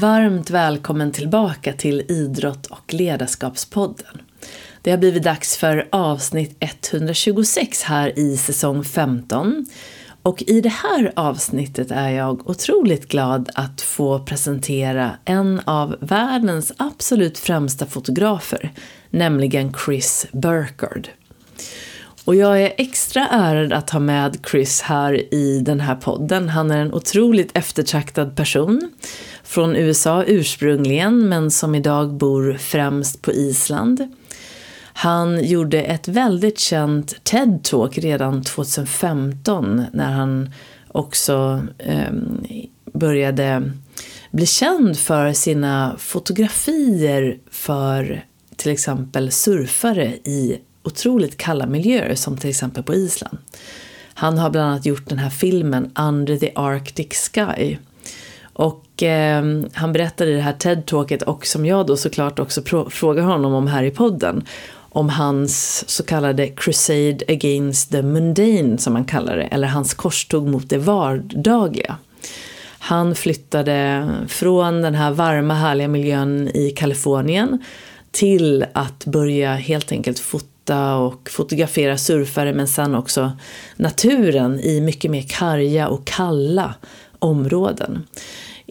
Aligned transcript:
Varmt 0.00 0.50
välkommen 0.50 1.12
tillbaka 1.12 1.72
till 1.72 2.00
Idrott 2.08 2.66
och 2.66 2.94
ledarskapspodden. 2.94 4.22
Det 4.82 4.90
har 4.90 4.98
blivit 4.98 5.22
dags 5.22 5.56
för 5.56 5.88
avsnitt 5.92 6.56
126 6.60 7.82
här 7.82 8.18
i 8.18 8.36
säsong 8.36 8.84
15. 8.84 9.66
Och 10.22 10.42
i 10.46 10.60
det 10.60 10.68
här 10.68 11.12
avsnittet 11.16 11.90
är 11.90 12.08
jag 12.08 12.50
otroligt 12.50 13.08
glad 13.08 13.50
att 13.54 13.80
få 13.80 14.18
presentera 14.18 15.10
en 15.24 15.60
av 15.64 15.96
världens 16.00 16.72
absolut 16.76 17.38
främsta 17.38 17.86
fotografer, 17.86 18.72
nämligen 19.10 19.74
Chris 19.84 20.26
Burkard. 20.32 21.08
Och 22.24 22.34
jag 22.34 22.62
är 22.62 22.72
extra 22.76 23.26
ärad 23.26 23.72
att 23.72 23.90
ha 23.90 24.00
med 24.00 24.38
Chris 24.50 24.80
här 24.80 25.34
i 25.34 25.60
den 25.60 25.80
här 25.80 25.94
podden. 25.94 26.48
Han 26.48 26.70
är 26.70 26.78
en 26.78 26.94
otroligt 26.94 27.50
eftertraktad 27.54 28.36
person 28.36 28.90
från 29.50 29.76
USA 29.76 30.24
ursprungligen 30.24 31.28
men 31.28 31.50
som 31.50 31.74
idag 31.74 32.14
bor 32.14 32.56
främst 32.60 33.22
på 33.22 33.32
Island. 33.32 34.08
Han 34.82 35.44
gjorde 35.44 35.82
ett 35.82 36.08
väldigt 36.08 36.58
känt 36.58 37.24
TED-talk 37.24 37.98
redan 37.98 38.42
2015 38.42 39.84
när 39.92 40.12
han 40.12 40.50
också 40.88 41.62
eh, 41.78 42.12
började 42.92 43.72
bli 44.30 44.46
känd 44.46 44.98
för 44.98 45.32
sina 45.32 45.94
fotografier 45.98 47.38
för 47.50 48.24
till 48.56 48.72
exempel 48.72 49.30
surfare 49.30 50.06
i 50.24 50.58
otroligt 50.82 51.36
kalla 51.36 51.66
miljöer 51.66 52.14
som 52.14 52.36
till 52.36 52.50
exempel 52.50 52.82
på 52.82 52.94
Island. 52.94 53.38
Han 54.14 54.38
har 54.38 54.50
bland 54.50 54.68
annat 54.70 54.86
gjort 54.86 55.08
den 55.08 55.18
här 55.18 55.30
filmen 55.30 55.92
Under 55.98 56.36
the 56.36 56.52
Arctic 56.54 57.30
Sky. 57.32 57.76
Och 58.60 59.02
eh, 59.02 59.44
han 59.72 59.92
berättade 59.92 60.30
i 60.30 60.34
det 60.34 60.40
här 60.40 60.52
TED-talket 60.52 61.22
och 61.22 61.46
som 61.46 61.66
jag 61.66 61.86
då 61.86 61.96
såklart 61.96 62.38
också 62.38 62.62
frågar 62.90 63.22
honom 63.22 63.54
om 63.54 63.66
här 63.66 63.82
i 63.82 63.90
podden 63.90 64.44
om 64.78 65.08
hans 65.08 65.84
så 65.88 66.02
kallade 66.02 66.48
crusade 66.48 67.18
against 67.28 67.90
the 67.90 68.02
mundane 68.02 68.78
som 68.78 68.92
man 68.92 69.04
kallar 69.04 69.36
det, 69.36 69.42
eller 69.42 69.68
hans 69.68 69.94
korståg 69.94 70.48
mot 70.48 70.70
det 70.70 70.78
vardagliga. 70.78 71.96
Han 72.78 73.14
flyttade 73.14 74.08
från 74.28 74.82
den 74.82 74.94
här 74.94 75.10
varma 75.10 75.54
härliga 75.54 75.88
miljön 75.88 76.48
i 76.54 76.70
Kalifornien 76.70 77.64
till 78.10 78.64
att 78.72 79.04
börja 79.04 79.54
helt 79.54 79.92
enkelt 79.92 80.18
fota 80.18 80.96
och 80.96 81.30
fotografera 81.30 81.98
surfare 81.98 82.52
men 82.52 82.68
sen 82.68 82.94
också 82.94 83.32
naturen 83.76 84.60
i 84.60 84.80
mycket 84.80 85.10
mer 85.10 85.24
karga 85.28 85.88
och 85.88 86.06
kalla 86.06 86.74
områden. 87.18 88.06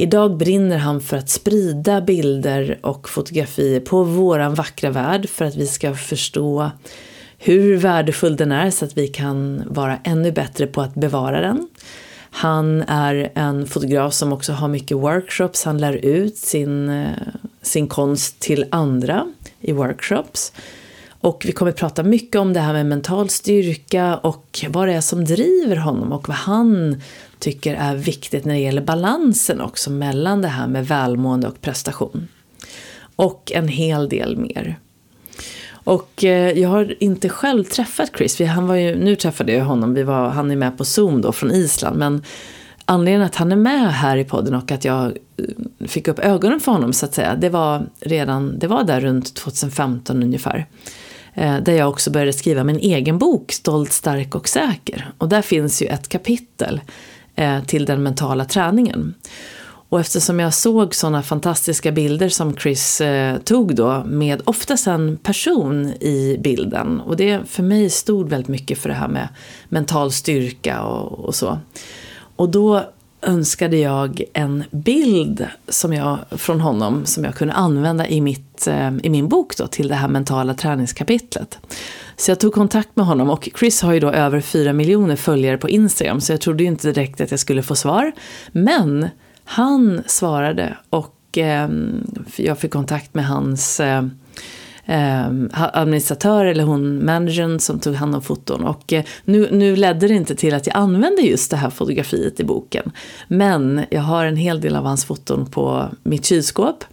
Idag 0.01 0.37
brinner 0.37 0.77
han 0.77 1.01
för 1.01 1.17
att 1.17 1.29
sprida 1.29 2.01
bilder 2.01 2.79
och 2.81 3.09
fotografier 3.09 3.79
på 3.79 4.03
våran 4.03 4.53
vackra 4.53 4.89
värld 4.89 5.29
för 5.29 5.45
att 5.45 5.55
vi 5.55 5.67
ska 5.67 5.95
förstå 5.95 6.71
hur 7.37 7.77
värdefull 7.77 8.35
den 8.35 8.51
är 8.51 8.71
så 8.71 8.85
att 8.85 8.97
vi 8.97 9.07
kan 9.07 9.63
vara 9.67 9.97
ännu 10.03 10.31
bättre 10.31 10.67
på 10.67 10.81
att 10.81 10.95
bevara 10.95 11.41
den. 11.41 11.67
Han 12.31 12.81
är 12.81 13.31
en 13.35 13.67
fotograf 13.67 14.13
som 14.13 14.33
också 14.33 14.53
har 14.53 14.67
mycket 14.67 14.97
workshops, 14.97 15.63
han 15.63 15.77
lär 15.77 15.93
ut 15.93 16.37
sin, 16.37 16.89
eh, 16.89 17.09
sin 17.61 17.87
konst 17.87 18.39
till 18.39 18.65
andra 18.71 19.25
i 19.59 19.71
workshops. 19.71 20.53
Och 21.21 21.43
vi 21.45 21.51
kommer 21.51 21.71
att 21.71 21.77
prata 21.77 22.03
mycket 22.03 22.35
om 22.35 22.53
det 22.53 22.59
här 22.59 22.73
med 22.73 22.85
mental 22.85 23.29
styrka 23.29 24.17
och 24.17 24.65
vad 24.69 24.87
det 24.87 24.93
är 24.93 25.01
som 25.01 25.25
driver 25.25 25.75
honom 25.75 26.11
och 26.11 26.27
vad 26.27 26.37
han 26.37 27.01
tycker 27.39 27.75
är 27.75 27.95
viktigt 27.95 28.45
när 28.45 28.53
det 28.53 28.59
gäller 28.59 28.81
balansen 28.81 29.61
också 29.61 29.91
mellan 29.91 30.41
det 30.41 30.47
här 30.47 30.67
med 30.67 30.87
välmående 30.87 31.47
och 31.47 31.61
prestation. 31.61 32.27
Och 33.15 33.51
en 33.55 33.67
hel 33.67 34.09
del 34.09 34.37
mer. 34.37 34.79
Och 35.89 36.23
eh, 36.23 36.59
jag 36.59 36.69
har 36.69 37.03
inte 37.03 37.29
själv 37.29 37.63
träffat 37.63 38.11
Chris. 38.17 38.41
Han 38.41 38.67
var 38.67 38.75
ju, 38.75 38.95
nu 38.95 39.15
träffade 39.15 39.53
jag 39.53 39.65
honom, 39.65 39.93
vi 39.93 40.03
var, 40.03 40.29
han 40.29 40.51
är 40.51 40.55
med 40.55 40.77
på 40.77 40.85
Zoom 40.85 41.21
då 41.21 41.31
från 41.31 41.51
Island. 41.51 41.97
Men 41.97 42.23
anledningen 42.85 43.21
att 43.21 43.35
han 43.35 43.51
är 43.51 43.55
med 43.55 43.93
här 43.93 44.17
i 44.17 44.23
podden 44.23 44.55
och 44.55 44.71
att 44.71 44.85
jag 44.85 45.05
eh, 45.05 45.87
fick 45.87 46.07
upp 46.07 46.19
ögonen 46.19 46.59
för 46.59 46.71
honom 46.71 46.93
så 46.93 47.05
att 47.05 47.13
säga. 47.13 47.35
Det 47.35 47.49
var 47.49 47.85
redan, 47.99 48.59
det 48.59 48.67
var 48.67 48.83
där 48.83 49.01
runt 49.01 49.35
2015 49.35 50.23
ungefär. 50.23 50.65
Eh, 51.33 51.57
där 51.57 51.73
jag 51.73 51.89
också 51.89 52.11
började 52.11 52.33
skriva 52.33 52.63
min 52.63 52.79
egen 52.79 53.17
bok 53.17 53.51
Stolt, 53.51 53.91
stark 53.91 54.35
och 54.35 54.47
säker. 54.47 55.11
Och 55.17 55.29
där 55.29 55.41
finns 55.41 55.81
ju 55.81 55.87
ett 55.87 56.09
kapitel 56.09 56.81
Eh, 57.39 57.63
till 57.63 57.85
den 57.85 58.03
mentala 58.03 58.45
träningen. 58.45 59.13
Och 59.89 59.99
eftersom 59.99 60.39
jag 60.39 60.53
såg 60.53 60.95
sådana 60.95 61.23
fantastiska 61.23 61.91
bilder 61.91 62.29
som 62.29 62.55
Chris 62.57 63.01
eh, 63.01 63.37
tog 63.37 63.75
då 63.75 64.03
med 64.05 64.41
oftast 64.45 64.87
en 64.87 65.17
person 65.17 65.85
i 65.87 66.37
bilden 66.43 66.99
och 66.99 67.17
det 67.17 67.41
för 67.49 67.63
mig 67.63 67.89
stod 67.89 68.29
väldigt 68.29 68.47
mycket 68.47 68.79
för 68.79 68.89
det 68.89 68.95
här 68.95 69.07
med 69.07 69.27
mental 69.69 70.11
styrka 70.11 70.81
och, 70.81 71.25
och 71.25 71.35
så. 71.35 71.59
Och 72.35 72.49
då 72.49 72.83
önskade 73.21 73.77
jag 73.77 74.23
en 74.33 74.63
bild 74.71 75.47
som 75.67 75.93
jag, 75.93 76.19
från 76.31 76.61
honom 76.61 77.05
som 77.05 77.23
jag 77.23 77.35
kunde 77.35 77.53
använda 77.53 78.07
i, 78.07 78.21
mitt, 78.21 78.67
eh, 78.67 78.91
i 79.03 79.09
min 79.09 79.27
bok 79.27 79.57
då, 79.57 79.67
till 79.67 79.87
det 79.87 79.95
här 79.95 80.07
mentala 80.07 80.53
träningskapitlet. 80.53 81.59
Så 82.15 82.31
jag 82.31 82.39
tog 82.39 82.53
kontakt 82.53 82.95
med 82.95 83.05
honom 83.05 83.29
och 83.29 83.49
Chris 83.59 83.81
har 83.81 83.93
ju 83.93 83.99
då 83.99 84.11
över 84.11 84.41
4 84.41 84.73
miljoner 84.73 85.15
följare 85.15 85.57
på 85.57 85.69
Instagram 85.69 86.21
så 86.21 86.33
jag 86.33 86.41
trodde 86.41 86.63
ju 86.63 86.69
inte 86.69 86.91
direkt 86.91 87.21
att 87.21 87.31
jag 87.31 87.39
skulle 87.39 87.63
få 87.63 87.75
svar. 87.75 88.11
Men 88.51 89.07
han 89.43 90.03
svarade 90.05 90.77
och 90.89 91.37
eh, 91.37 91.69
jag 92.35 92.59
fick 92.59 92.71
kontakt 92.71 93.13
med 93.13 93.27
hans 93.27 93.79
eh, 93.79 94.03
eh, 94.89 95.27
administratör 95.73 96.45
eller 96.45 96.63
hon 96.63 97.05
managern 97.05 97.59
som 97.59 97.79
tog 97.79 97.95
hand 97.95 98.15
om 98.15 98.21
foton. 98.21 98.63
Och 98.63 98.93
eh, 98.93 99.03
nu, 99.25 99.47
nu 99.51 99.75
ledde 99.75 100.07
det 100.07 100.13
inte 100.13 100.35
till 100.35 100.53
att 100.53 100.67
jag 100.67 100.75
använde 100.75 101.21
just 101.21 101.51
det 101.51 101.57
här 101.57 101.69
fotografiet 101.69 102.39
i 102.39 102.43
boken. 102.43 102.91
Men 103.27 103.85
jag 103.89 104.01
har 104.01 104.25
en 104.25 104.35
hel 104.35 104.61
del 104.61 104.75
av 104.75 104.85
hans 104.85 105.05
foton 105.05 105.45
på 105.45 105.89
mitt 106.03 106.25
kylskåp. 106.25 106.83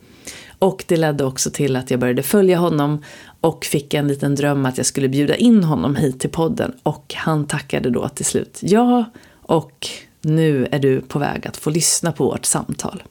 Och 0.59 0.85
det 0.89 0.97
ledde 0.97 1.25
också 1.25 1.51
till 1.51 1.77
att 1.77 1.91
jag 1.91 2.01
började 2.01 2.23
följa 2.23 2.59
honom 2.59 3.03
och 3.41 3.65
fick 3.65 3.95
en 3.95 4.09
liten 4.09 4.35
dröm 4.35 4.67
att 4.67 4.77
jag 4.77 4.87
skulle 4.87 5.09
bjuda 5.09 5.37
in 5.37 5.65
honom 5.65 5.97
hit 5.97 6.21
till 6.21 6.31
podden. 6.31 6.73
Och 6.83 7.15
han 7.17 7.47
tackade 7.47 7.91
då 7.91 8.09
till 8.09 8.25
slut 8.25 8.59
ja 8.63 9.05
och 9.43 9.89
nu 10.21 10.69
är 10.71 10.79
du 10.79 11.01
på 11.01 11.19
väg 11.19 11.47
att 11.47 11.57
få 11.57 11.71
lyssna 11.71 12.13
på 12.13 12.25
vårt 12.25 12.45
samtal. 12.45 13.03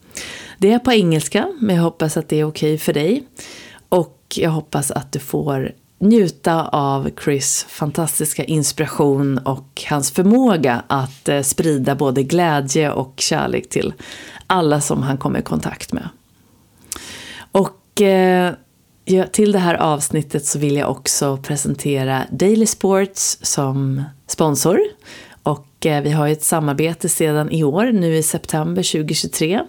Det 0.57 0.71
är 0.71 0.79
på 0.79 0.91
engelska, 0.91 1.47
men 1.59 1.75
jag 1.75 1.83
hoppas 1.83 2.17
att 2.17 2.29
det 2.29 2.39
är 2.39 2.43
okej 2.43 2.77
för 2.77 2.93
dig. 2.93 3.23
Jag 4.37 4.51
hoppas 4.51 4.91
att 4.91 5.11
du 5.11 5.19
får 5.19 5.71
njuta 5.99 6.67
av 6.67 7.09
Chris 7.23 7.65
fantastiska 7.69 8.43
inspiration 8.43 9.37
och 9.37 9.83
hans 9.89 10.11
förmåga 10.11 10.83
att 10.87 11.29
eh, 11.29 11.41
sprida 11.41 11.95
både 11.95 12.23
glädje 12.23 12.91
och 12.91 13.13
kärlek 13.17 13.69
till 13.69 13.93
alla 14.47 14.81
som 14.81 15.03
han 15.03 15.17
kommer 15.17 15.39
i 15.39 15.43
kontakt 15.43 15.93
med. 15.93 16.09
Och 17.51 18.01
eh, 18.01 18.53
till 19.31 19.51
det 19.51 19.59
här 19.59 19.75
avsnittet 19.75 20.45
så 20.45 20.59
vill 20.59 20.75
jag 20.75 20.91
också 20.91 21.37
presentera 21.37 22.23
Daily 22.31 22.65
Sports 22.65 23.37
som 23.41 24.03
sponsor. 24.27 24.79
Och 25.43 25.85
eh, 25.85 26.03
vi 26.03 26.11
har 26.11 26.27
ju 26.27 26.33
ett 26.33 26.43
samarbete 26.43 27.09
sedan 27.09 27.51
i 27.51 27.63
år, 27.63 27.85
nu 27.85 28.15
i 28.15 28.23
september 28.23 28.83
2023. 28.83 29.61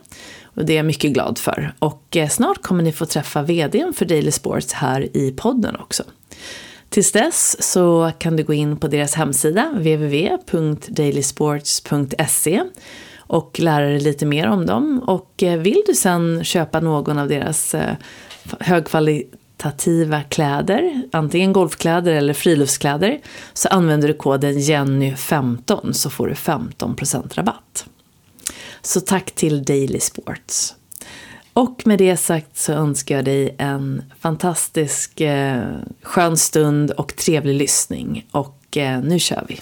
Och 0.56 0.64
det 0.64 0.72
är 0.72 0.76
jag 0.76 0.86
mycket 0.86 1.12
glad 1.12 1.38
för. 1.38 1.72
Och 1.78 2.16
eh, 2.16 2.28
snart 2.28 2.62
kommer 2.62 2.82
ni 2.82 2.92
få 2.92 3.06
träffa 3.06 3.42
VDn 3.42 3.92
för 3.96 4.04
Daily 4.04 4.30
Sports 4.30 4.72
här 4.72 5.16
i 5.16 5.34
podden 5.36 5.76
också. 5.76 6.02
Tills 6.88 7.12
dess 7.12 7.72
så 7.72 8.12
kan 8.18 8.36
du 8.36 8.44
gå 8.44 8.54
in 8.54 8.76
på 8.76 8.88
deras 8.88 9.14
hemsida 9.14 9.72
www.dailysports.se 9.74 12.62
och 13.18 13.60
lära 13.60 13.86
dig 13.86 14.00
lite 14.00 14.26
mer 14.26 14.48
om 14.48 14.66
dem. 14.66 15.02
Och 15.06 15.42
eh, 15.42 15.58
vill 15.58 15.82
du 15.86 15.94
sen 15.94 16.44
köpa 16.44 16.80
någon 16.80 17.18
av 17.18 17.28
deras 17.28 17.74
eh, 17.74 17.94
högkvalitativa 18.60 20.22
kläder, 20.22 21.02
antingen 21.12 21.52
golfkläder 21.52 22.12
eller 22.12 22.32
friluftskläder, 22.32 23.20
så 23.52 23.68
använder 23.68 24.08
du 24.08 24.14
koden 24.14 24.58
Jenny15 24.58 25.92
så 25.92 26.10
får 26.10 26.26
du 26.26 26.34
15% 26.34 27.34
rabatt. 27.34 27.86
Så 28.86 29.00
tack 29.00 29.30
till 29.30 29.64
Daily 29.64 30.00
Sports. 30.00 30.74
Och 31.52 31.82
med 31.86 31.98
det 31.98 32.16
sagt 32.16 32.58
så 32.58 32.72
önskar 32.72 33.16
jag 33.16 33.24
dig 33.24 33.54
en 33.58 34.02
fantastisk 34.20 35.20
eh, 35.20 35.64
skön 36.02 36.36
stund 36.36 36.90
och 36.90 37.16
trevlig 37.16 37.54
lyssning. 37.54 38.26
Och 38.30 38.76
eh, 38.76 39.02
nu 39.02 39.18
kör 39.18 39.44
vi! 39.48 39.60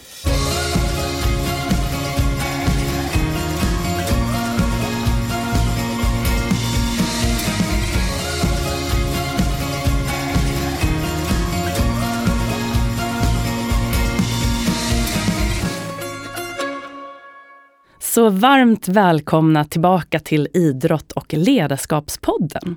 Så 18.15 18.31
varmt 18.31 18.89
välkomna 18.89 19.65
tillbaka 19.65 20.19
till 20.19 20.49
Idrott 20.55 21.13
och 21.13 21.33
ledarskapspodden. 21.33 22.77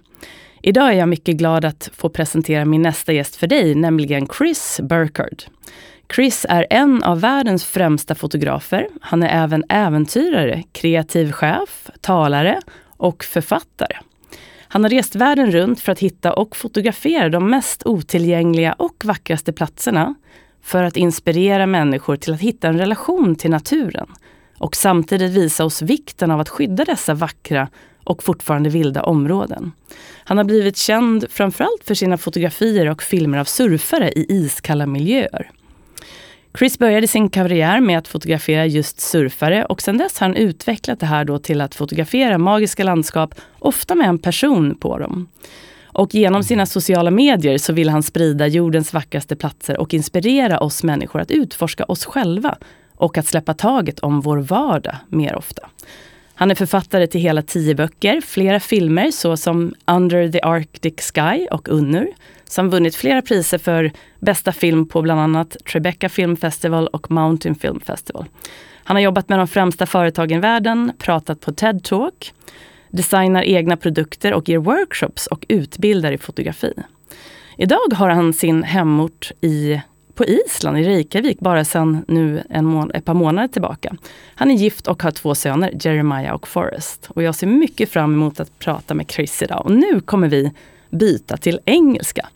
Idag 0.62 0.88
är 0.88 0.98
jag 0.98 1.10
mycket 1.10 1.38
glad 1.38 1.66
att 1.66 1.90
få 1.94 2.10
presentera 2.10 2.66
min 2.66 2.82
nästa 2.82 3.14
gäst 3.14 3.36
för 3.36 3.48
dig, 3.48 3.76
nämligen 3.76 4.28
Chris 4.38 4.80
Burkard. 4.84 5.44
Chris 6.16 6.46
är 6.50 6.68
en 6.70 7.04
av 7.04 7.20
världens 7.20 7.66
främsta 7.66 8.16
fotografer. 8.16 8.88
Han 9.02 9.24
är 9.24 9.44
även 9.44 9.64
äventyrare, 9.70 10.64
kreativ 10.72 11.32
chef, 11.32 11.90
talare 12.02 12.62
och 12.86 13.24
författare. 13.24 13.98
Han 14.68 14.84
har 14.84 14.90
rest 14.90 15.16
världen 15.16 15.52
runt 15.52 15.80
för 15.80 15.92
att 15.92 16.00
hitta 16.00 16.34
och 16.34 16.56
fotografera 16.56 17.30
de 17.30 17.50
mest 17.50 17.86
otillgängliga 17.86 18.74
och 18.74 19.04
vackraste 19.06 19.54
platserna 19.54 20.16
för 20.62 20.84
att 20.84 20.98
inspirera 20.98 21.66
människor 21.66 22.16
till 22.16 22.34
att 22.34 22.42
hitta 22.42 22.68
en 22.68 22.78
relation 22.78 23.36
till 23.36 23.52
naturen 23.52 24.08
och 24.58 24.76
samtidigt 24.76 25.32
visa 25.32 25.66
oss 25.66 25.82
vikten 25.82 26.32
av 26.32 26.40
att 26.40 26.50
skydda 26.50 26.86
dessa 26.86 27.14
vackra 27.14 27.68
och 28.04 28.24
fortfarande 28.24 28.70
vilda 28.70 29.04
områden. 29.04 29.72
Han 30.24 30.38
har 30.38 30.44
blivit 30.44 30.78
känd 30.78 31.26
framförallt 31.30 31.84
för 31.84 31.96
sina 31.96 32.18
fotografier 32.18 32.90
och 32.90 33.04
filmer 33.04 33.38
av 33.38 33.46
surfare 33.46 34.12
i 34.12 34.26
iskalla 34.30 34.86
miljöer. 34.86 35.52
Chris 36.58 36.80
började 36.80 37.08
sin 37.08 37.30
karriär 37.30 37.80
med 37.80 37.98
att 37.98 38.08
fotografera 38.08 38.66
just 38.66 39.00
surfare 39.00 39.66
och 39.66 39.82
sedan 39.82 39.98
dess 39.98 40.20
har 40.20 40.28
han 40.28 40.36
utvecklat 40.36 41.00
det 41.00 41.06
här 41.06 41.26
då 41.26 41.40
till 41.40 41.62
att 41.62 41.76
fotografera 41.76 42.38
magiska 42.38 42.84
landskap, 42.84 43.36
ofta 43.60 43.96
med 43.96 44.10
en 44.10 44.18
person 44.18 44.76
på 44.76 44.98
dem. 44.98 45.28
Och 45.84 46.16
genom 46.16 46.44
sina 46.44 46.66
sociala 46.66 47.12
medier 47.12 47.58
så 47.58 47.74
vill 47.74 47.90
han 47.90 48.04
sprida 48.04 48.48
jordens 48.48 48.94
vackraste 48.94 49.36
platser 49.36 49.78
och 49.78 49.94
inspirera 49.94 50.60
oss 50.60 50.84
människor 50.84 51.22
att 51.22 51.32
utforska 51.32 51.84
oss 51.84 52.06
själva 52.06 52.58
och 52.98 53.18
att 53.18 53.28
släppa 53.28 53.54
taget 53.54 54.00
om 54.00 54.22
vår 54.22 54.38
vardag 54.38 54.96
mer 55.10 55.36
ofta. 55.36 55.70
Han 56.36 56.52
är 56.52 56.56
författare 56.56 57.08
till 57.08 57.22
hela 57.22 57.42
tio 57.42 57.76
böcker, 57.76 58.22
flera 58.22 58.60
filmer 58.60 59.12
såsom 59.12 59.74
Under 59.86 60.32
the 60.32 60.42
Arctic 60.42 61.12
Sky 61.14 61.48
och 61.52 61.70
Unnur, 61.70 62.08
som 62.46 62.70
vunnit 62.70 62.96
flera 62.96 63.22
priser 63.22 63.58
för 63.58 63.92
bästa 64.20 64.52
film 64.52 64.88
på 64.88 65.02
bland 65.02 65.20
annat 65.20 65.58
Tribeca 65.72 66.10
Film 66.10 66.38
Festival 66.38 66.88
och 66.88 67.12
Mountain 67.12 67.56
Film 67.56 67.80
Festival. 67.80 68.26
Han 68.84 68.96
har 68.96 69.02
jobbat 69.02 69.30
med 69.30 69.40
de 69.40 69.48
främsta 69.48 69.86
företagen 69.86 70.38
i 70.38 70.42
världen, 70.42 70.92
pratat 70.98 71.42
på 71.42 71.52
TED 71.52 71.84
Talk, 71.84 72.34
designar 72.90 73.44
egna 73.44 73.78
produkter 73.78 74.34
och 74.34 74.50
ger 74.50 74.58
workshops 74.58 75.28
och 75.28 75.46
utbildar 75.50 76.12
i 76.12 76.18
fotografi. 76.18 76.74
Idag 77.58 77.94
har 77.94 78.10
han 78.10 78.34
sin 78.34 78.64
hemort 78.64 79.32
i 79.42 79.82
på 80.18 80.26
Island, 80.26 80.78
i 80.78 80.84
Reykjavik, 80.84 81.40
bara 81.40 81.66
sedan 81.66 82.06
nu 82.08 82.44
en 82.50 82.92
ett 82.92 83.06
par 83.06 83.14
månader 83.14 83.48
tillbaka. 83.48 83.96
Han 84.36 84.52
är 84.52 84.56
gift 84.56 84.88
och 84.88 85.04
har 85.04 85.12
två 85.12 85.36
söner, 85.36 85.72
Jeremiah 85.82 86.34
och 86.34 86.48
Forrest. 86.48 87.08
Och 87.10 87.24
jag 87.24 87.36
ser 87.36 87.48
mycket 87.48 87.90
fram 87.90 88.14
emot 88.14 88.40
att 88.40 88.60
prata 88.60 88.94
med 88.94 89.12
Chris 89.12 89.42
idag. 89.42 89.66
Och 89.66 89.72
nu 89.72 90.00
kommer 90.00 90.28
vi 90.28 90.52
byta 90.90 91.38
till 91.38 91.60
engelska. 91.66 92.28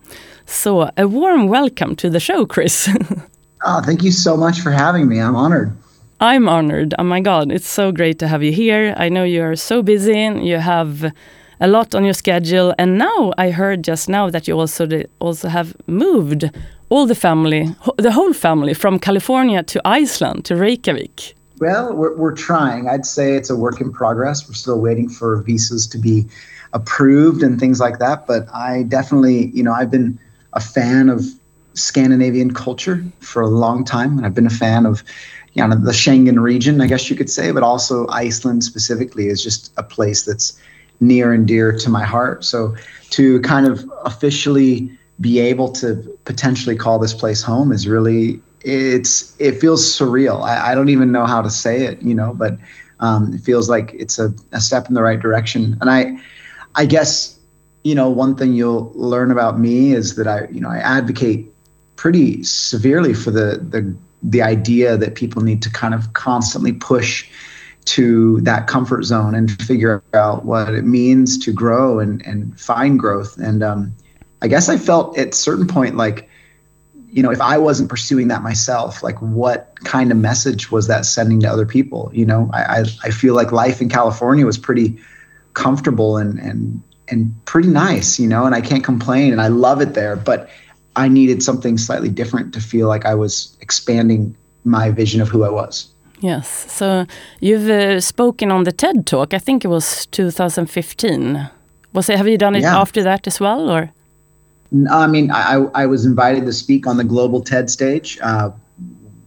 Så 0.46 0.82
a 0.82 0.92
warm 0.96 1.52
welcome 1.52 1.96
to 1.96 2.12
the 2.12 2.20
show, 2.20 2.48
Chris. 2.54 2.88
oh, 3.68 3.82
thank 3.86 4.04
you 4.04 4.12
so 4.12 4.38
much 4.38 4.64
for 4.64 4.72
having 4.72 5.08
me. 5.08 5.16
I'm 5.16 5.36
honored. 5.36 5.72
I'm 6.20 6.50
honored. 6.50 6.94
Oh 7.00 7.04
my 7.04 7.22
God, 7.22 7.52
it's 7.52 7.68
so 7.68 7.92
great 7.92 8.20
to 8.20 8.28
have 8.28 8.46
you 8.46 8.54
here. 8.54 8.96
I 9.06 9.10
know 9.10 9.26
you 9.26 9.44
are 9.44 9.56
so 9.56 9.82
busy. 9.82 10.30
You 10.50 10.58
have 10.58 11.12
a 11.60 11.68
lot 11.68 11.96
on 11.96 12.04
your 12.04 12.14
schedule, 12.14 12.76
and 12.78 12.98
now 12.98 13.34
I 13.38 13.52
heard 13.52 13.88
just 13.88 14.10
now 14.10 14.30
that 14.30 14.48
you 14.48 14.60
also 14.60 14.88
also 15.20 15.48
have 15.48 15.74
moved 15.88 16.52
all 16.92 17.06
the 17.08 17.16
family, 17.16 17.74
the 17.98 18.12
whole 18.12 18.34
family, 18.34 18.74
from 18.74 19.00
California 19.00 19.64
to 19.64 19.82
Iceland 19.86 20.44
to 20.46 20.56
Reykjavik? 20.56 21.34
Well, 21.60 21.94
we're, 21.94 22.16
we're 22.18 22.36
trying. 22.36 22.90
I'd 22.90 23.06
say 23.06 23.36
it's 23.36 23.50
a 23.50 23.56
work 23.56 23.80
in 23.80 23.94
progress. 23.94 24.48
We're 24.48 24.56
still 24.56 24.82
waiting 24.82 25.08
for 25.08 25.42
visas 25.42 25.88
to 25.88 25.98
be 25.98 26.26
approved 26.74 27.44
and 27.44 27.60
things 27.60 27.80
like 27.80 28.00
that. 28.00 28.28
But 28.28 28.54
I 28.54 28.84
definitely, 28.84 29.48
you 29.48 29.64
know, 29.64 29.72
I've 29.72 29.90
been 29.90 30.20
a 30.52 30.60
fan 30.60 31.08
of 31.08 31.24
Scandinavian 31.76 32.54
culture 32.54 33.02
for 33.22 33.42
a 33.42 33.48
long 33.48 33.86
time, 33.86 34.18
and 34.18 34.26
I've 34.26 34.36
been 34.36 34.48
a 34.48 34.58
fan 34.66 34.86
of, 34.86 35.02
you 35.54 35.66
know, 35.66 35.74
the 35.74 35.94
Schengen 35.94 36.42
region, 36.42 36.82
I 36.82 36.88
guess 36.88 37.10
you 37.10 37.16
could 37.16 37.30
say, 37.30 37.52
but 37.52 37.64
also 37.64 38.06
Iceland 38.10 38.66
specifically 38.66 39.28
is 39.28 39.42
just 39.42 39.72
a 39.78 39.84
place 39.84 40.24
that's 40.24 40.60
near 41.00 41.32
and 41.32 41.48
dear 41.48 41.72
to 41.72 41.90
my 41.90 42.04
heart. 42.04 42.44
So 42.44 42.76
to 43.12 43.40
kind 43.42 43.66
of 43.66 43.90
officially 44.04 44.98
be 45.22 45.40
able 45.40 45.72
to 45.72 45.96
potentially 46.26 46.76
call 46.76 47.00
this 47.00 47.14
place 47.14 47.42
home 47.42 47.72
is 47.72 47.88
really 47.88 48.42
it's 48.64 49.36
it 49.40 49.60
feels 49.60 49.86
surreal. 49.86 50.44
I, 50.44 50.72
I 50.72 50.76
don't 50.76 50.90
even 50.90 51.12
know 51.12 51.26
how 51.26 51.42
to 51.42 51.50
say 51.50 51.84
it, 51.84 52.02
you 52.02 52.14
know, 52.14 52.34
but 52.34 52.58
um, 53.00 53.34
it 53.34 53.42
feels 53.42 53.70
like 53.70 53.94
it's 53.94 54.20
a, 54.20 54.34
a 54.52 54.62
step 54.62 54.88
in 54.88 54.94
the 54.94 55.02
right 55.02 55.20
direction. 55.20 55.78
And 55.82 55.90
I 55.90 56.18
I 56.76 56.86
guess 56.86 57.40
you 57.84 57.96
know 57.96 58.10
one 58.10 58.36
thing 58.36 58.54
you'll 58.54 58.92
learn 58.96 59.32
about 59.32 59.60
me 59.60 59.94
is 59.94 60.16
that 60.16 60.28
I 60.28 60.48
you 60.52 60.62
know 60.62 60.70
I 60.70 60.78
advocate 60.78 61.52
pretty 61.96 62.44
severely 62.44 63.14
for 63.14 63.32
the 63.32 63.64
the 63.70 63.96
the 64.24 64.42
idea 64.42 64.98
that 64.98 65.16
people 65.16 65.42
need 65.42 65.62
to 65.64 65.70
kind 65.72 65.94
of 65.94 66.14
constantly 66.14 66.74
push 66.74 67.30
to 67.84 68.40
that 68.42 68.68
comfort 68.68 69.04
zone 69.04 69.34
and 69.34 69.60
figure 69.64 70.04
out 70.14 70.46
what 70.46 70.76
it 70.76 70.84
means 70.84 71.38
to 71.40 71.52
grow 71.52 72.00
and 72.00 72.26
and 72.26 72.60
find 72.60 73.00
growth 73.00 73.38
and 73.38 73.64
um, 73.64 73.94
I 74.42 74.48
guess 74.48 74.70
I 74.70 74.78
felt 74.78 75.18
at 75.18 75.30
a 75.30 75.34
certain 75.34 75.68
point 75.68 75.98
like, 75.98 76.30
you 77.08 77.22
know, 77.22 77.32
if 77.32 77.42
I 77.42 77.58
wasn't 77.58 77.90
pursuing 77.90 78.30
that 78.30 78.42
myself, 78.42 79.04
like 79.04 79.22
what 79.22 79.76
kind 79.84 80.12
of 80.12 80.18
message 80.18 80.72
was 80.72 80.88
that 80.88 81.06
sending 81.06 81.42
to 81.42 81.48
other 81.48 81.66
people? 81.66 82.10
You 82.14 82.26
know, 82.26 82.50
I 82.54 82.62
I, 82.62 82.84
I 83.04 83.12
feel 83.12 83.36
like 83.36 83.52
life 83.52 83.82
in 83.82 83.90
California 83.90 84.46
was 84.46 84.58
pretty 84.58 84.98
comfortable 85.54 86.18
and 86.18 86.40
and 86.40 86.82
and 87.10 87.34
pretty 87.46 87.68
nice, 87.68 88.20
you 88.20 88.28
know, 88.28 88.46
and 88.46 88.56
I 88.56 88.62
can't 88.62 88.84
complain 88.84 89.34
and 89.34 89.42
I 89.42 89.50
love 89.50 89.82
it 89.82 89.94
there, 89.94 90.16
but 90.16 90.50
I 90.96 91.08
needed 91.08 91.44
something 91.44 91.78
slightly 91.78 92.10
different 92.10 92.54
to 92.54 92.62
feel 92.62 92.88
like 92.88 93.06
I 93.06 93.16
was 93.16 93.58
expanding 93.62 94.36
my 94.64 94.92
vision 94.92 95.22
of 95.22 95.30
who 95.30 95.44
I 95.44 95.50
was. 95.50 95.88
Yes. 96.20 96.72
So 96.72 97.06
you've 97.40 97.70
uh, 97.70 98.00
spoken 98.00 98.52
on 98.52 98.64
the 98.64 98.72
TED 98.72 99.08
Talk. 99.08 99.34
I 99.34 99.40
think 99.40 99.66
it 99.66 99.70
was 99.70 100.06
2015. 100.08 101.50
Was 101.94 102.10
it? 102.10 102.18
Have 102.18 102.28
you 102.28 102.38
done 102.38 102.56
it 102.56 102.62
yeah. 102.62 102.80
after 102.80 103.04
that 103.04 103.28
as 103.28 103.40
well, 103.40 103.70
or? 103.70 103.92
I 104.90 105.08
mean, 105.08 105.32
I, 105.32 105.66
I 105.74 105.86
was 105.86 106.06
invited 106.06 106.46
to 106.46 106.54
speak 106.54 106.88
on 106.88 106.98
the 106.98 107.04
global 107.04 107.42
TED 107.42 107.70
stage 107.70 108.18
uh, 108.22 108.52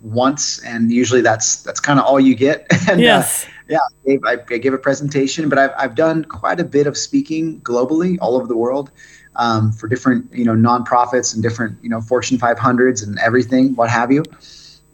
once, 0.00 0.62
and 0.64 0.90
usually 0.90 1.20
that's 1.20 1.62
that's 1.62 1.80
kind 1.80 1.98
of 1.98 2.06
all 2.06 2.18
you 2.18 2.34
get. 2.34 2.66
and, 2.88 3.00
uh, 3.00 3.02
yes. 3.02 3.44
Uh, 3.44 3.48
yeah, 3.66 3.78
I 3.78 4.08
gave, 4.08 4.24
I 4.24 4.58
gave, 4.58 4.74
a 4.74 4.78
presentation, 4.78 5.48
but 5.48 5.58
I've, 5.58 5.70
I've 5.78 5.94
done 5.94 6.26
quite 6.26 6.60
a 6.60 6.64
bit 6.64 6.86
of 6.86 6.98
speaking 6.98 7.60
globally, 7.62 8.18
all 8.20 8.36
over 8.36 8.46
the 8.46 8.56
world, 8.56 8.90
um, 9.36 9.72
for 9.72 9.88
different 9.88 10.32
you 10.32 10.44
know 10.44 10.52
nonprofits 10.52 11.34
and 11.34 11.42
different 11.42 11.82
you 11.82 11.88
know 11.88 12.00
Fortune 12.00 12.38
500s 12.38 13.06
and 13.06 13.18
everything, 13.18 13.74
what 13.74 13.90
have 13.90 14.10
you. 14.12 14.22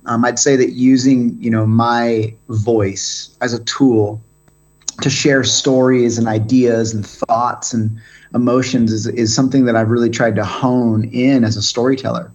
Um, 0.06 0.24
I'd 0.24 0.38
say 0.38 0.56
that 0.56 0.70
using 0.72 1.40
you 1.40 1.50
know 1.50 1.66
my 1.66 2.34
voice 2.48 3.36
as 3.40 3.52
a 3.52 3.62
tool 3.64 4.22
to 5.02 5.10
share 5.10 5.44
stories 5.44 6.18
and 6.18 6.28
ideas 6.28 6.94
and 6.94 7.06
thoughts 7.06 7.72
and 7.72 8.00
emotions 8.34 8.92
is, 8.92 9.06
is 9.06 9.34
something 9.34 9.64
that 9.64 9.76
I've 9.76 9.90
really 9.90 10.10
tried 10.10 10.36
to 10.36 10.44
hone 10.44 11.04
in 11.04 11.44
as 11.44 11.56
a 11.56 11.62
storyteller 11.62 12.32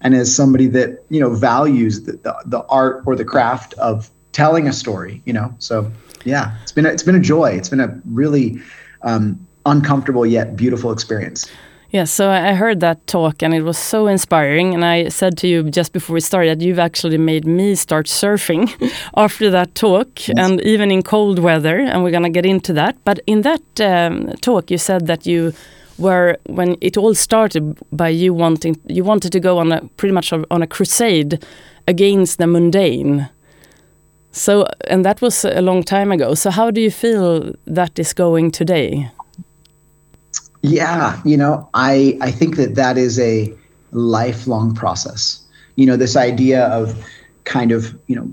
and 0.00 0.14
as 0.14 0.34
somebody 0.34 0.66
that, 0.68 1.04
you 1.08 1.20
know, 1.20 1.34
values 1.34 2.02
the, 2.02 2.12
the, 2.12 2.36
the 2.46 2.64
art 2.66 3.02
or 3.06 3.16
the 3.16 3.24
craft 3.24 3.74
of 3.74 4.10
telling 4.32 4.68
a 4.68 4.72
story, 4.72 5.22
you 5.24 5.32
know? 5.32 5.54
So 5.58 5.90
yeah, 6.24 6.56
it's 6.62 6.72
been, 6.72 6.86
a, 6.86 6.90
it's 6.90 7.02
been 7.02 7.14
a 7.14 7.20
joy. 7.20 7.50
It's 7.50 7.68
been 7.68 7.80
a 7.80 8.00
really 8.04 8.60
um, 9.02 9.46
uncomfortable 9.64 10.26
yet 10.26 10.56
beautiful 10.56 10.92
experience. 10.92 11.50
Yeah, 11.96 12.04
so 12.04 12.30
I 12.30 12.52
heard 12.52 12.80
that 12.80 13.06
talk 13.06 13.42
and 13.42 13.54
it 13.54 13.62
was 13.62 13.78
so 13.78 14.06
inspiring. 14.06 14.74
And 14.74 14.84
I 14.84 15.08
said 15.08 15.38
to 15.38 15.48
you 15.48 15.62
just 15.70 15.94
before 15.94 16.12
we 16.12 16.20
started, 16.20 16.60
that 16.60 16.62
you've 16.62 16.78
actually 16.78 17.16
made 17.16 17.46
me 17.46 17.74
start 17.74 18.04
surfing 18.04 18.68
after 19.16 19.48
that 19.48 19.74
talk, 19.74 20.28
yes. 20.28 20.36
and 20.36 20.60
even 20.60 20.90
in 20.90 21.02
cold 21.02 21.38
weather. 21.38 21.78
And 21.78 22.04
we're 22.04 22.10
gonna 22.10 22.28
get 22.28 22.44
into 22.44 22.74
that. 22.74 23.02
But 23.06 23.20
in 23.26 23.40
that 23.42 23.80
um, 23.80 24.26
talk, 24.42 24.70
you 24.70 24.76
said 24.76 25.06
that 25.06 25.24
you 25.24 25.54
were 25.96 26.36
when 26.44 26.76
it 26.82 26.98
all 26.98 27.14
started 27.14 27.78
by 27.90 28.10
you 28.10 28.34
wanting 28.34 28.76
you 28.88 29.02
wanted 29.02 29.32
to 29.32 29.40
go 29.40 29.56
on 29.56 29.72
a 29.72 29.80
pretty 29.96 30.12
much 30.12 30.34
on 30.34 30.62
a 30.62 30.66
crusade 30.66 31.42
against 31.88 32.36
the 32.36 32.46
mundane. 32.46 33.30
So, 34.32 34.66
and 34.86 35.02
that 35.06 35.22
was 35.22 35.46
a 35.46 35.62
long 35.62 35.82
time 35.82 36.12
ago. 36.12 36.34
So, 36.34 36.50
how 36.50 36.70
do 36.70 36.82
you 36.82 36.90
feel 36.90 37.54
that 37.66 37.98
is 37.98 38.12
going 38.12 38.50
today? 38.50 39.10
Yeah, 40.66 41.20
you 41.24 41.36
know, 41.36 41.68
I 41.74 42.18
I 42.20 42.32
think 42.32 42.56
that 42.56 42.74
that 42.74 42.98
is 42.98 43.20
a 43.20 43.54
lifelong 43.92 44.74
process. 44.74 45.40
You 45.76 45.86
know, 45.86 45.96
this 45.96 46.16
idea 46.16 46.66
of 46.66 47.06
kind 47.44 47.70
of, 47.70 47.96
you 48.08 48.16
know, 48.16 48.28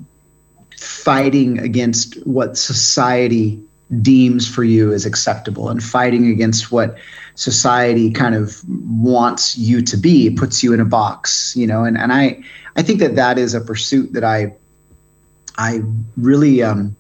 fighting 0.75 1.59
against 1.59 2.15
what 2.25 2.57
society 2.57 3.61
deems 4.01 4.47
for 4.47 4.63
you 4.63 4.91
as 4.91 5.05
acceptable 5.05 5.69
and 5.69 5.83
fighting 5.83 6.27
against 6.31 6.71
what 6.71 6.97
society 7.35 8.09
kind 8.09 8.33
of 8.33 8.63
wants 8.67 9.55
you 9.55 9.83
to 9.83 9.95
be 9.95 10.31
puts 10.31 10.63
you 10.63 10.73
in 10.73 10.79
a 10.79 10.85
box 10.85 11.55
you 11.55 11.67
know 11.67 11.83
and, 11.83 11.97
and 11.97 12.11
i 12.11 12.41
i 12.75 12.81
think 12.81 12.99
that 12.99 13.15
that 13.15 13.37
is 13.37 13.53
a 13.53 13.61
pursuit 13.61 14.13
that 14.13 14.23
i 14.23 14.51
i 15.57 15.81
really 16.17 16.63
um 16.63 16.95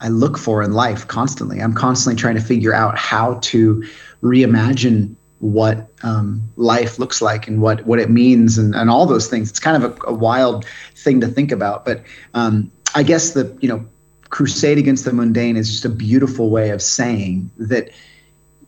I 0.00 0.08
look 0.08 0.36
for 0.36 0.62
in 0.62 0.72
life 0.72 1.08
constantly. 1.08 1.60
I'm 1.60 1.72
constantly 1.72 2.20
trying 2.20 2.34
to 2.34 2.40
figure 2.40 2.74
out 2.74 2.98
how 2.98 3.38
to 3.44 3.84
reimagine 4.26 5.14
what 5.40 5.88
um, 6.02 6.42
life 6.56 6.98
looks 6.98 7.20
like 7.20 7.46
and 7.46 7.60
what 7.60 7.84
what 7.86 7.98
it 7.98 8.10
means 8.10 8.58
and, 8.58 8.74
and 8.74 8.90
all 8.90 9.06
those 9.06 9.28
things. 9.28 9.50
It's 9.50 9.60
kind 9.60 9.82
of 9.82 9.92
a, 9.92 10.06
a 10.08 10.14
wild 10.14 10.64
thing 10.94 11.20
to 11.20 11.26
think 11.26 11.52
about, 11.52 11.84
but 11.84 12.02
um, 12.34 12.70
I 12.94 13.02
guess 13.02 13.32
the 13.32 13.56
you 13.60 13.68
know 13.68 13.86
crusade 14.28 14.78
against 14.78 15.04
the 15.04 15.12
mundane 15.12 15.56
is 15.56 15.70
just 15.70 15.84
a 15.84 15.88
beautiful 15.88 16.50
way 16.50 16.70
of 16.70 16.82
saying 16.82 17.50
that 17.58 17.90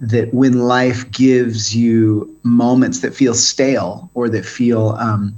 that 0.01 0.33
when 0.33 0.61
life 0.61 1.11
gives 1.11 1.75
you 1.75 2.37
moments 2.45 3.01
that 3.01 3.15
feel 3.15 3.35
stale 3.35 4.11
or 4.15 4.29
that 4.29 4.45
feel 4.45 4.91
um, 4.91 5.35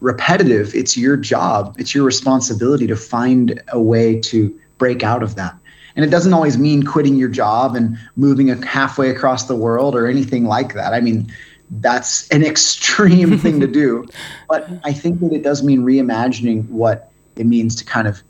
repetitive, 0.00 0.74
it's 0.74 0.96
your 0.96 1.16
job, 1.16 1.76
it's 1.78 1.94
your 1.94 2.04
responsibility 2.04 2.86
to 2.88 2.96
find 2.96 3.62
a 3.68 3.80
way 3.80 4.18
to 4.20 4.58
break 4.78 5.04
out 5.04 5.22
of 5.22 5.36
that. 5.36 5.56
And 5.96 6.04
it 6.04 6.10
doesn't 6.10 6.32
always 6.32 6.58
mean 6.58 6.82
quitting 6.82 7.16
your 7.16 7.28
job 7.28 7.76
and 7.76 7.98
moving 8.16 8.48
halfway 8.62 9.10
across 9.10 9.44
the 9.44 9.56
world 9.56 9.94
or 9.94 10.06
anything 10.06 10.44
like 10.44 10.74
that. 10.74 10.94
I 10.94 11.00
mean, 11.00 11.32
that's 11.70 12.28
an 12.28 12.44
extreme 12.52 13.38
thing 13.38 13.60
to 13.60 13.66
do. 13.66 14.06
But 14.48 14.68
I 14.84 14.92
think 14.92 15.20
that 15.20 15.32
it 15.32 15.42
does 15.42 15.62
mean 15.62 15.80
reimagining 15.80 16.68
what 16.68 17.10
it 17.36 17.46
means 17.46 17.74
to 17.76 17.86
kind 17.86 18.06
of 18.06 18.22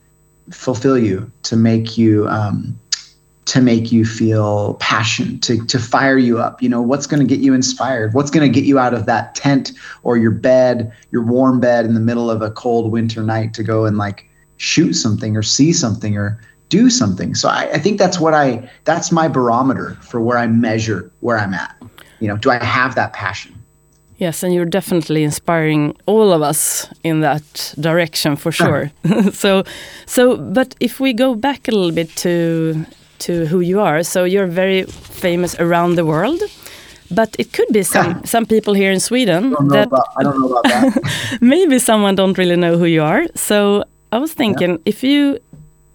fulfill 0.52 0.96
you, 0.96 1.32
to 1.42 1.56
make 1.56 1.98
you 1.98 2.28
um, 2.28 2.78
to 3.44 3.60
make 3.60 3.90
you 3.90 4.04
feel 4.04 4.74
passion, 4.74 5.40
to 5.40 5.66
to 5.66 5.80
fire 5.80 6.16
you 6.16 6.38
up. 6.38 6.62
You 6.62 6.68
know, 6.68 6.80
what's 6.80 7.08
going 7.08 7.18
to 7.18 7.26
get 7.26 7.42
you 7.42 7.54
inspired? 7.54 8.14
What's 8.14 8.30
going 8.30 8.50
to 8.50 8.60
get 8.60 8.64
you 8.64 8.78
out 8.78 8.94
of 8.94 9.06
that 9.06 9.34
tent 9.34 9.72
or 10.04 10.16
your 10.16 10.30
bed, 10.30 10.92
your 11.10 11.24
warm 11.24 11.58
bed 11.58 11.84
in 11.84 11.94
the 11.94 12.00
middle 12.00 12.30
of 12.30 12.40
a 12.40 12.52
cold 12.52 12.92
winter 12.92 13.22
night 13.22 13.52
to 13.54 13.64
go 13.64 13.84
and 13.84 13.98
like 13.98 14.28
shoot 14.58 14.92
something 14.92 15.36
or 15.36 15.42
see 15.42 15.72
something 15.72 16.16
or 16.16 16.40
do 16.72 16.88
something. 16.88 17.34
So 17.34 17.48
I, 17.48 17.62
I 17.76 17.78
think 17.78 17.98
that's 17.98 18.18
what 18.18 18.32
I 18.32 18.46
that's 18.84 19.12
my 19.12 19.28
barometer 19.28 19.88
for 20.00 20.18
where 20.26 20.38
I 20.44 20.46
measure 20.46 21.10
where 21.20 21.38
I'm 21.38 21.54
at. 21.54 21.74
You 22.20 22.28
know, 22.28 22.38
do 22.38 22.50
I 22.50 22.64
have 22.64 22.94
that 22.94 23.12
passion? 23.12 23.52
Yes, 24.16 24.42
and 24.42 24.54
you're 24.54 24.70
definitely 24.70 25.22
inspiring 25.24 25.94
all 26.06 26.32
of 26.32 26.42
us 26.42 26.86
in 27.02 27.20
that 27.20 27.74
direction 27.80 28.36
for 28.36 28.50
uh-huh. 28.50 28.64
sure. 28.64 29.32
so, 29.32 29.64
so, 30.06 30.36
but 30.36 30.74
if 30.78 31.00
we 31.00 31.12
go 31.12 31.34
back 31.34 31.68
a 31.68 31.72
little 31.72 31.92
bit 31.92 32.08
to 32.24 32.86
to 33.18 33.32
who 33.50 33.60
you 33.60 33.80
are, 33.80 34.02
so 34.02 34.24
you're 34.24 34.50
very 34.50 34.84
famous 35.22 35.54
around 35.58 35.96
the 35.96 36.04
world. 36.04 36.40
But 37.10 37.36
it 37.38 37.52
could 37.52 37.70
be 37.72 37.82
some 37.82 38.24
some 38.34 38.46
people 38.46 38.74
here 38.74 38.92
in 38.92 39.00
Sweden 39.00 39.50
that 39.68 39.86
about, 39.88 40.06
I 40.18 40.22
don't 40.22 40.38
know 40.40 40.48
about 40.52 40.64
that. 40.72 41.38
maybe 41.40 41.78
someone 41.78 42.14
don't 42.16 42.38
really 42.38 42.56
know 42.56 42.78
who 42.78 42.86
you 42.86 43.02
are. 43.02 43.24
So 43.34 43.84
I 44.12 44.18
was 44.18 44.34
thinking 44.34 44.70
yeah. 44.70 44.90
if 44.90 45.02
you 45.02 45.38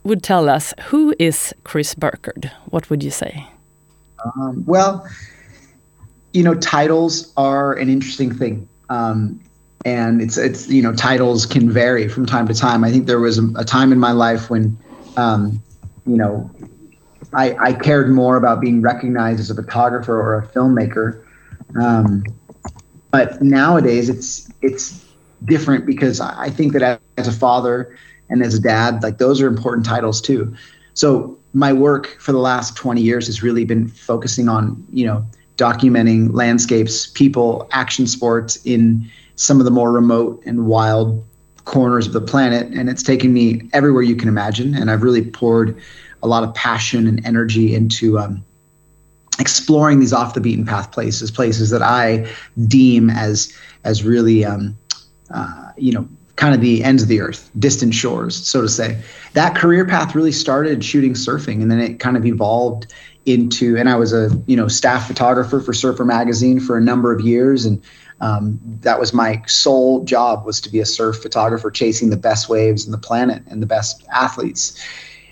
would 0.03 0.23
tell 0.23 0.49
us 0.49 0.73
who 0.85 1.13
is 1.19 1.53
Chris 1.63 1.95
Burkard, 1.95 2.51
what 2.69 2.89
would 2.89 3.03
you 3.03 3.11
say? 3.11 3.47
Um, 4.23 4.63
well, 4.65 5.07
you 6.33 6.43
know, 6.43 6.55
titles 6.55 7.33
are 7.37 7.73
an 7.73 7.89
interesting 7.89 8.33
thing. 8.33 8.67
Um, 8.89 9.41
and 9.85 10.21
it's 10.21 10.37
it's 10.37 10.67
you 10.67 10.81
know 10.81 10.93
titles 10.93 11.45
can 11.45 11.69
vary 11.69 12.07
from 12.07 12.25
time 12.25 12.47
to 12.47 12.53
time. 12.53 12.83
I 12.83 12.91
think 12.91 13.05
there 13.05 13.19
was 13.19 13.37
a, 13.37 13.47
a 13.57 13.63
time 13.63 13.91
in 13.91 13.99
my 13.99 14.11
life 14.11 14.49
when, 14.49 14.77
um, 15.15 15.61
you 16.05 16.17
know, 16.17 16.49
I, 17.33 17.55
I 17.59 17.73
cared 17.73 18.09
more 18.09 18.37
about 18.37 18.59
being 18.59 18.81
recognized 18.81 19.39
as 19.39 19.49
a 19.49 19.55
photographer 19.55 20.19
or 20.19 20.39
a 20.39 20.47
filmmaker. 20.47 21.23
Um, 21.79 22.23
but 23.11 23.41
nowadays 23.41 24.09
it's 24.09 24.49
it's 24.61 25.05
different 25.45 25.85
because 25.85 26.19
I 26.19 26.49
think 26.49 26.73
that 26.73 26.99
as 27.17 27.27
a 27.27 27.31
father 27.31 27.95
and 28.29 28.43
as 28.43 28.53
a 28.53 28.59
dad, 28.59 29.03
like 29.03 29.17
those 29.17 29.41
are 29.41 29.47
important 29.47 29.85
titles 29.85 30.21
too. 30.21 30.53
So 30.93 31.37
my 31.53 31.73
work 31.73 32.17
for 32.19 32.31
the 32.31 32.39
last 32.39 32.75
20 32.75 33.01
years 33.01 33.27
has 33.27 33.41
really 33.41 33.65
been 33.65 33.87
focusing 33.87 34.49
on 34.49 34.85
you 34.91 35.05
know 35.05 35.25
documenting 35.57 36.33
landscapes, 36.33 37.07
people, 37.07 37.67
action 37.71 38.07
sports 38.07 38.57
in 38.63 39.09
some 39.35 39.59
of 39.59 39.65
the 39.65 39.71
more 39.71 39.91
remote 39.91 40.41
and 40.45 40.67
wild 40.67 41.23
corners 41.65 42.07
of 42.07 42.13
the 42.13 42.21
planet. 42.21 42.71
And 42.73 42.89
it's 42.89 43.03
taken 43.03 43.33
me 43.33 43.67
everywhere 43.73 44.03
you 44.03 44.15
can 44.15 44.29
imagine. 44.29 44.75
And 44.75 44.89
I've 44.89 45.03
really 45.03 45.23
poured 45.23 45.79
a 46.23 46.27
lot 46.27 46.43
of 46.43 46.53
passion 46.53 47.07
and 47.07 47.23
energy 47.25 47.75
into 47.75 48.17
um, 48.17 48.43
exploring 49.39 49.99
these 49.99 50.13
off 50.13 50.33
the 50.33 50.41
beaten 50.41 50.65
path 50.65 50.91
places, 50.91 51.29
places 51.29 51.69
that 51.71 51.81
I 51.81 52.27
deem 52.67 53.09
as 53.09 53.53
as 53.83 54.03
really 54.03 54.45
um, 54.45 54.77
uh, 55.31 55.71
you 55.77 55.91
know 55.91 56.07
kind 56.37 56.55
of 56.55 56.61
the 56.61 56.83
ends 56.83 57.03
of 57.03 57.09
the 57.09 57.19
earth, 57.19 57.51
distant 57.59 57.93
shores, 57.93 58.35
so 58.47 58.61
to 58.61 58.69
say. 58.69 58.97
That 59.33 59.55
career 59.55 59.85
path 59.85 60.15
really 60.15 60.31
started 60.31 60.83
shooting 60.83 61.13
surfing, 61.13 61.61
and 61.61 61.69
then 61.69 61.79
it 61.79 61.99
kind 61.99 62.15
of 62.15 62.25
evolved 62.25 62.93
into 63.27 63.77
and 63.77 63.89
I 63.89 63.95
was 63.95 64.13
a 64.13 64.29
you 64.47 64.55
know 64.55 64.69
staff 64.69 65.05
photographer 65.05 65.59
for 65.59 65.73
Surfer 65.73 66.05
Magazine 66.05 66.61
for 66.61 66.77
a 66.77 66.81
number 66.81 67.13
of 67.13 67.19
years 67.19 67.65
and 67.65 67.83
um, 68.21 68.59
that 68.81 68.99
was 68.99 69.13
my 69.13 69.43
sole 69.45 70.03
job 70.05 70.45
was 70.45 70.59
to 70.61 70.71
be 70.71 70.79
a 70.79 70.85
surf 70.85 71.21
photographer 71.21 71.69
chasing 71.69 72.09
the 72.09 72.17
best 72.17 72.49
waves 72.49 72.85
in 72.85 72.91
the 72.93 72.97
planet 72.97 73.43
and 73.47 73.61
the 73.61 73.67
best 73.67 74.05
athletes 74.13 74.81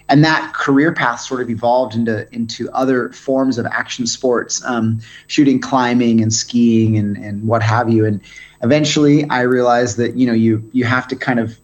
and 0.10 0.24
that 0.26 0.54
career 0.54 0.94
path 0.94 1.22
sort 1.22 1.42
of 1.42 1.50
evolved 1.50 1.96
into 1.96 2.28
into 2.36 2.70
other 2.72 3.12
forms 3.14 3.58
of 3.58 3.66
action 3.66 4.06
sports 4.06 4.64
um, 4.66 5.00
shooting 5.28 5.62
climbing 5.62 6.22
and 6.22 6.34
skiing 6.34 6.98
and 6.98 7.16
and 7.16 7.48
what 7.48 7.64
have 7.64 7.90
you 7.90 8.06
and 8.06 8.20
eventually 8.66 9.30
I 9.30 9.42
realized 9.42 9.98
that 9.98 10.16
you 10.16 10.28
know 10.28 10.34
you 10.34 10.68
you 10.74 10.84
have 10.84 11.08
to 11.10 11.16
kind 11.16 11.40
of 11.40 11.58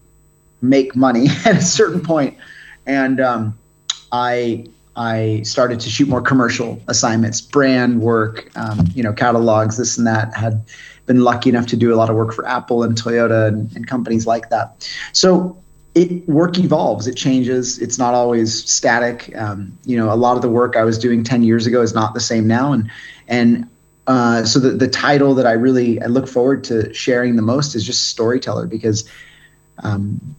make 0.60 0.96
money 0.96 1.26
at 1.44 1.56
a 1.56 1.62
certain 1.62 2.00
point 2.00 2.38
and 2.86 3.20
um, 3.20 3.58
I 4.10 4.66
I 4.94 5.40
started 5.42 5.80
to 5.80 5.90
shoot 5.90 6.08
more 6.08 6.20
commercial 6.20 6.80
assignments, 6.86 7.40
brand 7.40 8.00
work, 8.02 8.50
um, 8.56 8.86
you 8.94 9.02
know, 9.02 9.12
catalogs, 9.12 9.78
this 9.78 9.96
and 9.96 10.06
that. 10.06 10.36
Had 10.36 10.62
been 11.06 11.20
lucky 11.20 11.48
enough 11.50 11.66
to 11.68 11.76
do 11.76 11.92
a 11.94 11.96
lot 11.96 12.10
of 12.10 12.16
work 12.16 12.34
for 12.34 12.46
Apple 12.46 12.82
and 12.82 12.94
Toyota 12.94 13.48
and, 13.48 13.74
and 13.74 13.86
companies 13.86 14.26
like 14.26 14.50
that. 14.50 14.88
So 15.12 15.56
it 15.94 16.28
work 16.28 16.58
evolves, 16.58 17.06
it 17.06 17.16
changes. 17.16 17.78
It's 17.78 17.98
not 17.98 18.14
always 18.14 18.70
static. 18.70 19.34
Um, 19.36 19.76
you 19.84 19.96
know, 19.96 20.12
a 20.12 20.16
lot 20.16 20.36
of 20.36 20.42
the 20.42 20.50
work 20.50 20.76
I 20.76 20.84
was 20.84 20.98
doing 20.98 21.24
ten 21.24 21.42
years 21.42 21.66
ago 21.66 21.80
is 21.80 21.94
not 21.94 22.12
the 22.14 22.20
same 22.20 22.46
now, 22.46 22.72
and 22.72 22.90
and 23.28 23.68
uh, 24.06 24.44
so 24.44 24.58
the 24.58 24.70
the 24.70 24.88
title 24.88 25.34
that 25.34 25.46
I 25.46 25.52
really 25.52 26.00
I 26.02 26.06
look 26.06 26.28
forward 26.28 26.64
to 26.64 26.92
sharing 26.92 27.36
the 27.36 27.42
most 27.42 27.74
is 27.74 27.84
just 27.84 28.08
storyteller 28.08 28.66
because 28.66 29.08
um, 29.78 30.36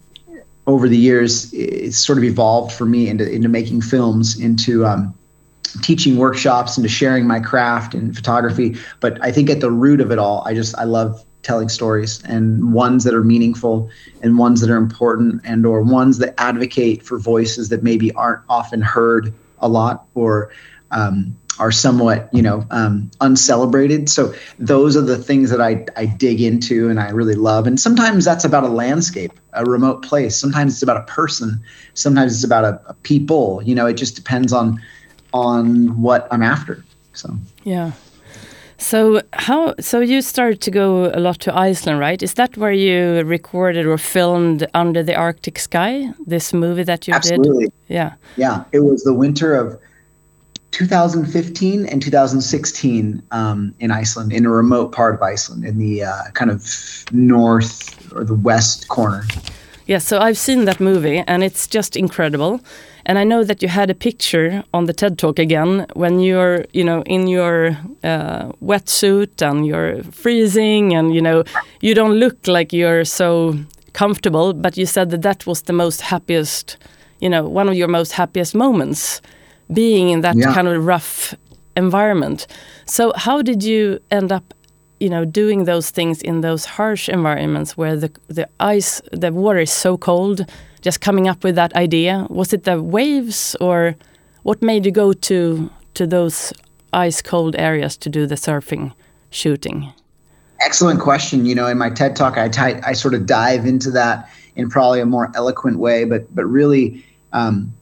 over 0.67 0.87
the 0.87 0.97
years, 0.97 1.53
it's 1.53 1.97
sort 1.97 2.17
of 2.17 2.23
evolved 2.23 2.73
for 2.73 2.85
me 2.85 3.09
into 3.09 3.29
into 3.29 3.49
making 3.49 3.81
films, 3.81 4.39
into 4.39 4.85
um, 4.85 5.13
teaching 5.81 6.17
workshops, 6.17 6.77
into 6.77 6.89
sharing 6.89 7.27
my 7.27 7.39
craft 7.39 7.93
and 7.93 8.15
photography. 8.15 8.75
But 8.99 9.21
I 9.23 9.31
think 9.31 9.49
at 9.49 9.59
the 9.59 9.71
root 9.71 10.01
of 10.01 10.11
it 10.11 10.19
all, 10.19 10.43
I 10.45 10.53
just 10.53 10.75
I 10.77 10.83
love 10.83 11.23
telling 11.41 11.67
stories 11.67 12.23
and 12.23 12.73
ones 12.73 13.03
that 13.03 13.13
are 13.13 13.23
meaningful 13.23 13.89
and 14.21 14.37
ones 14.37 14.61
that 14.61 14.69
are 14.69 14.77
important 14.77 15.41
and 15.43 15.65
or 15.65 15.81
ones 15.81 16.17
that 16.19 16.33
advocate 16.37 17.03
for 17.03 17.19
voices 17.19 17.67
that 17.67 17.83
maybe 17.83 18.13
aren't 18.13 18.41
often 18.47 18.81
heard 18.81 19.33
a 19.59 19.67
lot 19.67 20.05
or 20.15 20.51
um, 20.91 21.35
are 21.59 21.71
somewhat 21.71 22.29
you 22.33 22.41
know 22.41 22.65
um, 22.71 23.09
uncelebrated 23.21 24.09
so 24.09 24.33
those 24.59 24.97
are 24.97 25.01
the 25.01 25.17
things 25.17 25.49
that 25.49 25.61
I, 25.61 25.85
I 25.95 26.05
dig 26.05 26.41
into 26.41 26.89
and 26.89 26.99
i 26.99 27.09
really 27.09 27.35
love 27.35 27.67
and 27.67 27.79
sometimes 27.79 28.25
that's 28.25 28.43
about 28.43 28.63
a 28.63 28.69
landscape 28.69 29.31
a 29.53 29.65
remote 29.65 30.03
place 30.03 30.35
sometimes 30.35 30.73
it's 30.73 30.83
about 30.83 30.97
a 30.97 31.03
person 31.03 31.61
sometimes 31.93 32.33
it's 32.33 32.43
about 32.43 32.65
a, 32.65 32.81
a 32.87 32.93
people 32.95 33.61
you 33.63 33.75
know 33.75 33.85
it 33.85 33.93
just 33.93 34.15
depends 34.15 34.51
on 34.51 34.81
on 35.33 36.01
what 36.01 36.27
i'm 36.31 36.41
after 36.41 36.83
so 37.13 37.35
yeah 37.63 37.91
so 38.77 39.21
how 39.33 39.75
so 39.79 40.01
you 40.01 40.21
started 40.21 40.59
to 40.61 40.71
go 40.71 41.09
a 41.13 41.19
lot 41.19 41.39
to 41.41 41.55
Iceland, 41.55 41.99
right? 41.99 42.21
Is 42.21 42.33
that 42.33 42.57
where 42.57 42.73
you 42.73 43.23
recorded 43.23 43.85
or 43.85 43.97
filmed 43.97 44.67
Under 44.73 45.01
the 45.01 45.15
Arctic 45.15 45.57
Sky, 45.57 46.09
this 46.25 46.51
movie 46.53 46.83
that 46.83 47.07
you 47.07 47.13
did? 47.13 47.33
Absolutely. 47.33 47.65
did? 47.65 47.73
Yeah. 47.87 48.13
Yeah, 48.35 48.65
it 48.73 48.81
was 48.81 49.03
the 49.03 49.13
winter 49.13 49.55
of 49.55 49.79
2015 50.73 51.85
and 51.85 52.01
2016 52.01 53.23
um, 53.31 53.73
in 53.79 53.91
Iceland, 53.91 54.33
in 54.33 54.45
a 54.45 54.49
remote 54.49 54.91
part 54.91 55.15
of 55.15 55.21
Iceland, 55.21 55.63
in 55.63 55.77
the 55.77 56.03
uh, 56.03 56.31
kind 56.33 56.51
of 56.51 57.05
north 57.11 58.11
or 58.13 58.23
the 58.23 58.33
west 58.33 58.87
corner. 58.87 59.23
Yeah, 59.85 59.99
so 59.99 60.19
I've 60.19 60.37
seen 60.37 60.65
that 60.65 60.79
movie 60.79 61.23
and 61.27 61.43
it's 61.43 61.67
just 61.67 61.95
incredible. 61.95 62.59
And 63.05 63.19
I 63.19 63.23
know 63.23 63.43
that 63.43 63.61
you 63.61 63.67
had 63.67 63.89
a 63.89 63.93
picture 63.93 64.63
on 64.73 64.85
the 64.85 64.93
TED 64.93 65.17
Talk 65.17 65.39
again 65.39 65.85
when 65.93 66.19
you're, 66.19 66.65
you 66.71 66.85
know, 66.85 67.03
in 67.03 67.27
your 67.27 67.77
uh, 68.03 68.51
wetsuit 68.63 69.41
and 69.41 69.67
you're 69.67 70.01
freezing 70.03 70.95
and, 70.95 71.13
you 71.13 71.21
know, 71.21 71.43
you 71.81 71.93
don't 71.93 72.13
look 72.13 72.47
like 72.47 72.71
you're 72.71 73.03
so 73.03 73.59
comfortable, 73.91 74.53
but 74.53 74.77
you 74.77 74.85
said 74.85 75.09
that 75.11 75.21
that 75.21 75.45
was 75.45 75.63
the 75.63 75.73
most 75.73 76.01
happiest, 76.01 76.77
you 77.19 77.29
know, 77.29 77.43
one 77.43 77.67
of 77.67 77.75
your 77.75 77.89
most 77.89 78.13
happiest 78.13 78.55
moments 78.55 79.21
being 79.71 80.09
in 80.09 80.21
that 80.21 80.35
yeah. 80.35 80.53
kind 80.53 80.67
of 80.67 80.85
rough 80.85 81.35
environment. 81.75 82.47
So 82.85 83.13
how 83.15 83.41
did 83.41 83.63
you 83.63 83.99
end 84.11 84.31
up 84.31 84.53
you 84.99 85.09
know 85.09 85.25
doing 85.25 85.65
those 85.65 85.89
things 85.89 86.21
in 86.21 86.41
those 86.41 86.63
harsh 86.65 87.09
environments 87.09 87.75
where 87.75 87.97
the 87.97 88.09
the 88.27 88.47
ice 88.59 89.01
the 89.11 89.31
water 89.33 89.59
is 89.59 89.71
so 89.71 89.97
cold 89.97 90.45
just 90.81 91.01
coming 91.01 91.27
up 91.27 91.43
with 91.43 91.55
that 91.55 91.73
idea 91.75 92.25
was 92.29 92.53
it 92.53 92.63
the 92.63 92.81
waves 92.81 93.55
or 93.59 93.95
what 94.43 94.61
made 94.61 94.85
you 94.85 94.91
go 94.91 95.11
to 95.11 95.69
to 95.93 96.07
those 96.07 96.53
ice 96.93 97.21
cold 97.21 97.53
areas 97.57 97.97
to 97.97 98.07
do 98.09 98.25
the 98.25 98.35
surfing 98.35 98.93
shooting 99.29 99.91
excellent 100.61 101.01
question 101.01 101.45
you 101.45 101.55
know 101.55 101.67
in 101.67 101.77
my 101.77 101.89
ted 101.89 102.15
talk 102.15 102.37
i 102.37 102.49
I 102.85 102.93
sort 102.93 103.13
of 103.13 103.25
dive 103.25 103.65
into 103.65 103.91
that 103.91 104.29
in 104.55 104.69
probably 104.69 105.01
a 105.01 105.05
more 105.05 105.31
eloquent 105.35 105.79
way 105.79 106.05
but 106.05 106.33
but 106.33 106.45
really 106.45 107.03
um, 107.33 107.73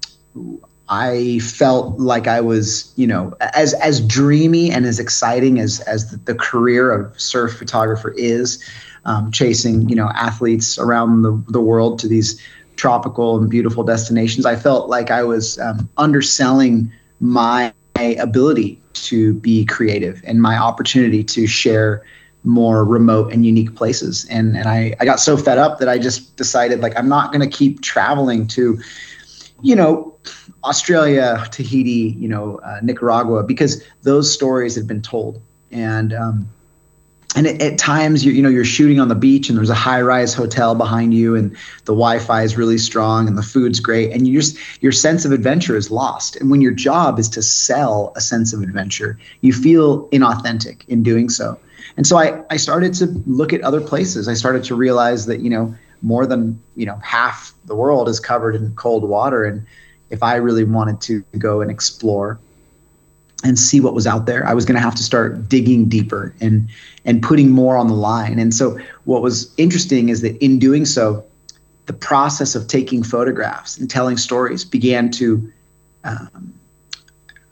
I 0.91 1.39
felt 1.39 1.97
like 1.99 2.27
I 2.27 2.41
was, 2.41 2.91
you 2.97 3.07
know, 3.07 3.33
as 3.39 3.73
as 3.75 4.01
dreamy 4.01 4.71
and 4.71 4.85
as 4.85 4.99
exciting 4.99 5.57
as 5.57 5.79
as 5.81 6.11
the, 6.11 6.35
career 6.35 6.91
of 6.91 7.19
surf 7.19 7.57
photographer 7.57 8.13
is, 8.17 8.61
um, 9.05 9.31
chasing 9.31 9.87
you 9.87 9.95
know 9.95 10.09
athletes 10.09 10.77
around 10.77 11.21
the, 11.21 11.41
the 11.47 11.61
world 11.61 11.97
to 11.99 12.09
these 12.09 12.41
tropical 12.75 13.37
and 13.37 13.49
beautiful 13.49 13.85
destinations. 13.85 14.45
I 14.45 14.57
felt 14.57 14.89
like 14.89 15.11
I 15.11 15.23
was 15.23 15.57
um, 15.59 15.89
underselling 15.97 16.91
my 17.21 17.73
ability 17.95 18.81
to 18.93 19.33
be 19.35 19.63
creative 19.63 20.21
and 20.25 20.41
my 20.41 20.57
opportunity 20.57 21.23
to 21.23 21.47
share 21.47 22.03
more 22.43 22.83
remote 22.83 23.31
and 23.31 23.45
unique 23.45 23.75
places. 23.75 24.25
And 24.29 24.57
and 24.57 24.67
I, 24.67 24.93
I 24.99 25.05
got 25.05 25.21
so 25.21 25.37
fed 25.37 25.57
up 25.57 25.79
that 25.79 25.87
I 25.87 25.97
just 25.97 26.35
decided 26.35 26.81
like 26.81 26.97
I'm 26.97 27.07
not 27.07 27.31
going 27.31 27.49
to 27.49 27.57
keep 27.57 27.79
traveling 27.79 28.45
to, 28.47 28.77
you 29.61 29.75
know, 29.75 30.11
Australia, 30.63 31.43
Tahiti, 31.51 32.15
you 32.19 32.27
know, 32.27 32.59
uh, 32.63 32.79
Nicaragua, 32.83 33.43
because 33.43 33.83
those 34.03 34.31
stories 34.31 34.75
had 34.75 34.87
been 34.87 35.01
told. 35.01 35.41
And 35.71 36.13
um, 36.13 36.49
and 37.35 37.47
it, 37.47 37.61
at 37.61 37.77
times 37.77 38.25
you 38.25 38.31
you 38.33 38.41
know 38.41 38.49
you're 38.49 38.65
shooting 38.65 38.99
on 38.99 39.07
the 39.07 39.15
beach 39.15 39.49
and 39.49 39.57
there's 39.57 39.69
a 39.69 39.75
high 39.75 40.01
rise 40.01 40.33
hotel 40.33 40.75
behind 40.75 41.13
you 41.13 41.35
and 41.35 41.51
the 41.85 41.93
Wi-Fi 41.93 42.43
is 42.43 42.57
really 42.57 42.77
strong 42.77 43.27
and 43.27 43.37
the 43.37 43.43
food's 43.43 43.79
great 43.79 44.11
and 44.11 44.27
you 44.27 44.39
just 44.39 44.57
your 44.81 44.91
sense 44.91 45.25
of 45.25 45.31
adventure 45.31 45.75
is 45.75 45.89
lost. 45.89 46.35
And 46.35 46.51
when 46.51 46.61
your 46.61 46.73
job 46.73 47.19
is 47.19 47.29
to 47.29 47.41
sell 47.41 48.11
a 48.15 48.21
sense 48.21 48.53
of 48.53 48.61
adventure, 48.61 49.17
you 49.41 49.53
feel 49.53 50.07
inauthentic 50.09 50.87
in 50.87 51.03
doing 51.03 51.29
so. 51.29 51.57
And 51.97 52.05
so 52.05 52.17
I 52.17 52.43
I 52.49 52.57
started 52.57 52.93
to 52.95 53.05
look 53.25 53.53
at 53.53 53.61
other 53.61 53.81
places. 53.81 54.27
I 54.27 54.33
started 54.33 54.63
to 54.65 54.75
realize 54.75 55.25
that 55.27 55.39
you 55.39 55.49
know 55.49 55.73
more 56.01 56.25
than 56.25 56.61
you 56.75 56.85
know 56.85 56.99
half 57.03 57.53
the 57.65 57.75
world 57.75 58.09
is 58.09 58.19
covered 58.19 58.55
in 58.55 58.73
cold 58.75 59.07
water 59.07 59.45
and 59.45 59.65
if 60.11 60.21
I 60.21 60.35
really 60.35 60.63
wanted 60.63 61.01
to 61.01 61.21
go 61.37 61.61
and 61.61 61.71
explore 61.71 62.39
and 63.43 63.57
see 63.57 63.79
what 63.79 63.95
was 63.95 64.05
out 64.05 64.27
there, 64.27 64.45
I 64.45 64.53
was 64.53 64.65
going 64.65 64.75
to 64.75 64.81
have 64.81 64.95
to 64.95 65.03
start 65.03 65.49
digging 65.49 65.89
deeper 65.89 66.35
and 66.41 66.69
and 67.05 67.23
putting 67.23 67.49
more 67.49 67.75
on 67.75 67.87
the 67.87 67.95
line. 67.95 68.37
And 68.37 68.53
so, 68.53 68.77
what 69.05 69.21
was 69.21 69.51
interesting 69.57 70.09
is 70.09 70.21
that 70.21 70.37
in 70.43 70.59
doing 70.59 70.85
so, 70.85 71.25
the 71.87 71.93
process 71.93 72.55
of 72.55 72.67
taking 72.67 73.03
photographs 73.03 73.77
and 73.77 73.89
telling 73.89 74.17
stories 74.17 74.63
began 74.63 75.09
to 75.11 75.51
um, 76.03 76.53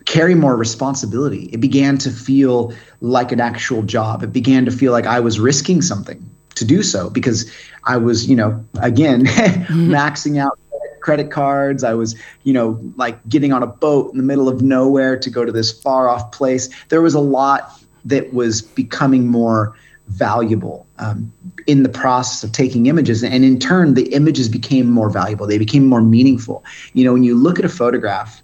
carry 0.06 0.36
more 0.36 0.56
responsibility. 0.56 1.50
It 1.52 1.60
began 1.60 1.98
to 2.00 2.12
feel 2.12 2.74
like 3.02 3.32
an 3.32 3.40
actual 3.40 3.84
job. 3.84 4.24
It 4.24 4.32
began 4.34 4.66
to 4.66 4.72
feel 4.72 4.92
like 4.92 5.06
I 5.06 5.20
was 5.20 5.40
risking 5.40 5.82
something 5.82 6.30
to 6.56 6.66
do 6.66 6.84
so 6.84 7.10
because 7.10 7.52
I 7.86 7.98
was, 7.98 8.30
you 8.30 8.36
know, 8.36 8.64
again, 8.82 9.26
mm-hmm. 9.28 9.92
maxing 9.92 10.38
out 10.40 10.60
credit 11.02 11.32
cards. 11.32 11.84
I 11.84 11.94
was, 11.94 12.16
you 12.44 12.54
know, 12.54 12.80
like 12.96 13.28
getting 13.28 13.54
on 13.54 13.64
a 13.64 13.68
boat 13.68 14.12
in 14.12 14.18
the 14.18 14.24
middle 14.24 14.50
of 14.50 14.62
nowhere 14.62 15.18
to 15.18 15.30
go 15.30 15.46
to 15.46 15.52
this 15.52 15.72
far 15.72 16.10
off 16.10 16.32
place. 16.32 16.70
There 16.90 17.02
was 17.02 17.14
a 17.14 17.20
lot 17.20 17.72
that 18.06 18.34
was 18.34 18.62
becoming 18.62 19.28
more 19.28 19.76
valuable 20.08 20.88
um, 20.98 21.32
in 21.68 21.84
the 21.84 21.90
process 21.90 22.44
of 22.44 22.52
taking 22.52 22.88
images. 22.88 23.24
And 23.24 23.46
in 23.46 23.60
turn, 23.60 23.94
the 23.94 24.12
images 24.14 24.50
became 24.50 24.90
more 24.90 25.10
valuable, 25.10 25.48
they 25.48 25.58
became 25.58 25.86
more 25.86 26.02
meaningful. 26.02 26.64
You 26.94 27.06
know, 27.06 27.14
when 27.14 27.24
you 27.24 27.36
look 27.36 27.60
at 27.60 27.66
a 27.66 27.70
photograph, 27.70 28.42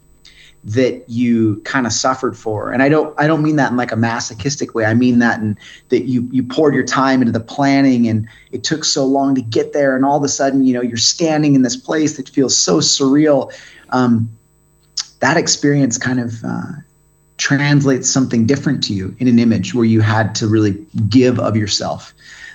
that 0.65 1.08
you 1.08 1.62
kind 1.63 1.86
of 1.86 1.93
suffered 1.93 2.36
for. 2.36 2.71
And 2.71 2.82
i 2.82 2.89
don't 2.89 3.13
i 3.19 3.28
don't 3.28 3.43
mean 3.43 3.56
that 3.58 3.71
in 3.71 3.78
like 3.78 3.91
a 3.91 3.95
masochistic 3.95 4.73
way. 4.73 4.86
I 4.86 4.95
mean 4.95 5.19
that 5.19 5.39
in 5.39 5.58
that 5.89 6.06
you 6.06 6.28
you 6.32 6.43
poured 6.43 6.73
your 6.73 6.84
time 6.84 7.21
into 7.21 7.32
the 7.32 7.39
planning 7.39 8.08
and 8.08 8.28
it 8.51 8.63
took 8.63 8.84
so 8.84 9.06
long 9.06 9.36
to 9.36 9.41
get 9.41 9.73
there 9.73 9.95
and 9.95 10.04
all 10.04 10.17
of 10.17 10.23
a 10.23 10.28
sudden 10.28 10.65
you 10.65 10.73
know 10.73 10.82
you're 10.82 10.97
standing 10.97 11.54
in 11.56 11.62
this 11.62 11.78
place 11.78 12.17
that 12.17 12.28
feels 12.28 12.58
so 12.58 12.80
surreal. 12.80 13.54
Um, 13.89 14.36
that 15.19 15.38
experience 15.38 15.97
kind 15.97 16.19
of 16.19 16.43
uh, 16.43 16.71
translates 17.38 18.10
something 18.10 18.45
different 18.45 18.84
to 18.84 18.93
you 18.93 19.15
in 19.19 19.28
an 19.28 19.39
image 19.39 19.73
where 19.73 19.86
you 19.86 20.01
had 20.01 20.36
to 20.36 20.47
really 20.47 20.86
give 21.10 21.39
of 21.39 21.56
yourself. 21.56 22.13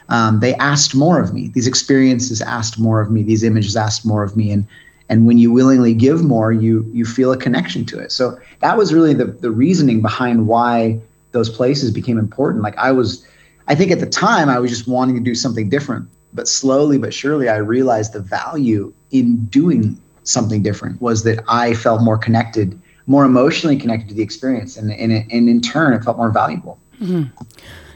Um, 0.09 0.40
they 0.40 0.55
asked 0.57 0.94
more 0.94 1.20
of 1.20 1.33
me. 1.33 1.49
These 1.49 1.66
experiences 1.68 2.42
asked 2.42 2.79
more 2.79 3.01
of 3.01 3.11
me. 3.11 3.23
These 3.23 3.44
images 3.44 3.77
asked 3.77 4.05
more 4.05 4.25
of 4.25 4.37
me. 4.37 4.51
And 4.51 4.66
and 5.11 5.27
when 5.27 5.37
you 5.37 5.53
willingly 5.53 5.92
give 5.92 6.25
more 6.25 6.53
you 6.53 6.88
you 6.94 7.05
feel 7.05 7.33
a 7.33 7.37
connection 7.37 7.85
to 7.85 7.99
it. 7.99 8.11
So 8.12 8.38
that 8.61 8.79
was 8.79 8.94
really 8.94 9.12
the 9.12 9.27
the 9.27 9.51
reasoning 9.51 10.01
behind 10.01 10.46
why 10.46 10.99
those 11.33 11.51
places 11.51 11.90
became 11.90 12.18
important. 12.18 12.62
Like 12.62 12.79
i 12.79 12.90
was 12.90 13.27
i 13.68 13.75
think 13.75 13.90
at 13.90 14.01
the 14.01 14.07
time 14.07 14.49
i 14.49 14.59
was 14.59 14.70
just 14.70 14.88
wanting 14.88 15.16
to 15.16 15.23
do 15.23 15.35
something 15.35 15.68
different. 15.68 16.09
But 16.33 16.49
slowly 16.49 16.96
but 16.96 17.12
surely 17.12 17.49
i 17.49 17.57
realized 17.57 18.14
the 18.14 18.20
value 18.20 18.94
in 19.11 19.44
doing 19.46 20.01
something 20.23 20.62
different 20.62 21.03
was 21.03 21.25
that 21.25 21.42
i 21.49 21.75
felt 21.75 22.03
more 22.03 22.16
connected 22.16 22.81
more 23.11 23.25
emotionally 23.25 23.77
connected 23.77 24.09
to 24.09 24.14
the 24.14 24.23
experience. 24.23 24.77
And, 24.77 24.92
and, 24.92 25.12
and 25.12 25.49
in 25.49 25.61
turn 25.61 25.92
it 25.94 26.05
felt 26.05 26.16
more 26.16 26.31
valuable. 26.31 26.79
Mm-hmm. 27.01 27.25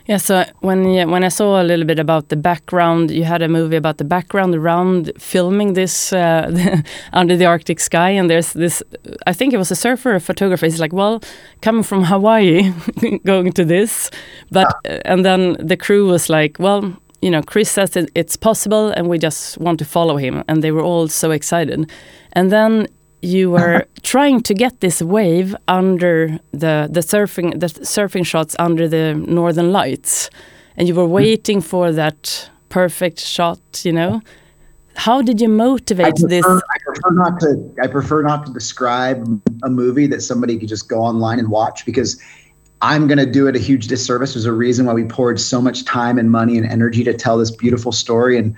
Yeah, 0.06 0.18
so 0.18 0.44
when 0.60 1.10
when 1.10 1.24
I 1.24 1.30
saw 1.30 1.62
a 1.62 1.64
little 1.64 1.86
bit 1.86 1.98
about 1.98 2.28
the 2.28 2.36
background, 2.36 3.10
you 3.10 3.24
had 3.24 3.40
a 3.40 3.48
movie 3.48 3.76
about 3.76 3.96
the 3.96 4.04
background 4.04 4.54
around 4.54 5.10
filming 5.18 5.72
this 5.72 6.12
uh, 6.12 6.82
under 7.14 7.38
the 7.38 7.46
Arctic 7.46 7.80
sky, 7.80 8.10
and 8.10 8.28
there's 8.28 8.52
this. 8.52 8.82
I 9.26 9.32
think 9.32 9.54
it 9.54 9.56
was 9.56 9.70
a 9.70 9.76
surfer, 9.76 10.14
a 10.14 10.20
photographer. 10.20 10.66
He's 10.66 10.78
like, 10.78 10.92
well, 10.92 11.22
coming 11.62 11.82
from 11.82 12.04
Hawaii, 12.04 12.70
going 13.24 13.52
to 13.52 13.64
this, 13.64 14.10
but 14.50 14.66
uh, 14.84 15.00
and 15.06 15.24
then 15.24 15.56
the 15.58 15.76
crew 15.76 16.06
was 16.06 16.28
like, 16.28 16.58
well, 16.58 16.94
you 17.22 17.30
know, 17.30 17.40
Chris 17.42 17.70
says 17.70 17.96
it's 18.14 18.36
possible, 18.36 18.90
and 18.90 19.08
we 19.08 19.18
just 19.18 19.56
want 19.56 19.78
to 19.78 19.86
follow 19.86 20.18
him, 20.18 20.44
and 20.48 20.62
they 20.62 20.70
were 20.70 20.82
all 20.82 21.08
so 21.08 21.30
excited, 21.30 21.90
and 22.34 22.52
then 22.52 22.88
you 23.24 23.50
were 23.50 23.86
trying 24.02 24.42
to 24.42 24.54
get 24.54 24.80
this 24.80 25.00
wave 25.00 25.56
under 25.68 26.38
the 26.52 26.88
the 26.90 27.00
surfing 27.00 27.58
the 27.58 27.66
surfing 27.66 28.24
shots 28.24 28.54
under 28.58 28.86
the 28.86 29.14
northern 29.14 29.72
lights 29.72 30.30
and 30.76 30.88
you 30.88 30.94
were 30.94 31.06
hmm. 31.06 31.12
waiting 31.12 31.60
for 31.60 31.92
that 31.92 32.50
perfect 32.68 33.20
shot 33.20 33.60
you 33.84 33.92
know? 33.92 34.20
How 34.96 35.22
did 35.22 35.40
you 35.40 35.48
motivate 35.48 36.14
prefer, 36.14 36.28
this? 36.28 36.44
I 36.46 36.78
prefer 36.84 37.10
not 37.10 37.40
to 37.40 37.74
i 37.82 37.86
prefer 37.86 38.22
not 38.22 38.46
to 38.46 38.52
describe 38.52 39.42
a 39.64 39.70
movie 39.70 40.06
that 40.06 40.20
somebody 40.20 40.58
could 40.58 40.68
just 40.68 40.88
go 40.88 41.00
online 41.00 41.38
and 41.38 41.48
watch 41.48 41.84
because 41.84 42.20
i'm 42.82 43.06
going 43.06 43.18
to 43.18 43.26
do 43.26 43.46
it 43.46 43.56
a 43.56 43.58
huge 43.58 43.86
disservice. 43.86 44.34
There's 44.34 44.44
a 44.44 44.52
reason 44.52 44.86
why 44.86 44.92
we 44.92 45.04
poured 45.04 45.40
so 45.40 45.60
much 45.60 45.84
time 45.84 46.18
and 46.18 46.30
money 46.30 46.58
and 46.58 46.66
energy 46.66 47.02
to 47.04 47.14
tell 47.14 47.38
this 47.38 47.50
beautiful 47.50 47.92
story 47.92 48.36
and 48.36 48.54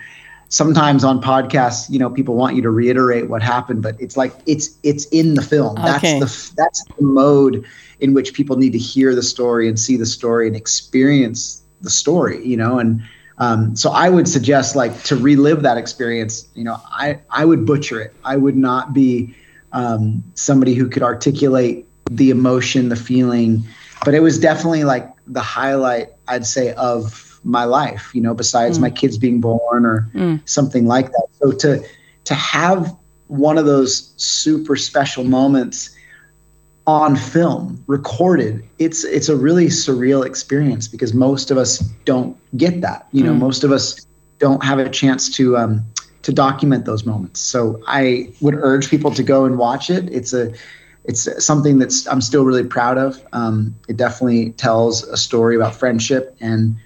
sometimes 0.49 1.05
on 1.05 1.21
podcasts, 1.21 1.91
you 1.91 1.99
know, 1.99 2.11
people 2.11 2.35
want 2.35 2.57
you 2.57 2.63
to 2.63 2.71
reiterate 2.71 3.29
what 3.29 3.43
happened, 3.43 3.83
but 3.83 4.01
it's 4.01 4.17
like 4.17 4.33
it's 4.47 4.77
it's 4.83 5.07
in 5.07 5.35
the 5.35 5.43
film. 5.43 5.79
Okay. 5.79 6.21
That's 6.21 6.51
the 6.51 6.55
that's 6.57 6.85
the 6.85 7.03
mode 7.03 7.65
in 8.01 8.15
which 8.15 8.35
people 8.35 8.57
need 8.57 8.73
to 8.73 8.79
hear 8.79 9.15
the 9.15 9.23
story 9.23 9.69
and 9.69 9.79
see 9.79 9.97
the 9.97 10.07
story 10.07 10.47
and 10.47 10.57
experience 10.57 11.63
the 11.81 11.91
story, 11.91 12.45
you 12.47 12.57
know, 12.57 12.79
and 12.79 13.03
um, 13.39 13.77
so 13.77 13.91
I 13.91 14.09
would 14.09 14.27
suggest 14.29 14.77
like 14.77 15.03
to 15.05 15.17
relive 15.17 15.63
that 15.63 15.77
experience. 15.77 16.49
You 16.55 16.65
know, 16.65 16.81
I 16.87 17.21
I 17.31 17.45
would 17.45 17.67
butcher 17.67 18.01
it. 18.01 18.15
I 18.25 18.37
would 18.37 18.57
not 18.57 18.95
be 18.95 19.35
um, 19.73 20.25
somebody 20.35 20.75
who 20.75 20.89
could 20.89 21.03
articulate 21.03 21.87
the 22.11 22.31
emotion, 22.31 22.89
the 22.89 22.97
feeling, 22.97 23.65
but 24.05 24.15
it 24.15 24.21
was 24.21 24.39
definitely 24.39 24.85
like 24.85 25.13
the 25.27 25.41
highlight 25.41 26.09
I'd 26.29 26.47
say 26.47 26.73
of 26.75 27.36
my 27.45 27.65
life, 27.65 28.11
you 28.15 28.21
know, 28.21 28.35
besides 28.35 28.79
mm. 28.79 28.83
my 28.83 28.91
kids 28.91 29.19
being 29.19 29.41
born 29.41 29.85
or 29.85 30.09
mm. 30.15 30.41
something 30.49 30.87
like 30.87 31.07
that. 31.13 31.27
So 31.41 31.53
to 31.53 31.87
to 32.25 32.35
have 32.35 32.95
one 33.29 33.59
of 33.59 33.67
those 33.67 34.13
super 34.17 34.77
special 34.77 35.25
moments 35.25 35.97
on 36.87 37.17
film 37.17 37.83
recorded 37.89 38.63
it's 38.79 39.05
it's 39.05 39.29
a 39.29 39.35
really 39.35 39.67
surreal 39.67 40.25
experience 40.25 40.87
because 40.87 41.13
most 41.13 41.51
of 41.51 41.59
us 41.59 41.79
don't 42.05 42.37
get 42.57 42.81
that 42.81 43.09
you 43.11 43.25
know 43.25 43.33
mm. 43.33 43.39
most 43.39 43.65
of 43.65 43.73
us 43.73 44.07
don't 44.39 44.63
have 44.63 44.79
a 44.79 44.89
chance 44.89 45.35
to 45.35 45.57
um, 45.57 45.85
to 46.23 46.33
document 46.33 46.85
those 46.85 47.05
moments 47.05 47.41
so 47.41 47.83
i 47.89 48.33
would 48.41 48.55
urge 48.55 48.89
people 48.89 49.11
to 49.11 49.25
go 49.25 49.45
and 49.45 49.59
watch 49.59 49.91
it 49.91 50.09
it's 50.13 50.33
a 50.33 50.53
it's 51.05 51.45
something 51.45 51.79
that's 51.81 52.07
i'm 52.07 52.21
still 52.21 52.45
really 52.45 52.65
proud 52.65 52.99
of 52.99 53.21
um, 53.33 53.75
it 53.89 53.97
definitely 53.97 54.51
tells 54.53 55.03
a 55.09 55.17
story 55.17 55.57
about 55.57 55.75
friendship 55.75 56.37
and 56.41 56.77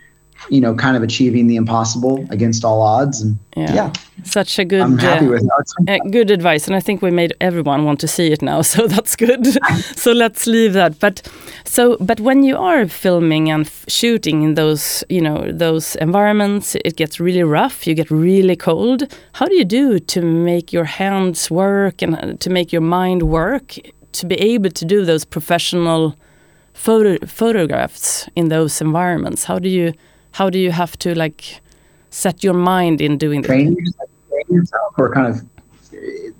you 0.48 0.60
know, 0.60 0.74
kind 0.74 0.96
of 0.96 1.02
achieving 1.02 1.46
the 1.46 1.56
impossible 1.56 2.26
against 2.30 2.64
all 2.64 2.80
odds. 2.80 3.20
And 3.20 3.38
yeah, 3.56 3.74
yeah 3.74 3.92
such 4.24 4.58
a 4.58 4.64
good, 4.64 4.80
I'm 4.80 4.98
happy 4.98 5.26
uh, 5.26 5.30
with 5.30 5.48
uh, 5.88 5.98
good 6.10 6.30
advice. 6.30 6.66
And 6.66 6.76
I 6.76 6.80
think 6.80 7.02
we 7.02 7.10
made 7.10 7.34
everyone 7.40 7.84
want 7.84 8.00
to 8.00 8.08
see 8.08 8.32
it 8.32 8.42
now, 8.42 8.62
so 8.74 8.86
that's 8.86 9.16
good. 9.16 9.46
so 9.96 10.12
let's 10.12 10.46
leave 10.46 10.72
that. 10.74 10.98
But 10.98 11.28
so, 11.64 11.96
but 12.00 12.20
when 12.20 12.42
you 12.42 12.56
are 12.56 12.86
filming 12.86 13.50
and 13.50 13.70
shooting 13.88 14.42
in 14.42 14.54
those, 14.54 15.04
you 15.08 15.20
know, 15.20 15.50
those 15.52 15.96
environments, 15.96 16.74
it 16.74 16.96
gets 16.96 17.20
really 17.20 17.42
rough. 17.42 17.86
You 17.86 17.94
get 17.94 18.10
really 18.10 18.56
cold. 18.56 19.14
How 19.32 19.46
do 19.46 19.54
you 19.54 19.64
do 19.64 19.98
to 19.98 20.22
make 20.22 20.72
your 20.72 20.84
hands 20.84 21.50
work 21.50 22.02
and 22.02 22.16
uh, 22.16 22.34
to 22.34 22.50
make 22.50 22.72
your 22.72 22.82
mind 22.82 23.22
work 23.22 23.76
to 24.12 24.26
be 24.26 24.34
able 24.36 24.70
to 24.70 24.84
do 24.84 25.04
those 25.04 25.24
professional 25.24 26.16
photo 26.72 27.24
photographs 27.26 28.28
in 28.36 28.48
those 28.48 28.80
environments? 28.80 29.44
How 29.44 29.58
do 29.58 29.68
you 29.68 29.92
how 30.32 30.50
do 30.50 30.58
you 30.58 30.70
have 30.70 30.96
to 30.98 31.14
like 31.14 31.60
set 32.10 32.42
your 32.42 32.54
mind 32.54 33.00
in 33.00 33.18
doing 33.18 33.42
training, 33.42 33.76
yourself 34.48 34.94
or 34.98 35.12
kind 35.12 35.26
of 35.28 35.42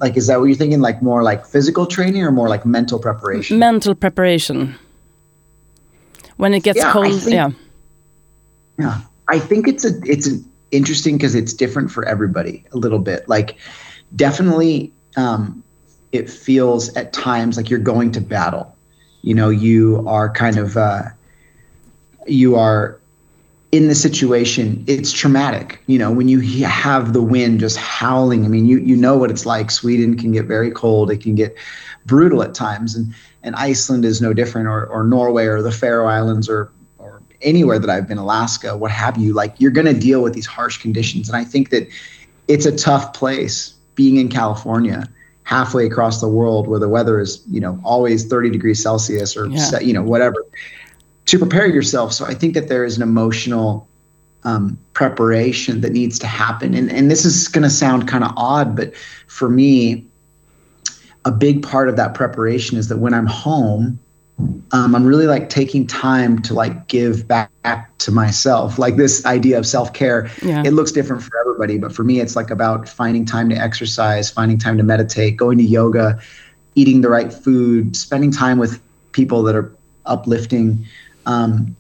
like 0.01 0.17
is 0.17 0.27
that 0.27 0.41
what 0.41 0.47
you're 0.47 0.57
thinking? 0.57 0.81
Like 0.81 1.03
more 1.03 1.23
like 1.23 1.47
physical 1.47 1.87
training 1.87 2.23
or 2.23 2.33
more 2.33 2.49
like 2.49 2.65
mental 2.65 2.99
preparation? 2.99 3.59
Mental 3.59 3.95
preparation. 3.95 4.75
When 6.37 6.55
it 6.55 6.63
gets 6.63 6.79
yeah, 6.79 6.93
cold 6.93 7.21
think, 7.21 7.35
yeah. 7.35 7.51
Yeah. 8.79 9.01
I 9.29 9.39
think 9.39 9.69
it's 9.69 9.85
a 9.85 9.91
it's 10.05 10.27
an 10.27 10.45
interesting 10.71 11.17
because 11.17 11.35
it's 11.35 11.53
different 11.53 11.91
for 11.91 12.05
everybody 12.05 12.65
a 12.73 12.79
little 12.79 12.99
bit. 12.99 13.29
Like 13.29 13.57
definitely 14.17 14.93
um 15.17 15.63
it 16.13 16.29
feels 16.29 16.95
at 16.97 17.13
times 17.13 17.57
like 17.57 17.71
you're 17.71 17.79
going 17.79 18.11
to 18.13 18.21
battle. 18.21 18.75
You 19.23 19.35
know 19.35 19.51
you 19.51 20.03
are 20.09 20.31
kind 20.31 20.57
of 20.57 20.77
uh 20.77 21.03
you 22.27 22.57
are 22.57 23.00
in 23.73 23.87
the 23.87 23.95
situation, 23.95 24.85
it's 24.87 25.13
traumatic. 25.13 25.81
You 25.87 25.99
know, 25.99 26.11
when 26.11 26.29
you 26.29 26.41
have 26.65 27.13
the 27.13 27.23
wind 27.23 27.61
just 27.61 27.77
howling, 27.77 28.45
I 28.45 28.49
mean, 28.49 28.67
you 28.67 28.79
you 28.79 28.97
know 28.97 29.17
what 29.17 29.31
it's 29.31 29.47
like. 29.47 29.71
Sweden 29.71 30.17
can 30.17 30.33
get 30.33 30.47
very 30.47 30.71
cold. 30.71 31.11
It 31.11 31.19
can 31.19 31.35
get 31.35 31.57
brutal 32.07 32.43
at 32.43 32.55
times, 32.55 32.97
and 32.97 33.15
and 33.43 33.55
Iceland 33.55 34.05
is 34.05 34.21
no 34.21 34.33
different, 34.33 34.67
or 34.67 34.87
or 34.87 35.05
Norway, 35.05 35.47
or 35.47 35.63
the 35.63 35.71
Faroe 35.71 36.09
Islands, 36.09 36.49
or 36.49 36.73
or 36.99 37.23
anywhere 37.43 37.79
that 37.79 37.89
I've 37.89 38.09
been, 38.09 38.19
Alaska, 38.19 38.77
what 38.77 38.91
have 38.91 39.17
you. 39.17 39.35
Like 39.35 39.55
you're 39.59 39.71
going 39.71 39.87
to 39.87 39.99
deal 39.99 40.23
with 40.23 40.35
these 40.35 40.47
harsh 40.47 40.79
conditions, 40.79 41.29
and 41.29 41.37
I 41.37 41.45
think 41.45 41.71
that 41.71 41.89
it's 42.49 42.67
a 42.67 42.77
tough 42.77 43.13
place 43.13 43.75
being 43.95 44.17
in 44.17 44.29
California 44.29 45.09
halfway 45.45 45.85
across 45.85 46.21
the 46.21 46.29
world 46.29 46.69
where 46.69 46.79
the 46.79 46.89
weather 46.89 47.19
is 47.19 47.43
you 47.51 47.61
know 47.61 47.81
always 47.83 48.25
30 48.25 48.51
degrees 48.51 48.81
celsius 48.81 49.37
or 49.37 49.47
yeah. 49.47 49.81
you 49.81 49.93
know 49.93 50.03
whatever 50.03 50.47
to 51.31 51.39
prepare 51.39 51.67
yourself. 51.67 52.13
So 52.13 52.27
I 52.27 52.35
think 52.35 52.55
that 52.55 52.69
there 52.69 52.85
is 52.85 52.97
an 52.97 53.05
emotional 53.05 53.87
um, 54.43 54.77
preparation 54.95 55.81
that 55.83 55.93
needs 55.93 56.19
to 56.19 56.27
happen. 56.27 56.75
And, 56.75 56.91
and 56.91 57.09
this 57.09 57.25
is 57.25 57.47
going 57.47 57.63
to 57.63 57.71
sound 57.71 58.09
kind 58.09 58.25
of 58.25 58.33
odd, 58.37 58.75
but 58.75 58.97
for 59.29 59.49
me, 59.49 60.05
a 61.25 61.31
big 61.31 61.63
part 61.63 61.89
of 61.89 61.95
that 61.97 62.15
preparation 62.15 62.77
is 62.79 62.89
that 62.89 62.97
when 62.99 63.15
I'm 63.15 63.27
home, 63.27 64.01
um, 64.73 64.97
I'm 64.97 65.05
really 65.05 65.27
like 65.27 65.51
taking 65.51 65.87
time 65.87 66.43
to 66.43 66.55
like 66.55 66.89
give 66.89 67.29
back 67.29 67.97
to 67.99 68.11
myself. 68.11 68.77
Like 68.77 68.97
this 68.97 69.25
idea 69.25 69.57
of 69.57 69.67
self 69.67 69.93
care, 69.93 70.29
yeah. 70.43 70.65
it 70.65 70.73
looks 70.73 70.91
different 70.91 71.23
for 71.23 71.31
everybody, 71.43 71.79
but 71.79 71.93
for 71.93 72.03
me, 72.03 72.19
it's 72.19 72.35
like 72.35 72.51
about 72.51 72.89
finding 72.89 73.25
time 73.25 73.49
to 73.51 73.55
exercise, 73.55 74.31
finding 74.31 74.59
time 74.59 74.79
to 74.79 74.83
meditate, 74.83 75.37
going 75.37 75.59
to 75.59 75.65
yoga, 75.65 76.19
eating 76.75 77.03
the 77.03 77.09
right 77.09 77.33
food, 77.33 77.95
spending 77.95 78.33
time 78.33 78.59
with 78.59 78.83
people 79.13 79.45
that 79.45 79.55
are 79.55 79.73
uplifting. 80.07 80.87
Um, 81.31 81.77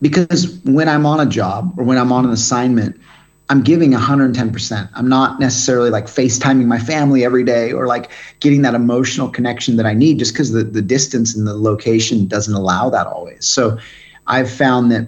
because 0.00 0.58
when 0.64 0.88
I'm 0.88 1.06
on 1.06 1.20
a 1.20 1.26
job 1.26 1.74
or 1.76 1.84
when 1.84 1.98
I'm 1.98 2.12
on 2.12 2.24
an 2.24 2.30
assignment, 2.30 3.00
I'm 3.48 3.62
giving 3.62 3.92
110%. 3.92 4.90
I'm 4.94 5.08
not 5.08 5.38
necessarily 5.38 5.90
like 5.90 6.06
FaceTiming 6.06 6.66
my 6.66 6.78
family 6.78 7.24
every 7.24 7.44
day 7.44 7.72
or 7.72 7.86
like 7.86 8.10
getting 8.40 8.62
that 8.62 8.74
emotional 8.74 9.28
connection 9.28 9.76
that 9.76 9.86
I 9.86 9.94
need 9.94 10.18
just 10.18 10.32
because 10.32 10.50
the, 10.50 10.64
the 10.64 10.82
distance 10.82 11.36
and 11.36 11.46
the 11.46 11.54
location 11.54 12.26
doesn't 12.26 12.54
allow 12.54 12.90
that 12.90 13.06
always. 13.06 13.46
So 13.46 13.78
I've 14.26 14.50
found 14.50 14.90
that 14.92 15.06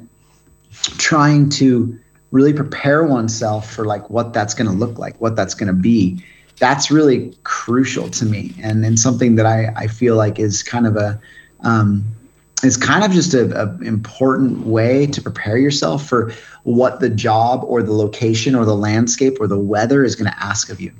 trying 0.98 1.48
to 1.50 1.98
really 2.30 2.52
prepare 2.52 3.04
oneself 3.04 3.72
for 3.72 3.84
like 3.84 4.08
what 4.10 4.32
that's 4.32 4.54
going 4.54 4.68
to 4.68 4.76
look 4.76 4.98
like, 4.98 5.20
what 5.20 5.34
that's 5.34 5.54
going 5.54 5.66
to 5.66 5.72
be, 5.72 6.22
that's 6.58 6.90
really 6.90 7.34
crucial 7.42 8.08
to 8.10 8.24
me. 8.24 8.54
And, 8.62 8.84
and 8.84 8.98
something 8.98 9.34
that 9.36 9.46
I, 9.46 9.72
I 9.76 9.86
feel 9.88 10.14
like 10.14 10.38
is 10.38 10.62
kind 10.62 10.86
of 10.86 10.96
a, 10.96 11.20
um, 11.60 12.04
it's 12.66 12.76
kind 12.76 13.04
of 13.04 13.10
just 13.12 13.34
a, 13.34 13.76
important 13.82 14.66
way 14.66 15.06
to 15.06 15.22
prepare 15.22 15.58
yourself 15.58 16.06
for 16.06 16.32
what 16.64 17.00
the 17.00 17.08
job 17.08 17.62
or 17.64 17.82
the 17.82 17.92
location 17.92 18.54
or 18.54 18.64
the 18.64 18.76
landscape 18.76 19.38
or 19.40 19.46
the 19.46 19.58
weather 19.58 20.04
is 20.04 20.16
going 20.16 20.30
to 20.30 20.38
ask 20.42 20.70
of 20.70 20.80
you. 20.80 20.92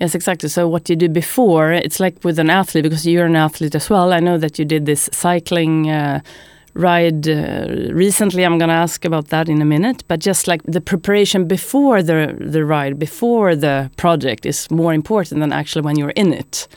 Yes, 0.00 0.14
exactly. 0.14 0.48
So 0.48 0.68
what 0.68 0.88
you 0.88 0.96
do 0.96 1.08
before, 1.08 1.72
it's 1.72 1.98
like 1.98 2.22
with 2.22 2.38
an 2.38 2.50
athlete 2.50 2.84
because 2.84 3.06
you're 3.06 3.26
an 3.26 3.36
athlete 3.36 3.74
as 3.74 3.90
well. 3.90 4.12
I 4.12 4.20
know 4.20 4.38
that 4.38 4.58
you 4.58 4.64
did 4.64 4.86
this 4.86 5.10
cycling 5.12 5.90
uh, 5.90 6.20
ride 6.74 7.28
uh, 7.28 7.90
recently. 7.90 8.44
I'm 8.44 8.58
going 8.58 8.68
to 8.68 8.74
ask 8.74 9.04
about 9.04 9.28
that 9.28 9.48
in 9.48 9.60
a 9.60 9.64
minute. 9.64 10.04
But 10.06 10.20
just 10.20 10.46
like 10.46 10.62
the 10.62 10.80
preparation 10.80 11.48
before 11.48 12.02
the 12.02 12.36
the 12.38 12.64
ride, 12.64 12.98
before 12.98 13.56
the 13.56 13.90
project, 13.96 14.46
is 14.46 14.70
more 14.70 14.94
important 14.94 15.40
than 15.40 15.52
actually 15.52 15.82
when 15.82 15.98
you're 15.98 16.16
in 16.16 16.32
it 16.32 16.68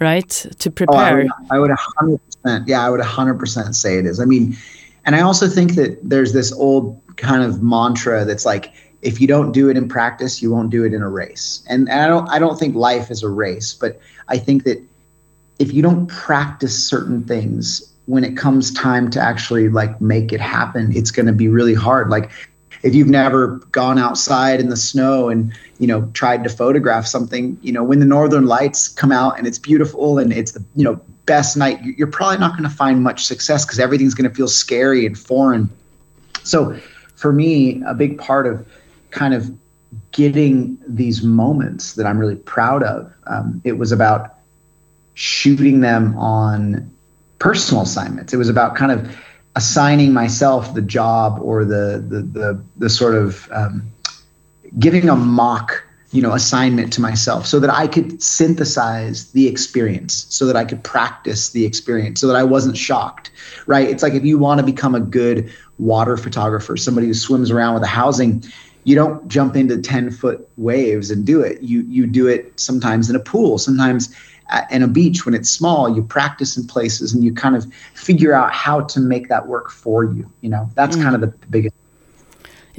right? 0.00 0.28
To 0.30 0.70
prepare. 0.70 1.26
Oh, 1.30 1.46
I, 1.50 1.58
would, 1.58 1.70
I 1.70 2.04
would 2.04 2.20
100%. 2.44 2.68
Yeah, 2.68 2.84
I 2.84 2.90
would 2.90 3.00
100% 3.00 3.74
say 3.74 3.98
it 3.98 4.06
is. 4.06 4.20
I 4.20 4.24
mean, 4.24 4.56
and 5.04 5.16
I 5.16 5.20
also 5.20 5.48
think 5.48 5.74
that 5.74 5.98
there's 6.02 6.32
this 6.32 6.52
old 6.52 7.00
kind 7.16 7.42
of 7.42 7.62
mantra 7.62 8.24
that's 8.24 8.44
like, 8.44 8.72
if 9.02 9.20
you 9.20 9.26
don't 9.26 9.52
do 9.52 9.70
it 9.70 9.76
in 9.76 9.88
practice, 9.88 10.42
you 10.42 10.50
won't 10.50 10.70
do 10.70 10.84
it 10.84 10.92
in 10.92 11.02
a 11.02 11.08
race. 11.08 11.64
And, 11.68 11.88
and 11.88 12.00
I 12.00 12.06
don't 12.06 12.28
I 12.28 12.38
don't 12.38 12.58
think 12.58 12.74
life 12.74 13.10
is 13.10 13.22
a 13.22 13.28
race, 13.28 13.72
but 13.72 13.98
I 14.28 14.36
think 14.36 14.64
that 14.64 14.82
if 15.58 15.72
you 15.72 15.82
don't 15.82 16.06
practice 16.06 16.86
certain 16.86 17.24
things 17.24 17.92
when 18.06 18.24
it 18.24 18.36
comes 18.36 18.72
time 18.72 19.10
to 19.10 19.20
actually 19.20 19.68
like 19.68 20.00
make 20.00 20.32
it 20.32 20.40
happen, 20.40 20.94
it's 20.94 21.10
going 21.10 21.26
to 21.26 21.32
be 21.32 21.48
really 21.48 21.74
hard. 21.74 22.10
Like 22.10 22.30
if 22.82 22.94
you've 22.94 23.08
never 23.08 23.58
gone 23.72 23.98
outside 23.98 24.60
in 24.60 24.68
the 24.68 24.76
snow 24.76 25.28
and 25.28 25.52
you 25.78 25.86
know 25.86 26.10
tried 26.12 26.42
to 26.44 26.50
photograph 26.50 27.06
something 27.06 27.58
you 27.62 27.72
know 27.72 27.84
when 27.84 28.00
the 28.00 28.06
northern 28.06 28.46
lights 28.46 28.88
come 28.88 29.12
out 29.12 29.36
and 29.38 29.46
it's 29.46 29.58
beautiful 29.58 30.18
and 30.18 30.32
it's 30.32 30.52
the 30.52 30.64
you 30.74 30.84
know 30.84 31.00
best 31.30 31.56
night 31.56 31.78
you're 31.82 32.14
probably 32.18 32.38
not 32.38 32.52
going 32.52 32.68
to 32.68 32.76
find 32.84 33.02
much 33.02 33.24
success 33.24 33.64
because 33.64 33.78
everything's 33.78 34.14
going 34.14 34.28
to 34.28 34.34
feel 34.34 34.48
scary 34.48 35.06
and 35.06 35.16
foreign. 35.18 35.70
So 36.42 36.76
for 37.14 37.32
me 37.32 37.82
a 37.86 37.94
big 37.94 38.18
part 38.18 38.46
of 38.46 38.66
kind 39.10 39.34
of 39.34 39.42
getting 40.12 40.78
these 40.86 41.22
moments 41.22 41.94
that 41.94 42.06
i'm 42.06 42.16
really 42.16 42.36
proud 42.36 42.82
of 42.84 43.12
um, 43.26 43.60
it 43.64 43.76
was 43.76 43.90
about 43.90 44.36
shooting 45.14 45.80
them 45.80 46.16
on 46.16 46.90
personal 47.38 47.82
assignments. 47.82 48.32
It 48.32 48.36
was 48.36 48.48
about 48.48 48.74
kind 48.74 48.92
of 48.92 49.16
assigning 49.56 50.12
myself 50.12 50.74
the 50.74 50.82
job 50.82 51.38
or 51.42 51.64
the 51.64 52.04
the 52.08 52.22
the, 52.22 52.64
the 52.76 52.88
sort 52.88 53.14
of 53.14 53.50
um, 53.52 53.90
giving 54.78 55.08
a 55.08 55.16
mock 55.16 55.84
you 56.12 56.20
know 56.20 56.32
assignment 56.32 56.92
to 56.92 57.00
myself 57.00 57.46
so 57.46 57.60
that 57.60 57.70
I 57.70 57.86
could 57.86 58.22
synthesize 58.22 59.30
the 59.32 59.46
experience 59.46 60.26
so 60.28 60.46
that 60.46 60.56
I 60.56 60.64
could 60.64 60.82
practice 60.82 61.50
the 61.50 61.64
experience 61.64 62.20
so 62.20 62.26
that 62.26 62.36
I 62.36 62.42
wasn't 62.42 62.76
shocked 62.76 63.30
right? 63.66 63.88
It's 63.88 64.02
like 64.02 64.14
if 64.14 64.24
you 64.24 64.38
want 64.38 64.58
to 64.60 64.66
become 64.66 64.94
a 64.94 65.00
good 65.00 65.52
water 65.78 66.16
photographer 66.16 66.76
somebody 66.76 67.06
who 67.06 67.14
swims 67.14 67.50
around 67.50 67.74
with 67.74 67.82
a 67.82 67.88
housing 67.88 68.42
you 68.84 68.94
don't 68.94 69.26
jump 69.28 69.56
into 69.56 69.80
10 69.80 70.10
foot 70.10 70.48
waves 70.56 71.10
and 71.10 71.26
do 71.26 71.40
it. 71.42 71.62
You 71.62 71.82
you 71.82 72.06
do 72.06 72.26
it 72.26 72.58
sometimes 72.58 73.10
in 73.10 73.16
a 73.16 73.20
pool 73.20 73.58
sometimes 73.58 74.14
in 74.70 74.82
a 74.82 74.88
beach 74.88 75.24
when 75.24 75.34
it's 75.34 75.48
small. 75.48 75.94
You 75.94 76.02
practice 76.02 76.56
in 76.56 76.66
places 76.66 77.14
and 77.14 77.22
you 77.22 77.32
kind 77.32 77.54
of 77.54 77.72
figure 77.94 78.32
out 78.32 78.52
how 78.52 78.80
to 78.80 78.98
make 78.98 79.28
that 79.28 79.46
work 79.46 79.70
for 79.70 80.04
you 80.04 80.30
you 80.40 80.48
know? 80.48 80.68
That's 80.74 80.96
mm. 80.96 81.02
kind 81.02 81.14
of 81.14 81.20
the, 81.20 81.28
the 81.28 81.46
biggest 81.46 81.74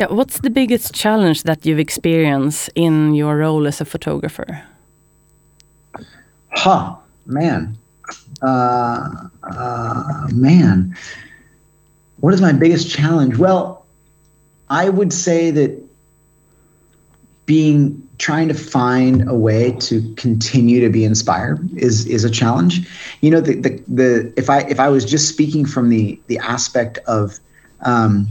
yeah 0.02 0.08
what's 0.08 0.40
the 0.40 0.50
biggest 0.50 0.94
challenge 0.94 1.44
that 1.44 1.66
you've 1.66 1.80
experienced 1.80 2.70
in 2.76 3.14
your 3.14 3.38
role 3.38 3.68
as 3.68 3.82
a 3.82 3.86
photographer? 3.86 4.64
Huh 6.50 6.96
man. 7.26 7.78
Uh, 8.42 9.28
uh, 9.44 10.28
man. 10.34 10.98
What 12.20 12.34
is 12.34 12.42
my 12.42 12.52
biggest 12.52 12.90
challenge? 12.90 13.38
Well 13.38 13.86
i 14.70 14.88
would 14.88 15.12
say 15.12 15.52
that 15.52 15.72
being 17.46 18.02
trying 18.18 18.48
to 18.48 18.54
find 18.54 19.28
a 19.28 19.36
way 19.36 19.72
to 19.80 20.14
continue 20.14 20.80
to 20.80 20.90
be 20.90 21.04
inspired 21.04 21.60
is 21.76 22.06
is 22.06 22.24
a 22.24 22.30
challenge. 22.30 22.88
You 23.22 23.32
know, 23.32 23.42
the 23.42 23.56
the, 23.56 23.84
the 23.88 24.34
if 24.38 24.50
I 24.50 24.60
if 24.62 24.80
I 24.80 24.90
was 24.90 25.04
just 25.04 25.28
speaking 25.28 25.66
from 25.66 25.90
the 25.90 26.22
the 26.28 26.38
aspect 26.38 27.00
of 27.08 27.40
um, 27.82 28.28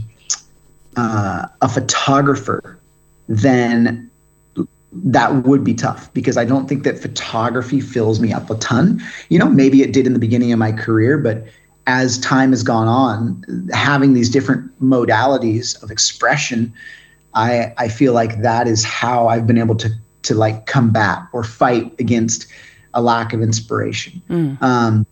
uh, 0.97 1.47
a 1.61 1.69
photographer, 1.69 2.79
then 3.27 4.09
that 4.93 5.45
would 5.45 5.63
be 5.63 5.73
tough 5.73 6.13
because 6.13 6.37
I 6.37 6.45
don't 6.45 6.67
think 6.67 6.83
that 6.83 6.99
photography 6.99 7.79
fills 7.79 8.19
me 8.19 8.33
up 8.33 8.49
a 8.49 8.55
ton. 8.55 9.01
You 9.29 9.39
know, 9.39 9.49
maybe 9.49 9.81
it 9.81 9.93
did 9.93 10.05
in 10.05 10.13
the 10.13 10.19
beginning 10.19 10.51
of 10.51 10.59
my 10.59 10.71
career, 10.71 11.17
but 11.17 11.45
as 11.87 12.19
time 12.19 12.51
has 12.51 12.63
gone 12.63 12.87
on, 12.87 13.69
having 13.73 14.13
these 14.13 14.29
different 14.29 14.79
modalities 14.81 15.81
of 15.81 15.91
expression, 15.91 16.73
I 17.33 17.73
I 17.77 17.87
feel 17.87 18.13
like 18.13 18.41
that 18.41 18.67
is 18.67 18.83
how 18.83 19.27
I've 19.27 19.47
been 19.47 19.57
able 19.57 19.75
to 19.75 19.89
to 20.23 20.35
like 20.35 20.65
combat 20.65 21.19
or 21.33 21.43
fight 21.43 21.93
against 21.99 22.47
a 22.93 23.01
lack 23.01 23.33
of 23.33 23.41
inspiration. 23.41 24.21
Mm. 24.29 24.61
Um, 24.61 25.05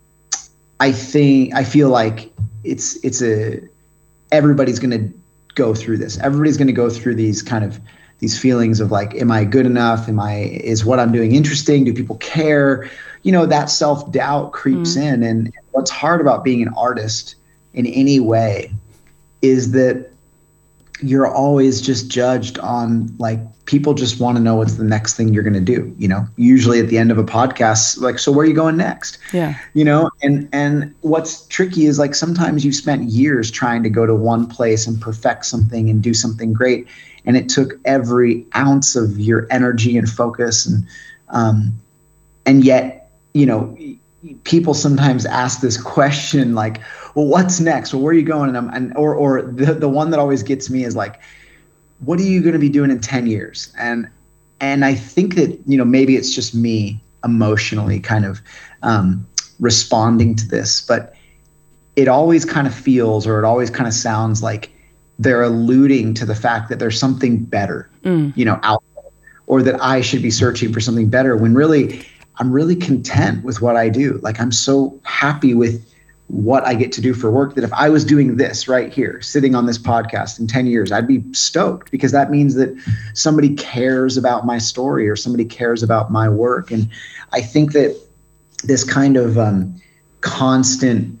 I 0.78 0.92
think 0.92 1.54
I 1.54 1.64
feel 1.64 1.88
like 1.88 2.32
it's 2.64 2.96
it's 3.04 3.22
a 3.22 3.60
everybody's 4.30 4.78
going 4.78 4.90
to 4.90 5.19
go 5.54 5.74
through 5.74 5.98
this. 5.98 6.18
Everybody's 6.18 6.56
going 6.56 6.68
to 6.68 6.72
go 6.72 6.90
through 6.90 7.14
these 7.14 7.42
kind 7.42 7.64
of 7.64 7.80
these 8.18 8.38
feelings 8.38 8.80
of 8.80 8.90
like, 8.90 9.14
am 9.14 9.30
I 9.30 9.44
good 9.44 9.66
enough? 9.66 10.08
Am 10.08 10.20
I 10.20 10.34
is 10.34 10.84
what 10.84 10.98
I'm 10.98 11.12
doing 11.12 11.34
interesting? 11.34 11.84
Do 11.84 11.94
people 11.94 12.16
care? 12.16 12.88
You 13.22 13.32
know, 13.32 13.46
that 13.46 13.70
self 13.70 14.10
doubt 14.12 14.52
creeps 14.52 14.96
mm. 14.96 15.02
in. 15.02 15.22
And 15.22 15.52
what's 15.72 15.90
hard 15.90 16.20
about 16.20 16.44
being 16.44 16.62
an 16.62 16.72
artist 16.76 17.34
in 17.72 17.86
any 17.86 18.20
way 18.20 18.72
is 19.42 19.72
that 19.72 20.09
you're 21.02 21.26
always 21.26 21.80
just 21.80 22.08
judged 22.08 22.58
on 22.58 23.14
like 23.18 23.40
people 23.64 23.94
just 23.94 24.20
want 24.20 24.36
to 24.36 24.42
know 24.42 24.56
what's 24.56 24.74
the 24.74 24.84
next 24.84 25.16
thing 25.16 25.32
you're 25.32 25.42
going 25.42 25.54
to 25.54 25.60
do 25.60 25.94
you 25.98 26.08
know? 26.08 26.26
Usually 26.36 26.80
at 26.80 26.88
the 26.88 26.98
end 26.98 27.10
of 27.10 27.18
a 27.18 27.24
podcast 27.24 28.00
like 28.00 28.18
so 28.18 28.32
where 28.32 28.44
are 28.44 28.48
you 28.48 28.54
going 28.54 28.76
next? 28.76 29.18
Yeah. 29.32 29.58
You 29.74 29.84
know 29.84 30.10
and 30.22 30.48
and 30.52 30.94
what's 31.00 31.46
tricky 31.46 31.86
is 31.86 31.98
like 31.98 32.14
sometimes 32.14 32.64
you 32.64 32.72
spent 32.72 33.04
years 33.04 33.50
trying 33.50 33.82
to 33.82 33.90
go 33.90 34.06
to 34.06 34.14
one 34.14 34.46
place 34.46 34.86
and 34.86 35.00
perfect 35.00 35.46
something 35.46 35.88
and 35.90 36.02
do 36.02 36.14
something 36.14 36.52
great 36.52 36.86
and 37.24 37.36
it 37.36 37.48
took 37.48 37.74
every 37.84 38.46
ounce 38.56 38.96
of 38.96 39.18
your 39.18 39.46
energy 39.50 39.96
and 39.96 40.08
focus 40.08 40.66
and 40.66 40.86
um 41.28 41.72
and 42.46 42.64
yet 42.64 43.10
you 43.34 43.46
know 43.46 43.76
people 44.44 44.74
sometimes 44.74 45.24
ask 45.24 45.60
this 45.60 45.80
question 45.80 46.54
like 46.54 46.80
well 47.14 47.26
what's 47.26 47.60
next 47.60 47.92
well 47.92 48.02
where 48.02 48.12
are 48.12 48.16
you 48.16 48.22
going 48.22 48.48
and, 48.48 48.56
I'm, 48.56 48.68
and 48.70 48.96
or 48.96 49.14
or 49.14 49.42
the, 49.42 49.74
the 49.74 49.88
one 49.88 50.10
that 50.10 50.20
always 50.20 50.42
gets 50.42 50.70
me 50.70 50.84
is 50.84 50.96
like 50.96 51.20
what 52.00 52.18
are 52.18 52.24
you 52.24 52.40
going 52.40 52.54
to 52.54 52.58
be 52.58 52.68
doing 52.68 52.90
in 52.90 53.00
10 53.00 53.26
years 53.26 53.72
and 53.78 54.08
and 54.60 54.84
i 54.84 54.94
think 54.94 55.34
that 55.36 55.58
you 55.66 55.76
know 55.76 55.84
maybe 55.84 56.16
it's 56.16 56.34
just 56.34 56.54
me 56.54 57.00
emotionally 57.24 58.00
kind 58.00 58.24
of 58.24 58.40
um, 58.82 59.26
responding 59.58 60.34
to 60.34 60.46
this 60.48 60.80
but 60.80 61.14
it 61.96 62.08
always 62.08 62.44
kind 62.44 62.66
of 62.66 62.74
feels 62.74 63.26
or 63.26 63.38
it 63.38 63.44
always 63.44 63.68
kind 63.68 63.86
of 63.86 63.92
sounds 63.92 64.42
like 64.42 64.70
they're 65.18 65.42
alluding 65.42 66.14
to 66.14 66.24
the 66.24 66.34
fact 66.34 66.70
that 66.70 66.78
there's 66.78 66.98
something 66.98 67.38
better 67.44 67.90
mm. 68.04 68.34
you 68.36 68.44
know 68.44 68.58
out 68.62 68.82
there, 68.94 69.04
or 69.46 69.62
that 69.62 69.80
i 69.82 70.00
should 70.00 70.22
be 70.22 70.30
searching 70.30 70.72
for 70.72 70.80
something 70.80 71.10
better 71.10 71.36
when 71.36 71.54
really 71.54 72.04
I'm 72.40 72.50
really 72.50 72.74
content 72.74 73.44
with 73.44 73.60
what 73.60 73.76
I 73.76 73.90
do. 73.90 74.18
Like 74.22 74.40
I'm 74.40 74.50
so 74.50 74.98
happy 75.04 75.54
with 75.54 75.86
what 76.30 76.64
I 76.64 76.74
get 76.74 76.92
to 76.92 77.00
do 77.00 77.12
for 77.12 77.30
work 77.30 77.54
that 77.56 77.64
if 77.64 77.72
I 77.72 77.88
was 77.88 78.04
doing 78.04 78.36
this 78.36 78.68
right 78.68 78.92
here, 78.92 79.20
sitting 79.20 79.54
on 79.56 79.66
this 79.66 79.78
podcast 79.78 80.38
in 80.38 80.46
10 80.46 80.66
years, 80.66 80.92
I'd 80.92 81.08
be 81.08 81.22
stoked 81.32 81.90
because 81.90 82.12
that 82.12 82.30
means 82.30 82.54
that 82.54 82.70
somebody 83.14 83.54
cares 83.56 84.16
about 84.16 84.46
my 84.46 84.58
story 84.58 85.08
or 85.08 85.16
somebody 85.16 85.44
cares 85.44 85.82
about 85.82 86.12
my 86.12 86.28
work. 86.28 86.70
And 86.70 86.88
I 87.32 87.40
think 87.40 87.72
that 87.72 88.00
this 88.62 88.84
kind 88.84 89.16
of 89.16 89.38
um, 89.38 89.74
constant 90.20 91.18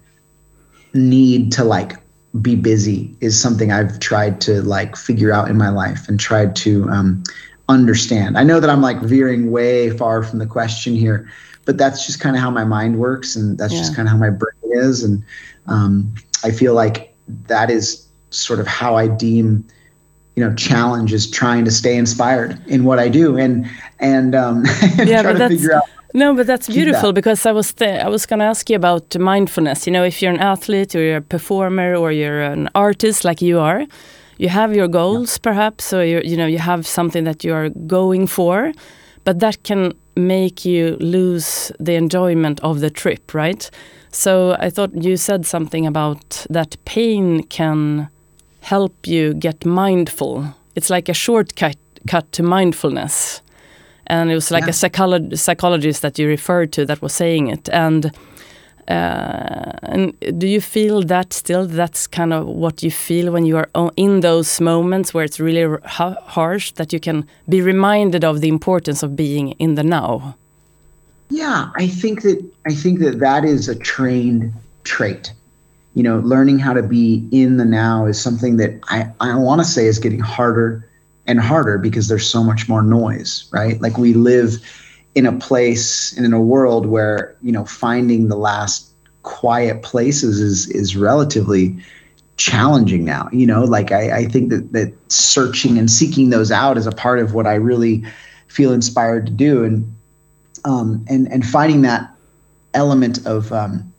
need 0.94 1.50
to 1.52 1.64
like 1.64 1.96
be 2.40 2.54
busy 2.54 3.16
is 3.20 3.40
something 3.40 3.72
I've 3.72 3.98
tried 3.98 4.40
to 4.42 4.62
like 4.62 4.94
figure 4.96 5.32
out 5.32 5.48
in 5.48 5.56
my 5.58 5.70
life 5.70 6.08
and 6.08 6.20
tried 6.20 6.54
to 6.56 6.88
um, 6.88 7.24
understand. 7.68 8.38
I 8.38 8.44
know 8.44 8.60
that 8.60 8.70
I'm 8.70 8.82
like 8.82 9.00
veering 9.00 9.50
way 9.50 9.90
far 9.90 10.22
from 10.22 10.38
the 10.38 10.46
question 10.46 10.94
here, 10.94 11.28
but 11.64 11.78
that's 11.78 12.06
just 12.06 12.20
kind 12.20 12.36
of 12.36 12.42
how 12.42 12.50
my 12.50 12.64
mind 12.64 12.98
works, 12.98 13.36
and 13.36 13.58
that's 13.58 13.72
yeah. 13.72 13.80
just 13.80 13.94
kind 13.94 14.06
of 14.06 14.12
how 14.12 14.18
my 14.18 14.30
brain 14.30 14.59
is, 14.72 15.02
and 15.02 15.22
um, 15.66 16.14
I 16.44 16.50
feel 16.50 16.74
like 16.74 17.14
that 17.46 17.70
is 17.70 18.06
sort 18.30 18.60
of 18.60 18.66
how 18.66 18.96
I 18.96 19.08
deem 19.08 19.64
you 20.36 20.44
know 20.44 20.54
challenge 20.54 21.12
is 21.12 21.28
trying 21.28 21.64
to 21.64 21.70
stay 21.70 21.96
inspired 21.96 22.58
in 22.66 22.84
what 22.84 22.98
I 22.98 23.08
do 23.08 23.36
and 23.36 23.68
and, 23.98 24.34
um, 24.34 24.64
and 24.98 25.08
yeah, 25.08 25.22
try 25.22 25.32
to 25.32 25.48
figure 25.48 25.74
out 25.74 25.84
no, 26.12 26.34
but 26.34 26.48
that's 26.48 26.66
beautiful 26.66 27.10
that. 27.10 27.14
because 27.14 27.46
I 27.46 27.52
was 27.52 27.72
I 27.80 28.08
was 28.08 28.26
going 28.26 28.40
to 28.40 28.44
ask 28.44 28.68
you 28.68 28.74
about 28.74 29.16
mindfulness. 29.16 29.86
You 29.86 29.92
know, 29.92 30.02
if 30.02 30.20
you're 30.20 30.32
an 30.32 30.40
athlete 30.40 30.96
or 30.96 31.02
you're 31.02 31.18
a 31.18 31.22
performer 31.22 31.94
or 31.94 32.10
you're 32.10 32.42
an 32.42 32.68
artist 32.74 33.24
like 33.24 33.40
you 33.40 33.60
are, 33.60 33.86
you 34.40 34.48
have 34.48 34.74
your 34.74 34.88
goals 34.88 35.36
yeah. 35.36 35.42
perhaps 35.42 35.84
so 35.84 36.00
you 36.00 36.20
you 36.24 36.36
know 36.36 36.46
you 36.46 36.58
have 36.58 36.86
something 36.86 37.24
that 37.24 37.44
you 37.44 37.52
are 37.54 37.68
going 37.86 38.26
for 38.26 38.72
but 39.24 39.38
that 39.38 39.62
can 39.62 39.92
make 40.16 40.64
you 40.64 40.96
lose 41.00 41.70
the 41.78 41.94
enjoyment 41.94 42.58
of 42.60 42.80
the 42.80 42.90
trip 42.90 43.34
right 43.34 43.70
so 44.12 44.56
i 44.58 44.70
thought 44.70 44.90
you 45.02 45.16
said 45.16 45.46
something 45.46 45.86
about 45.86 46.46
that 46.50 46.76
pain 46.84 47.42
can 47.44 48.08
help 48.60 49.06
you 49.06 49.34
get 49.34 49.64
mindful 49.64 50.54
it's 50.74 50.90
like 50.90 51.08
a 51.08 51.14
shortcut 51.14 51.76
cut 52.06 52.30
to 52.32 52.42
mindfulness 52.42 53.42
and 54.06 54.30
it 54.30 54.34
was 54.34 54.50
like 54.50 54.64
yeah. 54.64 54.70
a 54.70 54.72
psycholo 54.72 55.38
psychologist 55.38 56.02
that 56.02 56.18
you 56.18 56.26
referred 56.26 56.72
to 56.72 56.84
that 56.84 57.00
was 57.00 57.12
saying 57.12 57.48
it 57.48 57.68
and 57.70 58.12
uh, 58.90 59.70
and 59.84 60.12
do 60.38 60.48
you 60.48 60.60
feel 60.60 61.02
that 61.02 61.32
still? 61.32 61.64
That's 61.64 62.08
kind 62.08 62.32
of 62.32 62.46
what 62.46 62.82
you 62.82 62.90
feel 62.90 63.32
when 63.32 63.46
you 63.46 63.56
are 63.56 63.70
in 63.96 64.20
those 64.20 64.60
moments 64.60 65.14
where 65.14 65.24
it's 65.24 65.38
really 65.38 65.78
harsh. 65.84 66.72
That 66.72 66.92
you 66.92 66.98
can 66.98 67.24
be 67.48 67.62
reminded 67.62 68.24
of 68.24 68.40
the 68.40 68.48
importance 68.48 69.04
of 69.04 69.14
being 69.14 69.52
in 69.52 69.76
the 69.76 69.84
now. 69.84 70.36
Yeah, 71.30 71.70
I 71.76 71.86
think 71.86 72.22
that 72.22 72.44
I 72.66 72.74
think 72.74 72.98
that 73.00 73.20
that 73.20 73.44
is 73.44 73.68
a 73.68 73.76
trained 73.76 74.52
trait. 74.84 75.32
You 75.94 76.02
know, 76.02 76.18
learning 76.18 76.58
how 76.58 76.72
to 76.72 76.82
be 76.82 77.28
in 77.32 77.56
the 77.56 77.64
now 77.64 78.06
is 78.06 78.20
something 78.20 78.56
that 78.58 78.80
I 78.88 79.10
I 79.20 79.36
want 79.36 79.60
to 79.60 79.64
say 79.64 79.86
is 79.86 79.98
getting 79.98 80.20
harder 80.20 80.88
and 81.26 81.40
harder 81.40 81.78
because 81.78 82.08
there's 82.08 82.28
so 82.28 82.42
much 82.42 82.68
more 82.68 82.82
noise, 82.82 83.48
right? 83.52 83.80
Like 83.80 83.96
we 83.96 84.14
live 84.14 84.60
in 85.14 85.26
a 85.26 85.32
place 85.32 86.16
and 86.16 86.26
in 86.26 86.32
a 86.32 86.40
world 86.40 86.86
where 86.86 87.36
you 87.42 87.52
know 87.52 87.64
finding 87.64 88.28
the 88.28 88.36
last 88.36 88.92
quiet 89.22 89.82
places 89.82 90.40
is 90.40 90.68
is 90.68 90.96
relatively 90.96 91.76
challenging 92.36 93.04
now 93.04 93.28
you 93.32 93.46
know 93.46 93.64
like 93.64 93.92
I, 93.92 94.18
I 94.18 94.24
think 94.24 94.50
that 94.50 94.72
that 94.72 94.94
searching 95.12 95.76
and 95.78 95.90
seeking 95.90 96.30
those 96.30 96.50
out 96.50 96.78
is 96.78 96.86
a 96.86 96.92
part 96.92 97.18
of 97.18 97.34
what 97.34 97.46
i 97.46 97.54
really 97.54 98.02
feel 98.46 98.72
inspired 98.72 99.26
to 99.26 99.32
do 99.32 99.62
and 99.62 99.94
um 100.64 101.04
and 101.08 101.30
and 101.32 101.46
finding 101.46 101.82
that 101.82 102.10
element 102.74 103.26
of 103.26 103.52
um 103.52 103.92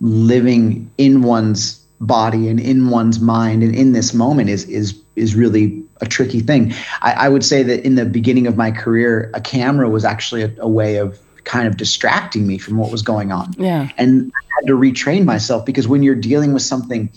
living 0.00 0.90
in 0.98 1.22
one's 1.22 1.80
body 2.00 2.48
and 2.48 2.60
in 2.60 2.90
one's 2.90 3.20
mind 3.20 3.62
and 3.62 3.74
in 3.74 3.92
this 3.92 4.12
moment 4.12 4.50
is 4.50 4.64
is 4.64 5.00
is 5.16 5.34
really 5.34 5.84
a 6.00 6.06
tricky 6.06 6.40
thing. 6.40 6.74
I, 7.02 7.12
I, 7.12 7.28
would 7.28 7.44
say 7.44 7.62
that 7.62 7.84
in 7.84 7.94
the 7.94 8.04
beginning 8.04 8.46
of 8.46 8.56
my 8.56 8.70
career, 8.70 9.30
a 9.32 9.40
camera 9.40 9.88
was 9.88 10.04
actually 10.04 10.42
a, 10.42 10.52
a, 10.58 10.68
way 10.68 10.96
of 10.96 11.20
kind 11.44 11.68
of 11.68 11.76
distracting 11.76 12.46
me 12.46 12.58
from 12.58 12.78
what 12.78 12.90
was 12.90 13.02
going 13.02 13.30
on. 13.30 13.54
Yeah. 13.58 13.88
And 13.96 14.32
I 14.34 14.40
had 14.60 14.66
to 14.68 14.74
retrain 14.74 15.24
myself 15.24 15.64
because 15.64 15.86
when 15.86 16.02
you're 16.02 16.14
dealing 16.14 16.52
with 16.52 16.62
something 16.62 17.10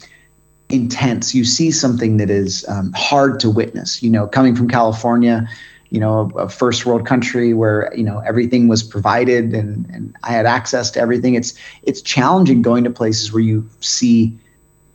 intense, 0.70 1.34
you 1.34 1.44
see 1.44 1.72
something 1.72 2.18
that 2.18 2.30
is 2.30 2.68
um, 2.68 2.94
hard 2.96 3.40
to 3.40 3.50
witness. 3.50 4.04
You 4.04 4.10
know, 4.10 4.28
coming 4.28 4.56
from 4.56 4.68
California, 4.68 5.48
you 5.90 6.00
know, 6.00 6.32
a, 6.36 6.44
a, 6.44 6.50
first 6.50 6.86
world 6.86 7.06
country 7.06 7.54
where 7.54 7.92
you 7.96 8.04
know 8.04 8.20
everything 8.20 8.68
was 8.68 8.84
provided 8.84 9.54
and 9.54 9.90
and 9.90 10.16
I 10.24 10.32
had 10.32 10.46
access 10.46 10.92
to 10.92 11.00
everything. 11.00 11.36
It's 11.36 11.54
it's 11.84 12.02
challenging 12.02 12.62
going 12.62 12.84
to 12.84 12.90
places 12.90 13.32
where 13.32 13.44
you 13.44 13.68
see 13.80 14.38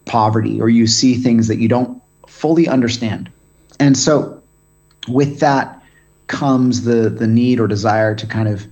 poverty 0.05 0.61
or 0.61 0.68
you 0.68 0.87
see 0.87 1.14
things 1.14 1.48
that 1.48 1.59
you 1.59 1.68
don't 1.68 2.00
fully 2.26 2.68
understand. 2.68 3.31
And 3.78 3.96
so 3.96 4.42
with 5.09 5.40
that 5.40 5.83
comes 6.26 6.85
the 6.85 7.09
the 7.11 7.26
need 7.26 7.61
or 7.61 7.66
desire 7.66 8.14
to 8.14 8.26
kind 8.26 8.48
of 8.48 8.66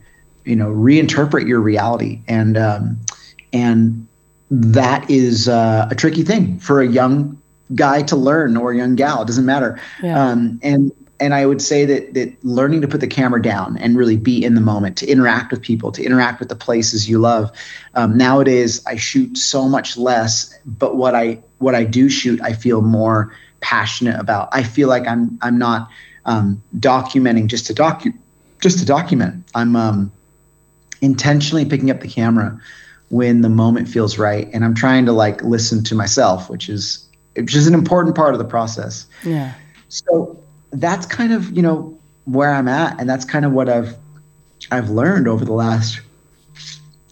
you 0.45 0.57
know 0.57 0.69
reinterpret 0.69 1.47
your 1.47 1.61
reality 1.61 2.21
and 2.29 2.57
um, 2.57 2.99
and 3.53 4.07
that 4.51 5.09
is 5.11 5.49
uh, 5.49 5.87
a 5.91 5.95
tricky 5.95 6.23
thing 6.23 6.59
for 6.59 6.81
a 6.81 6.87
young 6.87 7.41
guy 7.75 8.03
to 8.03 8.17
learn 8.17 8.57
or 8.57 8.73
a 8.73 8.77
young 8.77 8.97
gal 8.97 9.23
it 9.23 9.27
doesn't 9.27 9.47
matter 9.47 9.81
yeah. 10.03 10.31
um, 10.31 10.59
and 10.63 10.93
and 11.21 11.35
I 11.35 11.45
would 11.45 11.61
say 11.61 11.85
that 11.85 12.15
that 12.15 12.45
learning 12.45 12.81
to 12.81 12.89
put 12.89 13.01
the 13.01 13.07
camera 13.07 13.41
down 13.41 13.77
and 13.77 13.97
really 13.97 14.17
be 14.17 14.43
in 14.43 14.55
the 14.55 14.61
moment, 14.61 14.97
to 14.99 15.07
interact 15.07 15.53
with 15.53 15.61
people, 15.61 15.93
to 15.93 16.03
interact 16.03 16.41
with 16.41 16.49
the 16.49 16.57
places 16.57 17.09
you 17.09 17.19
love. 17.19 17.53
Um, 17.95 18.17
nowadays, 18.17 18.85
I 18.87 18.97
shoot 18.97 19.37
so 19.37 19.69
much 19.69 19.97
less, 19.97 20.59
but 20.65 20.97
what 20.97 21.15
I 21.15 21.43
what 21.59 21.75
I 21.75 21.85
do 21.85 22.09
shoot, 22.09 22.41
I 22.41 22.55
feel 22.55 22.81
more 22.81 23.33
passionate 23.61 24.19
about. 24.19 24.49
I 24.53 24.63
feel 24.63 24.89
like 24.89 25.07
I'm 25.07 25.39
I'm 25.43 25.59
not 25.59 25.91
um, 26.25 26.63
documenting 26.79 27.47
just 27.47 27.67
to 27.67 27.75
docu 27.75 28.15
just 28.61 28.79
to 28.79 28.87
document. 28.87 29.49
I'm 29.55 29.77
um, 29.77 30.13
intentionally 31.03 31.67
picking 31.67 31.91
up 31.91 32.01
the 32.01 32.09
camera 32.09 32.59
when 33.11 33.43
the 33.43 33.49
moment 33.49 33.89
feels 33.89 34.19
right, 34.19 34.49
and 34.55 34.65
I'm 34.65 34.75
trying 34.75 35.05
to 35.05 35.13
like 35.13 35.43
listen 35.43 35.85
to 35.85 35.95
myself, 35.95 36.49
which 36.49 36.71
is 36.71 37.07
which 37.37 37.55
is 37.55 37.67
an 37.67 37.75
important 37.75 38.17
part 38.17 38.33
of 38.33 38.39
the 38.39 38.45
process. 38.45 39.07
Yeah. 39.23 39.53
So 39.89 40.41
that's 40.71 41.07
kind 41.07 41.33
of 41.33 41.57
you 41.57 41.63
know 41.63 41.99
where 42.25 42.53
I'm 42.53 42.69
at, 42.69 43.01
and 43.01 43.09
that's 43.09 43.25
kind 43.25 43.45
of 43.45 43.53
what 43.53 43.69
I've 43.69 43.97
I've 44.71 44.91
learned 44.91 45.29
over 45.29 45.45
the 45.45 45.53
last 45.53 46.01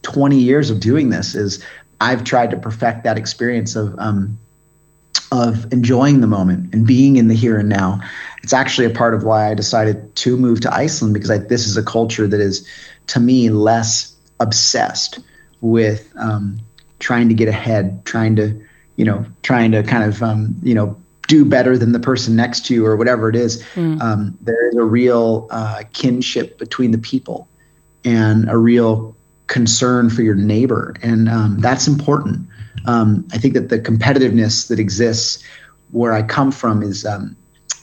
20 0.03 0.39
years 0.39 0.71
of 0.71 0.81
doing 0.81 1.11
this 1.11 1.35
is 1.35 1.65
I've 2.01 2.25
tried 2.25 2.51
to 2.51 2.57
perfect 2.57 3.05
that 3.05 3.19
experience 3.19 3.77
of 3.77 3.95
um, 3.99 4.39
of 5.31 5.71
enjoying 5.73 6.21
the 6.21 6.27
moment 6.27 6.73
and 6.73 6.87
being 6.87 7.17
in 7.17 7.29
the 7.29 7.35
here 7.35 7.59
and 7.59 7.69
now. 7.69 8.01
It's 8.43 8.53
actually 8.53 8.87
a 8.87 8.91
part 8.91 9.15
of 9.15 9.25
why 9.25 9.51
I 9.51 9.55
decided 9.55 10.15
to 10.17 10.37
move 10.37 10.61
to 10.63 10.75
Iceland 10.75 11.15
because 11.15 11.31
I, 11.31 11.39
this 11.39 11.67
is 11.67 11.77
a 11.77 11.83
culture 11.83 12.27
that 12.27 12.41
is, 12.41 12.67
to 13.09 13.21
me, 13.21 13.51
less 13.51 14.15
obsessed 14.41 15.19
with 15.61 16.11
um, 16.17 16.59
trying 16.99 17.29
to 17.29 17.35
get 17.35 17.49
ahead, 17.49 18.05
trying 18.05 18.37
to, 18.37 18.59
you 18.97 19.05
know, 19.05 19.27
trying 19.43 19.73
to 19.73 19.83
kind 19.83 20.05
of, 20.05 20.23
um, 20.23 20.55
you 20.63 20.75
know, 20.75 20.97
do 21.29 21.45
better 21.45 21.79
than 21.79 21.93
the 21.93 22.01
person 22.01 22.35
next 22.35 22.67
to 22.67 22.75
you 22.75 22.85
or 22.85 22.97
whatever 22.97 23.29
it 23.29 23.37
is. 23.37 23.63
Mm. 23.75 24.01
Um, 24.01 24.39
there 24.41 24.69
is 24.69 24.75
a 24.75 24.83
real 24.83 25.47
uh, 25.51 25.85
kinship 25.93 26.59
between 26.59 26.91
the 26.91 26.99
people 26.99 27.47
and 28.05 28.51
a 28.51 28.57
real 28.57 29.15
concern 29.47 30.11
for 30.11 30.23
your 30.23 30.35
neighbor, 30.35 30.95
and 31.03 31.29
um, 31.29 31.61
that's 31.61 31.87
important. 31.87 32.49
Um, 32.87 33.29
I 33.33 33.39
think 33.39 33.55
that 33.55 33.69
the 33.69 33.79
competitiveness 33.79 34.69
that 34.69 34.81
exists 34.81 35.45
where 35.91 36.13
I 36.13 36.23
come 36.23 36.51
from 36.51 36.83
is 36.83 37.05
um, 37.05 37.37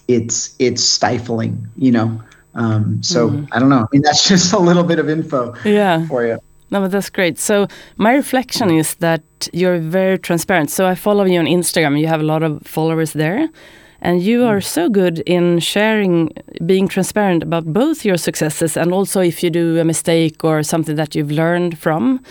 it's 0.08 0.55
it's 0.60 0.84
stifling, 0.84 1.67
you 1.77 1.91
know. 1.91 2.21
Um, 2.55 3.03
so 3.03 3.29
mm. 3.29 3.47
I 3.51 3.60
don't 3.60 3.69
know. 3.69 3.81
I 3.81 3.88
mean, 3.91 4.01
that's 4.01 4.27
just 4.27 4.53
a 4.53 4.60
little 4.60 4.84
bit 4.84 4.99
of 4.99 5.10
info 5.10 5.55
yeah. 5.63 6.05
for 6.08 6.25
you. 6.25 6.39
No, 6.71 6.82
but 6.82 6.91
that's 6.91 7.10
great. 7.10 7.38
So 7.38 7.67
my 7.97 8.13
reflection 8.13 8.71
is 8.71 8.95
that 8.95 9.21
you're 9.54 9.80
very 9.80 10.17
transparent. 10.17 10.71
So 10.71 10.88
I 10.88 10.95
follow 10.95 11.25
you 11.25 11.39
on 11.39 11.45
Instagram. 11.45 11.99
You 11.99 12.08
have 12.08 12.21
a 12.21 12.25
lot 12.25 12.43
of 12.43 12.62
followers 12.65 13.13
there. 13.13 13.49
And 14.01 14.21
you 14.21 14.45
are 14.45 14.60
mm. 14.60 14.63
so 14.63 14.89
good 14.89 15.19
in 15.19 15.60
sharing, 15.60 16.32
being 16.65 16.88
transparent 16.88 17.43
about 17.43 17.65
both 17.65 18.06
your 18.06 18.17
successes 18.17 18.78
and 18.78 18.93
also 18.93 19.21
if 19.21 19.41
you 19.41 19.49
do 19.49 19.80
a 19.80 19.84
mistake 19.84 20.43
or 20.43 20.63
something 20.63 20.95
that 20.95 21.15
you've 21.15 21.32
learned 21.32 21.78
from. 21.78 22.21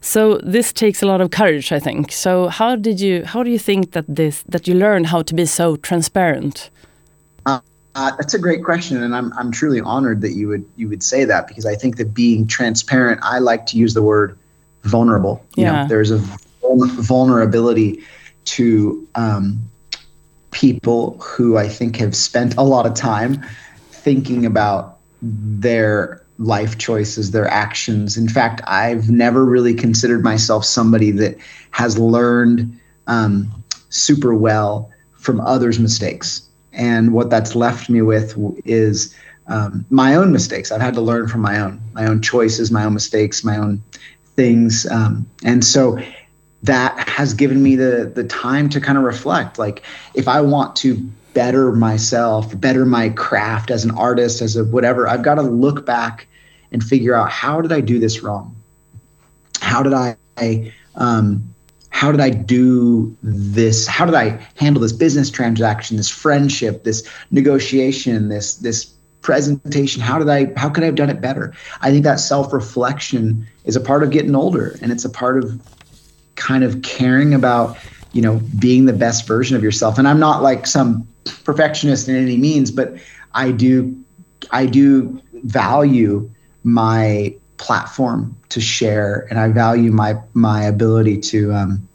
So 0.00 0.38
this 0.38 0.72
takes 0.72 1.02
a 1.02 1.06
lot 1.06 1.20
of 1.20 1.30
courage, 1.30 1.72
I 1.72 1.80
think. 1.80 2.12
So 2.12 2.48
how 2.48 2.76
did 2.76 3.00
you, 3.00 3.24
how 3.24 3.42
do 3.42 3.50
you 3.50 3.58
think 3.58 3.92
that 3.92 4.04
this, 4.08 4.44
that 4.48 4.68
you 4.68 4.74
learned 4.74 5.08
how 5.08 5.22
to 5.22 5.34
be 5.34 5.44
so 5.44 5.76
transparent? 5.76 6.70
Uh, 7.94 8.14
that's 8.16 8.34
a 8.34 8.38
great 8.38 8.64
question, 8.64 9.02
and 9.02 9.14
I'm 9.14 9.32
I'm 9.32 9.50
truly 9.50 9.80
honored 9.80 10.20
that 10.20 10.32
you 10.32 10.48
would 10.48 10.64
you 10.76 10.88
would 10.88 11.02
say 11.02 11.24
that 11.24 11.48
because 11.48 11.66
I 11.66 11.74
think 11.74 11.96
that 11.96 12.14
being 12.14 12.46
transparent, 12.46 13.20
I 13.22 13.38
like 13.38 13.66
to 13.66 13.76
use 13.76 13.94
the 13.94 14.02
word 14.02 14.38
vulnerable. 14.82 15.44
You 15.56 15.64
yeah. 15.64 15.82
know, 15.82 15.88
there's 15.88 16.10
a 16.10 16.18
vulnerability 16.62 18.02
to 18.44 19.08
um, 19.14 19.70
people 20.50 21.18
who 21.18 21.56
I 21.56 21.68
think 21.68 21.96
have 21.96 22.14
spent 22.14 22.56
a 22.56 22.62
lot 22.62 22.86
of 22.86 22.94
time 22.94 23.44
thinking 23.90 24.46
about 24.46 24.98
their 25.20 26.22
life 26.38 26.78
choices, 26.78 27.32
their 27.32 27.48
actions. 27.48 28.16
In 28.16 28.28
fact, 28.28 28.60
I've 28.66 29.10
never 29.10 29.44
really 29.44 29.74
considered 29.74 30.22
myself 30.22 30.64
somebody 30.64 31.10
that 31.12 31.36
has 31.72 31.98
learned 31.98 32.78
um, 33.06 33.64
super 33.90 34.34
well 34.34 34.90
from 35.14 35.40
others' 35.40 35.78
mistakes. 35.78 36.47
And 36.72 37.12
what 37.12 37.30
that's 37.30 37.54
left 37.54 37.88
me 37.88 38.02
with 38.02 38.34
is 38.64 39.14
um, 39.48 39.84
my 39.90 40.14
own 40.14 40.32
mistakes. 40.32 40.70
I've 40.70 40.80
had 40.80 40.94
to 40.94 41.00
learn 41.00 41.28
from 41.28 41.40
my 41.40 41.60
own, 41.60 41.80
my 41.92 42.06
own 42.06 42.20
choices, 42.20 42.70
my 42.70 42.84
own 42.84 42.94
mistakes, 42.94 43.42
my 43.42 43.56
own 43.56 43.82
things. 44.36 44.86
Um, 44.86 45.26
and 45.44 45.64
so 45.64 45.98
that 46.62 47.08
has 47.08 47.34
given 47.34 47.62
me 47.62 47.76
the 47.76 48.10
the 48.14 48.24
time 48.24 48.68
to 48.70 48.80
kind 48.80 48.98
of 48.98 49.04
reflect. 49.04 49.58
Like 49.58 49.82
if 50.14 50.28
I 50.28 50.40
want 50.40 50.76
to 50.76 50.96
better 51.34 51.72
myself, 51.72 52.58
better 52.58 52.84
my 52.84 53.10
craft 53.10 53.70
as 53.70 53.84
an 53.84 53.92
artist, 53.92 54.42
as 54.42 54.56
a 54.56 54.64
whatever, 54.64 55.08
I've 55.08 55.22
got 55.22 55.36
to 55.36 55.42
look 55.42 55.86
back 55.86 56.26
and 56.72 56.82
figure 56.82 57.14
out 57.14 57.30
how 57.30 57.60
did 57.60 57.72
I 57.72 57.80
do 57.80 57.98
this 57.98 58.22
wrong? 58.22 58.54
How 59.60 59.82
did 59.82 59.94
I 59.94 60.72
um, 60.94 61.54
how 61.90 62.12
did 62.12 62.20
I 62.20 62.30
do 62.30 63.16
this? 63.22 63.86
How 63.86 64.04
did 64.04 64.14
I 64.14 64.40
handle 64.56 64.80
this 64.80 64.92
business 64.92 65.30
transaction, 65.30 65.96
this 65.96 66.08
friendship, 66.08 66.84
this 66.84 67.08
negotiation, 67.30 68.28
this 68.28 68.56
this 68.56 68.92
presentation? 69.22 70.00
How 70.02 70.18
did 70.18 70.28
I 70.28 70.52
how 70.56 70.68
could 70.68 70.84
I 70.84 70.86
have 70.86 70.94
done 70.94 71.10
it 71.10 71.20
better? 71.20 71.54
I 71.80 71.90
think 71.90 72.04
that 72.04 72.20
self-reflection 72.20 73.46
is 73.64 73.76
a 73.76 73.80
part 73.80 74.02
of 74.02 74.10
getting 74.10 74.34
older 74.34 74.78
and 74.80 74.92
it's 74.92 75.04
a 75.04 75.10
part 75.10 75.42
of 75.42 75.60
kind 76.36 76.62
of 76.62 76.82
caring 76.82 77.34
about, 77.34 77.76
you 78.12 78.22
know, 78.22 78.40
being 78.58 78.86
the 78.86 78.92
best 78.92 79.26
version 79.26 79.56
of 79.56 79.62
yourself. 79.62 79.98
And 79.98 80.06
I'm 80.06 80.20
not 80.20 80.42
like 80.42 80.66
some 80.66 81.08
perfectionist 81.44 82.08
in 82.08 82.16
any 82.16 82.36
means, 82.36 82.70
but 82.70 82.96
I 83.34 83.50
do 83.50 83.96
I 84.50 84.66
do 84.66 85.20
value 85.44 86.30
my 86.62 87.34
platform 87.56 88.37
to 88.50 88.60
share, 88.60 89.26
and 89.30 89.38
I 89.38 89.48
value 89.48 89.90
my 89.90 90.16
my 90.34 90.62
ability 90.62 91.18
to 91.18 91.52
um, 91.52 91.88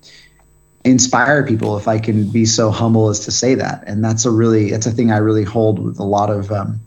inspire 0.83 1.45
people. 1.45 1.77
If 1.77 1.87
I 1.87 1.99
can 1.99 2.29
be 2.29 2.45
so 2.45 2.71
humble 2.71 3.09
as 3.09 3.19
to 3.21 3.31
say 3.31 3.55
that, 3.55 3.83
and 3.87 4.03
that's 4.03 4.25
a 4.25 4.31
really 4.31 4.71
that's 4.71 4.85
a 4.85 4.91
thing 4.91 5.11
I 5.11 5.17
really 5.17 5.43
hold 5.43 5.79
with 5.79 5.99
a 5.99 6.03
lot 6.03 6.29
of 6.29 6.51
um, 6.51 6.79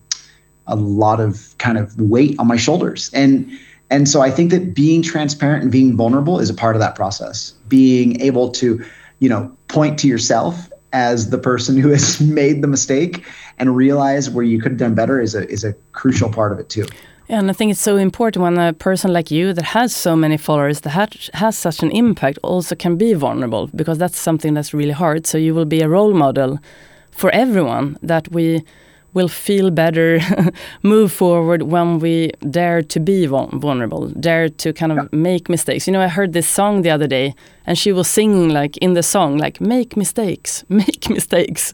a 0.67 0.77
lot 0.77 1.21
of 1.21 1.57
kind 1.59 1.79
of 1.79 1.99
weight 2.01 2.39
on 2.39 2.47
my 2.47 2.57
shoulders, 2.57 3.11
and 3.13 3.51
and 3.91 4.09
so 4.09 4.21
I 4.21 4.31
think 4.31 4.51
that 4.51 4.75
being 4.75 5.03
transparent 5.03 5.63
and 5.63 5.71
being 5.71 5.97
vulnerable 5.97 6.41
is 6.41 6.51
a 6.51 6.55
part 6.55 6.75
of 6.77 6.81
that 6.81 6.95
process. 6.95 7.53
Being 7.69 8.21
able 8.21 8.51
to, 8.53 8.85
you 9.21 9.29
know, 9.29 9.57
point 9.69 9.99
to 10.01 10.09
yourself 10.09 10.71
as 10.93 11.31
the 11.31 11.39
person 11.39 11.77
who 11.77 11.91
has 11.91 12.21
made 12.21 12.63
the 12.63 12.69
mistake 12.69 13.25
and 13.59 13.77
realize 13.77 14.29
where 14.29 14.45
you 14.45 14.61
could 14.61 14.73
have 14.73 14.79
done 14.79 14.95
better 14.95 15.21
is 15.21 15.35
a 15.35 15.49
is 15.49 15.65
a 15.65 15.73
crucial 15.93 16.31
part 16.31 16.53
of 16.53 16.59
it 16.59 16.69
too. 16.69 16.87
Yeah, 17.29 17.41
and 17.41 17.51
I 17.51 17.55
think 17.55 17.73
it's 17.73 17.81
so 17.81 17.97
important 17.97 18.43
when 18.43 18.57
a 18.57 18.73
person 18.73 19.13
like 19.13 19.33
you 19.33 19.53
that 19.53 19.65
has 19.65 19.95
so 19.95 20.15
many 20.15 20.37
followers 20.37 20.83
that 20.83 20.91
has, 20.91 21.31
has 21.35 21.59
such 21.59 21.83
an 21.83 21.91
impact 21.91 22.39
also 22.45 22.77
can 22.77 22.97
be 22.97 23.15
vulnerable 23.15 23.69
because 23.75 23.99
that's 23.99 24.17
something 24.17 24.55
that's 24.55 24.73
really 24.73 24.93
hard. 24.93 25.27
So 25.27 25.37
you 25.37 25.53
will 25.53 25.65
be 25.65 25.81
a 25.81 25.89
role 25.89 26.15
model 26.15 26.61
for 27.11 27.31
everyone 27.31 27.99
that 28.01 28.31
we 28.31 28.63
will 29.13 29.27
feel 29.29 29.71
better, 29.71 30.21
move 30.83 31.11
forward 31.11 31.63
when 31.63 31.99
we 31.99 32.31
dare 32.49 32.83
to 32.83 33.01
be 33.01 33.27
vulnerable, 33.27 34.09
dare 34.21 34.49
to 34.51 34.73
kind 34.73 34.93
of 34.93 34.99
yeah. 34.99 35.09
make 35.11 35.49
mistakes. 35.49 35.89
You 35.89 35.95
know, 35.95 36.03
I 36.03 36.09
heard 36.09 36.33
this 36.33 36.49
song 36.49 36.83
the 36.83 36.91
other 36.91 37.09
day 37.09 37.35
and 37.67 37.77
she 37.77 37.91
was 37.93 38.09
singing 38.09 38.51
like 38.51 38.77
in 38.77 38.93
the 38.95 39.03
song, 39.03 39.37
like, 39.37 39.61
make 39.61 39.97
mistakes, 39.97 40.65
make 40.69 41.11
mistakes. 41.11 41.73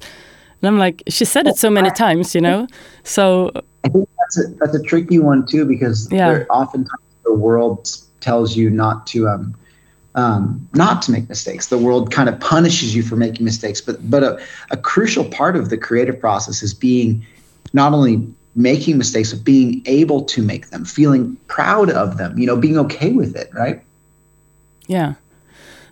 And 0.62 0.68
I'm 0.68 0.78
like, 0.78 1.02
she 1.08 1.24
said 1.24 1.46
it 1.46 1.56
so 1.56 1.68
many 1.68 1.90
times, 1.90 2.34
you 2.34 2.40
know? 2.40 2.68
So 3.02 3.50
I 3.84 3.88
think 3.88 4.08
that's 4.18 4.38
a, 4.38 4.48
that's 4.54 4.74
a 4.74 4.82
tricky 4.82 5.18
one 5.18 5.44
too 5.44 5.64
because 5.64 6.10
yeah. 6.10 6.44
oftentimes 6.50 7.02
the 7.24 7.34
world 7.34 7.90
tells 8.20 8.56
you 8.56 8.70
not 8.70 9.06
to 9.08 9.28
um, 9.28 9.54
um, 10.14 10.68
not 10.74 11.02
to 11.02 11.10
make 11.10 11.28
mistakes. 11.28 11.68
The 11.68 11.78
world 11.78 12.12
kind 12.12 12.28
of 12.28 12.38
punishes 12.38 12.94
you 12.94 13.02
for 13.02 13.16
making 13.16 13.44
mistakes, 13.44 13.80
but 13.80 14.08
but 14.08 14.22
a, 14.22 14.40
a 14.70 14.76
crucial 14.76 15.24
part 15.24 15.56
of 15.56 15.70
the 15.70 15.78
creative 15.78 16.20
process 16.20 16.62
is 16.62 16.74
being 16.74 17.24
not 17.72 17.92
only 17.92 18.26
making 18.54 18.98
mistakes 18.98 19.32
but 19.32 19.42
being 19.42 19.82
able 19.86 20.22
to 20.24 20.42
make 20.42 20.68
them, 20.68 20.84
feeling 20.84 21.36
proud 21.48 21.90
of 21.90 22.18
them. 22.18 22.38
You 22.38 22.46
know, 22.46 22.56
being 22.56 22.78
okay 22.78 23.12
with 23.12 23.34
it, 23.34 23.50
right? 23.52 23.82
Yeah. 24.86 25.14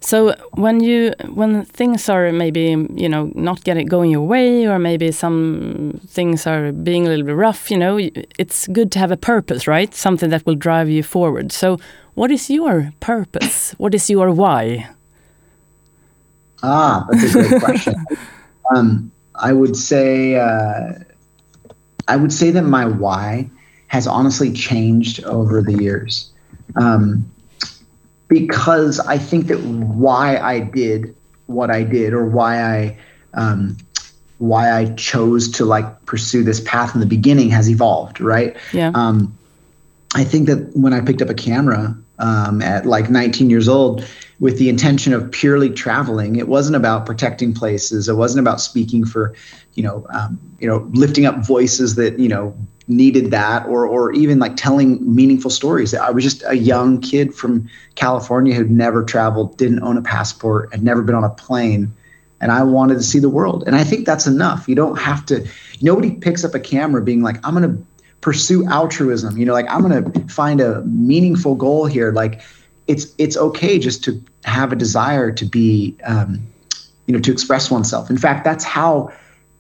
So 0.01 0.35
when 0.53 0.81
you 0.81 1.13
when 1.29 1.65
things 1.65 2.09
are 2.09 2.33
maybe 2.33 2.75
you 2.95 3.09
know 3.09 3.31
not 3.35 3.65
getting 3.65 3.87
going 3.87 4.11
your 4.11 4.27
way, 4.27 4.67
or 4.67 4.79
maybe 4.79 5.13
some 5.13 6.01
things 6.07 6.47
are 6.47 6.73
being 6.73 7.07
a 7.07 7.11
little 7.11 7.27
bit 7.27 7.35
rough, 7.35 7.71
you 7.71 7.77
know, 7.77 7.99
it's 8.39 8.67
good 8.69 8.91
to 8.93 8.99
have 8.99 9.11
a 9.11 9.17
purpose, 9.17 9.67
right? 9.67 9.95
Something 9.95 10.31
that 10.31 10.47
will 10.47 10.55
drive 10.55 10.89
you 10.89 11.03
forward. 11.03 11.53
So, 11.53 11.79
what 12.15 12.31
is 12.31 12.49
your 12.49 12.93
purpose? 13.01 13.73
What 13.73 13.95
is 13.95 14.09
your 14.09 14.33
why? 14.33 14.89
Ah, 16.63 17.07
that's 17.11 17.35
a 17.35 17.49
great 17.49 17.63
question. 17.63 17.95
um, 18.75 19.11
I 19.35 19.53
would 19.53 19.77
say 19.77 20.37
uh, 20.37 20.95
I 22.09 22.17
would 22.17 22.33
say 22.33 22.51
that 22.51 22.63
my 22.63 22.87
why 22.87 23.51
has 23.89 24.07
honestly 24.07 24.53
changed 24.53 25.25
over 25.25 25.61
the 25.61 25.75
years. 25.75 26.31
Um, 26.77 27.31
because 28.31 29.01
I 29.01 29.19
think 29.19 29.49
that 29.49 29.61
why 29.61 30.39
I 30.39 30.61
did 30.61 31.15
what 31.47 31.71
I 31.71 31.83
did 31.83 32.15
or 32.15 32.25
why 32.25 32.63
I 32.63 32.99
um, 33.35 33.77
why 34.39 34.73
I 34.73 34.95
chose 34.95 35.51
to 35.51 35.67
like 35.67 36.07
pursue 36.07 36.43
this 36.43 36.61
path 36.61 36.95
in 36.95 37.01
the 37.01 37.07
beginning 37.07 37.51
has 37.51 37.69
evolved, 37.69 38.21
right? 38.21 38.57
Yeah. 38.73 38.93
Um, 38.95 39.37
I 40.15 40.25
think 40.25 40.47
that 40.49 40.75
when 40.75 40.95
I 40.95 41.01
picked 41.03 41.21
up 41.21 41.29
a 41.29 41.35
camera 41.35 41.97
um, 42.19 42.63
at 42.63 42.87
like 42.87 43.11
19 43.11 43.51
years 43.51 43.69
old 43.69 44.05
with 44.39 44.59
the 44.59 44.69
intention 44.69 45.13
of 45.13 45.31
purely 45.31 45.69
traveling, 45.69 46.37
it 46.37 46.49
wasn't 46.49 46.77
about 46.77 47.05
protecting 47.07 47.53
places. 47.53 48.09
It 48.09 48.15
wasn't 48.15 48.41
about 48.41 48.61
speaking 48.61 49.05
for, 49.05 49.35
you 49.75 49.83
know, 49.83 50.07
um, 50.15 50.41
you 50.59 50.67
know, 50.67 50.89
lifting 50.93 51.27
up 51.27 51.45
voices 51.45 51.97
that 51.97 52.19
you 52.19 52.29
know 52.29 52.57
needed 52.91 53.31
that 53.31 53.67
or 53.67 53.87
or 53.87 54.13
even 54.13 54.39
like 54.39 54.57
telling 54.57 54.99
meaningful 55.15 55.51
stories. 55.51 55.95
I 55.95 56.11
was 56.11 56.25
just 56.25 56.43
a 56.47 56.57
young 56.57 57.01
kid 57.01 57.35
from 57.35 57.69
California 57.95 58.55
who'd 58.55 58.71
never 58.71 59.05
traveled, 59.05 59.57
didn't 59.57 59.83
own 59.83 59.97
a 59.97 60.03
passport, 60.03 60.73
had 60.73 60.83
never 60.83 61.03
been 61.03 61.15
on 61.15 61.25
a 61.25 61.31
plane, 61.31 61.95
and 62.41 62.53
I 62.53 62.63
wanted 62.63 62.95
to 62.95 63.03
see 63.03 63.19
the 63.19 63.29
world. 63.29 63.65
And 63.67 63.77
I 63.77 63.85
think 63.85 64.07
that's 64.07 64.27
enough. 64.27 64.69
You 64.69 64.75
don't 64.75 64.99
have 64.99 65.25
to 65.27 65.47
nobody 65.81 66.13
picks 66.13 66.45
up 66.45 66.55
a 66.55 66.61
camera 66.61 67.03
being 67.03 67.23
like 67.23 67.37
I'm 67.47 67.55
going 67.55 67.77
to 67.77 67.87
pursue 68.21 68.67
altruism, 68.69 69.39
you 69.39 69.47
know, 69.47 69.55
like 69.55 69.67
I'm 69.71 69.81
going 69.81 70.13
to 70.13 70.29
find 70.29 70.61
a 70.61 70.83
meaningful 70.83 71.55
goal 71.55 71.87
here 71.87 72.13
like 72.13 72.43
it's 72.91 73.15
it's 73.19 73.37
okay 73.37 73.79
just 73.79 74.03
to 74.05 74.23
have 74.45 74.73
a 74.73 74.77
desire 74.77 75.31
to 75.31 75.45
be 75.45 75.97
um, 76.05 76.45
you 77.07 77.15
know 77.15 77.21
to 77.21 77.33
express 77.33 77.71
oneself 77.71 78.09
in 78.09 78.17
fact 78.17 78.45
that's 78.45 78.65
how 78.65 79.13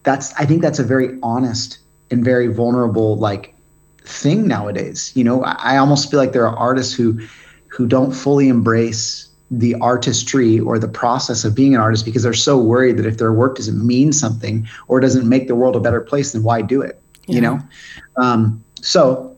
that's 0.04 0.32
i 0.34 0.46
think 0.46 0.62
that's 0.62 0.78
a 0.78 0.84
very 0.84 1.18
honest 1.20 1.79
and 2.10 2.24
very 2.24 2.48
vulnerable 2.48 3.16
like 3.16 3.54
thing 4.04 4.46
nowadays 4.46 5.12
you 5.14 5.24
know? 5.24 5.44
I, 5.44 5.74
I 5.74 5.76
almost 5.76 6.10
feel 6.10 6.18
like 6.18 6.32
there 6.32 6.46
are 6.46 6.56
artists 6.56 6.94
who 6.94 7.20
who 7.68 7.86
don't 7.86 8.12
fully 8.12 8.48
embrace 8.48 9.28
the 9.50 9.74
artistry 9.76 10.60
or 10.60 10.78
the 10.78 10.88
process 10.88 11.44
of 11.44 11.54
being 11.54 11.74
an 11.74 11.80
artist 11.80 12.04
because 12.04 12.22
they're 12.22 12.32
so 12.32 12.58
worried 12.58 12.96
that 12.96 13.06
if 13.06 13.18
their 13.18 13.32
work 13.32 13.56
doesn't 13.56 13.84
mean 13.84 14.12
something 14.12 14.66
or 14.86 15.00
doesn't 15.00 15.28
make 15.28 15.48
the 15.48 15.54
world 15.54 15.76
a 15.76 15.80
better 15.80 16.00
place 16.00 16.32
then 16.32 16.42
why 16.42 16.62
do 16.62 16.80
it 16.82 17.02
yeah. 17.26 17.34
you 17.34 17.40
know? 17.40 17.60
Um, 18.16 18.64
so 18.80 19.36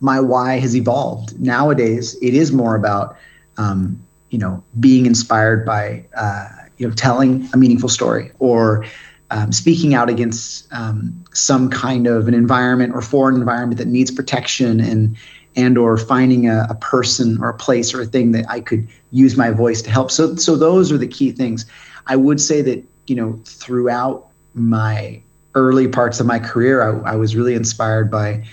my 0.00 0.18
why 0.18 0.58
has 0.58 0.74
evolved. 0.74 1.38
Nowadays 1.40 2.16
it 2.22 2.34
is 2.34 2.52
more 2.52 2.74
about 2.74 3.16
um, 3.56 4.02
you 4.30 4.38
know 4.38 4.62
being 4.78 5.06
inspired 5.06 5.64
by 5.66 6.04
uh, 6.16 6.48
you 6.78 6.88
know 6.88 6.94
telling 6.94 7.48
a 7.52 7.56
meaningful 7.56 7.88
story 7.88 8.32
or 8.38 8.84
um, 9.30 9.52
speaking 9.52 9.94
out 9.94 10.10
against 10.10 10.72
um, 10.72 11.24
some 11.32 11.70
kind 11.70 12.06
of 12.06 12.28
an 12.28 12.34
environment 12.34 12.94
or 12.94 13.00
foreign 13.00 13.36
environment 13.36 13.78
that 13.78 13.88
needs 13.88 14.10
protection 14.10 14.80
and 14.80 15.16
and 15.56 15.76
or 15.76 15.96
finding 15.96 16.48
a, 16.48 16.66
a, 16.70 16.76
person 16.76 17.36
or 17.42 17.48
a 17.48 17.54
place 17.54 17.92
or 17.92 18.00
a 18.00 18.06
thing 18.06 18.30
that 18.32 18.44
I 18.48 18.60
could 18.60 18.86
use 19.10 19.36
my 19.36 19.50
voice 19.50 19.82
to 19.82 19.90
help. 19.90 20.10
So 20.10 20.36
so 20.36 20.56
those 20.56 20.92
are 20.92 20.98
the 20.98 21.08
key 21.08 21.32
things. 21.32 21.66
I 22.06 22.16
would 22.16 22.40
say 22.40 22.62
that 22.62 22.84
you 23.06 23.16
know 23.16 23.40
throughout 23.44 24.28
my 24.54 25.20
early 25.54 25.88
parts 25.88 26.20
of 26.20 26.26
my 26.26 26.38
career, 26.38 26.82
I, 26.82 27.12
I 27.12 27.16
was 27.16 27.34
really 27.34 27.54
inspired 27.54 28.10
by 28.10 28.44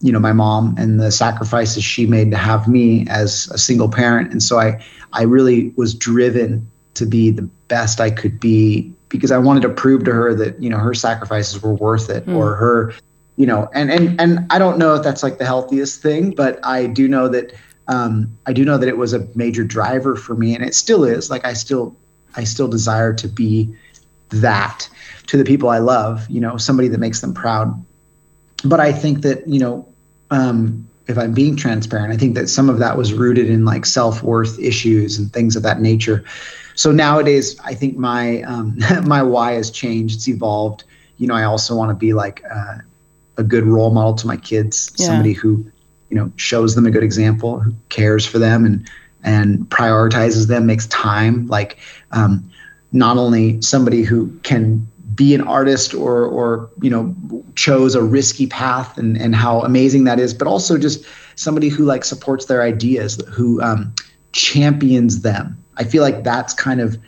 you 0.00 0.12
know 0.12 0.20
my 0.20 0.32
mom 0.32 0.74
and 0.78 1.00
the 1.00 1.10
sacrifices 1.10 1.84
she 1.84 2.06
made 2.06 2.30
to 2.30 2.36
have 2.36 2.68
me 2.68 3.06
as 3.08 3.48
a 3.50 3.58
single 3.58 3.90
parent, 3.90 4.32
and 4.32 4.42
so 4.42 4.58
I 4.58 4.82
I 5.12 5.22
really 5.22 5.72
was 5.76 5.94
driven 5.94 6.70
to 6.94 7.06
be 7.06 7.30
the 7.30 7.42
best 7.68 8.00
I 8.00 8.10
could 8.10 8.38
be 8.38 8.94
because 9.18 9.30
I 9.30 9.38
wanted 9.38 9.62
to 9.62 9.68
prove 9.68 10.04
to 10.04 10.12
her 10.12 10.34
that 10.34 10.62
you 10.62 10.68
know 10.68 10.78
her 10.78 10.94
sacrifices 10.94 11.62
were 11.62 11.74
worth 11.74 12.10
it 12.10 12.26
mm. 12.26 12.36
or 12.36 12.54
her 12.54 12.94
you 13.36 13.46
know, 13.46 13.68
and 13.74 13.90
and 13.90 14.20
and 14.20 14.46
I 14.50 14.58
don't 14.58 14.78
know 14.78 14.94
if 14.94 15.02
that's 15.02 15.22
like 15.22 15.38
the 15.38 15.44
healthiest 15.44 16.00
thing, 16.00 16.32
but 16.32 16.64
I 16.64 16.86
do 16.86 17.08
know 17.08 17.28
that 17.28 17.52
um, 17.88 18.38
I 18.46 18.52
do 18.52 18.64
know 18.64 18.78
that 18.78 18.88
it 18.88 18.96
was 18.96 19.12
a 19.12 19.26
major 19.34 19.64
driver 19.64 20.14
for 20.14 20.34
me, 20.34 20.54
and 20.54 20.64
it 20.64 20.74
still 20.74 21.04
is. 21.04 21.30
Like 21.30 21.44
I 21.44 21.52
still 21.52 21.96
I 22.36 22.44
still 22.44 22.68
desire 22.68 23.12
to 23.14 23.28
be 23.28 23.74
that 24.30 24.88
to 25.26 25.36
the 25.36 25.44
people 25.44 25.68
I 25.68 25.78
love, 25.78 26.28
you 26.30 26.40
know, 26.40 26.56
somebody 26.56 26.88
that 26.88 26.98
makes 26.98 27.20
them 27.20 27.34
proud. 27.34 27.84
But 28.64 28.80
I 28.80 28.92
think 28.92 29.22
that 29.22 29.48
you 29.48 29.58
know, 29.58 29.88
um, 30.30 30.88
if 31.06 31.18
I'm 31.18 31.32
being 31.32 31.56
transparent, 31.56 32.12
I 32.12 32.16
think 32.16 32.34
that 32.34 32.48
some 32.48 32.70
of 32.70 32.78
that 32.78 32.96
was 32.96 33.12
rooted 33.12 33.50
in 33.50 33.64
like 33.64 33.86
self 33.86 34.22
worth 34.22 34.58
issues 34.58 35.18
and 35.18 35.32
things 35.32 35.56
of 35.56 35.62
that 35.62 35.80
nature. 35.80 36.24
So 36.74 36.90
nowadays, 36.90 37.58
I 37.64 37.74
think 37.74 37.96
my 37.96 38.42
um, 38.42 38.78
my 39.04 39.22
why 39.22 39.52
has 39.52 39.70
changed. 39.70 40.16
It's 40.16 40.28
evolved. 40.28 40.84
You 41.18 41.26
know, 41.26 41.34
I 41.34 41.44
also 41.44 41.76
want 41.76 41.90
to 41.90 41.94
be 41.94 42.12
like. 42.12 42.42
Uh, 42.50 42.78
a 43.36 43.42
good 43.42 43.64
role 43.64 43.90
model 43.90 44.14
to 44.14 44.26
my 44.26 44.36
kids, 44.36 44.92
yeah. 44.96 45.06
somebody 45.06 45.32
who, 45.32 45.64
you 46.10 46.16
know, 46.16 46.30
shows 46.36 46.74
them 46.74 46.86
a 46.86 46.90
good 46.90 47.02
example, 47.02 47.60
who 47.60 47.74
cares 47.88 48.24
for 48.26 48.38
them 48.38 48.64
and 48.64 48.88
and 49.26 49.60
prioritizes 49.70 50.48
them, 50.48 50.66
makes 50.66 50.86
time. 50.88 51.46
Like, 51.46 51.78
um, 52.12 52.50
not 52.92 53.16
only 53.16 53.60
somebody 53.62 54.02
who 54.02 54.30
can 54.42 54.86
be 55.14 55.34
an 55.34 55.42
artist 55.42 55.94
or 55.94 56.24
or 56.24 56.70
you 56.80 56.90
know 56.90 57.14
chose 57.54 57.94
a 57.94 58.02
risky 58.02 58.46
path 58.46 58.96
and 58.98 59.20
and 59.20 59.34
how 59.34 59.60
amazing 59.60 60.04
that 60.04 60.18
is, 60.18 60.34
but 60.34 60.48
also 60.48 60.78
just 60.78 61.04
somebody 61.36 61.68
who 61.68 61.84
like 61.84 62.04
supports 62.04 62.46
their 62.46 62.62
ideas, 62.62 63.20
who 63.28 63.60
um, 63.62 63.94
champions 64.32 65.20
them. 65.20 65.62
I 65.76 65.84
feel 65.84 66.02
like 66.02 66.24
that's 66.24 66.54
kind 66.54 66.80
of 66.80 66.98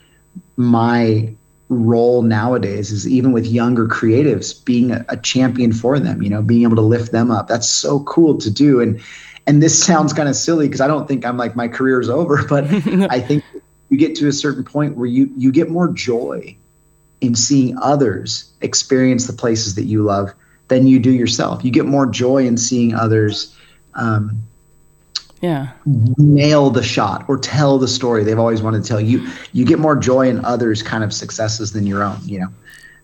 my 0.57 1.33
role 1.69 2.21
nowadays 2.21 2.91
is 2.91 3.07
even 3.07 3.33
with 3.33 3.45
younger 3.45 3.87
creatives 3.87 4.63
being 4.63 4.91
a, 4.91 5.05
a, 5.09 5.17
champion 5.17 5.73
for 5.73 5.99
them 5.99 6.21
you 6.21 6.29
know 6.29 6.41
being 6.41 6.63
able 6.63 6.77
to 6.77 6.81
lift 6.81 7.11
them 7.11 7.31
up. 7.31 7.47
That's 7.47 7.67
so 7.67 8.01
cool 8.03 8.37
to 8.37 8.49
do. 8.49 8.79
And 8.79 9.01
and 9.47 9.63
this 9.63 9.81
sounds 9.81 10.13
kind 10.13 10.29
of 10.29 10.35
silly 10.35 10.67
because 10.67 10.81
i 10.81 10.87
don't 10.87 11.07
think 11.07 11.25
i'm 11.25 11.37
like 11.37 11.55
my 11.55 11.67
career's 11.67 12.09
over 12.19 12.43
but 12.47 12.65
i 13.09 13.19
think 13.19 13.43
you 13.89 13.97
get 13.97 14.15
to 14.15 14.27
a 14.27 14.33
certain 14.33 14.63
point 14.63 14.95
where 14.95 15.07
you 15.07 15.31
you 15.37 15.51
get 15.51 15.71
more 15.71 15.87
joy 15.87 16.55
in 17.21 17.35
seeing 17.35 17.77
others 17.79 18.51
experience 18.61 19.27
the 19.27 19.33
places 19.33 19.75
that 19.75 19.85
you 19.85 20.03
love 20.03 20.33
than 20.67 20.85
you 20.87 20.99
do 20.99 21.11
yourself. 21.11 21.63
You 21.63 21.71
get 21.71 21.85
more 21.85 22.05
joy 22.05 22.45
in 22.45 22.57
seeing 22.57 22.93
others 22.93 23.55
um, 23.95 24.43
yeah. 25.41 25.71
nail 25.85 26.69
the 26.69 26.83
shot 26.83 27.25
or 27.27 27.37
tell 27.37 27.77
the 27.77 27.87
story 27.87 28.23
they've 28.23 28.39
always 28.39 28.61
wanted 28.61 28.83
to 28.83 28.87
tell 28.87 29.01
you. 29.01 29.27
You 29.53 29.65
get 29.65 29.79
more 29.79 29.95
joy 29.95 30.29
in 30.29 30.43
others 30.45 30.81
kind 30.81 31.03
of 31.03 31.13
successes 31.13 31.71
than 31.71 31.85
your 31.85 32.03
own 32.03 32.17
you 32.25 32.39
know. 32.39 32.49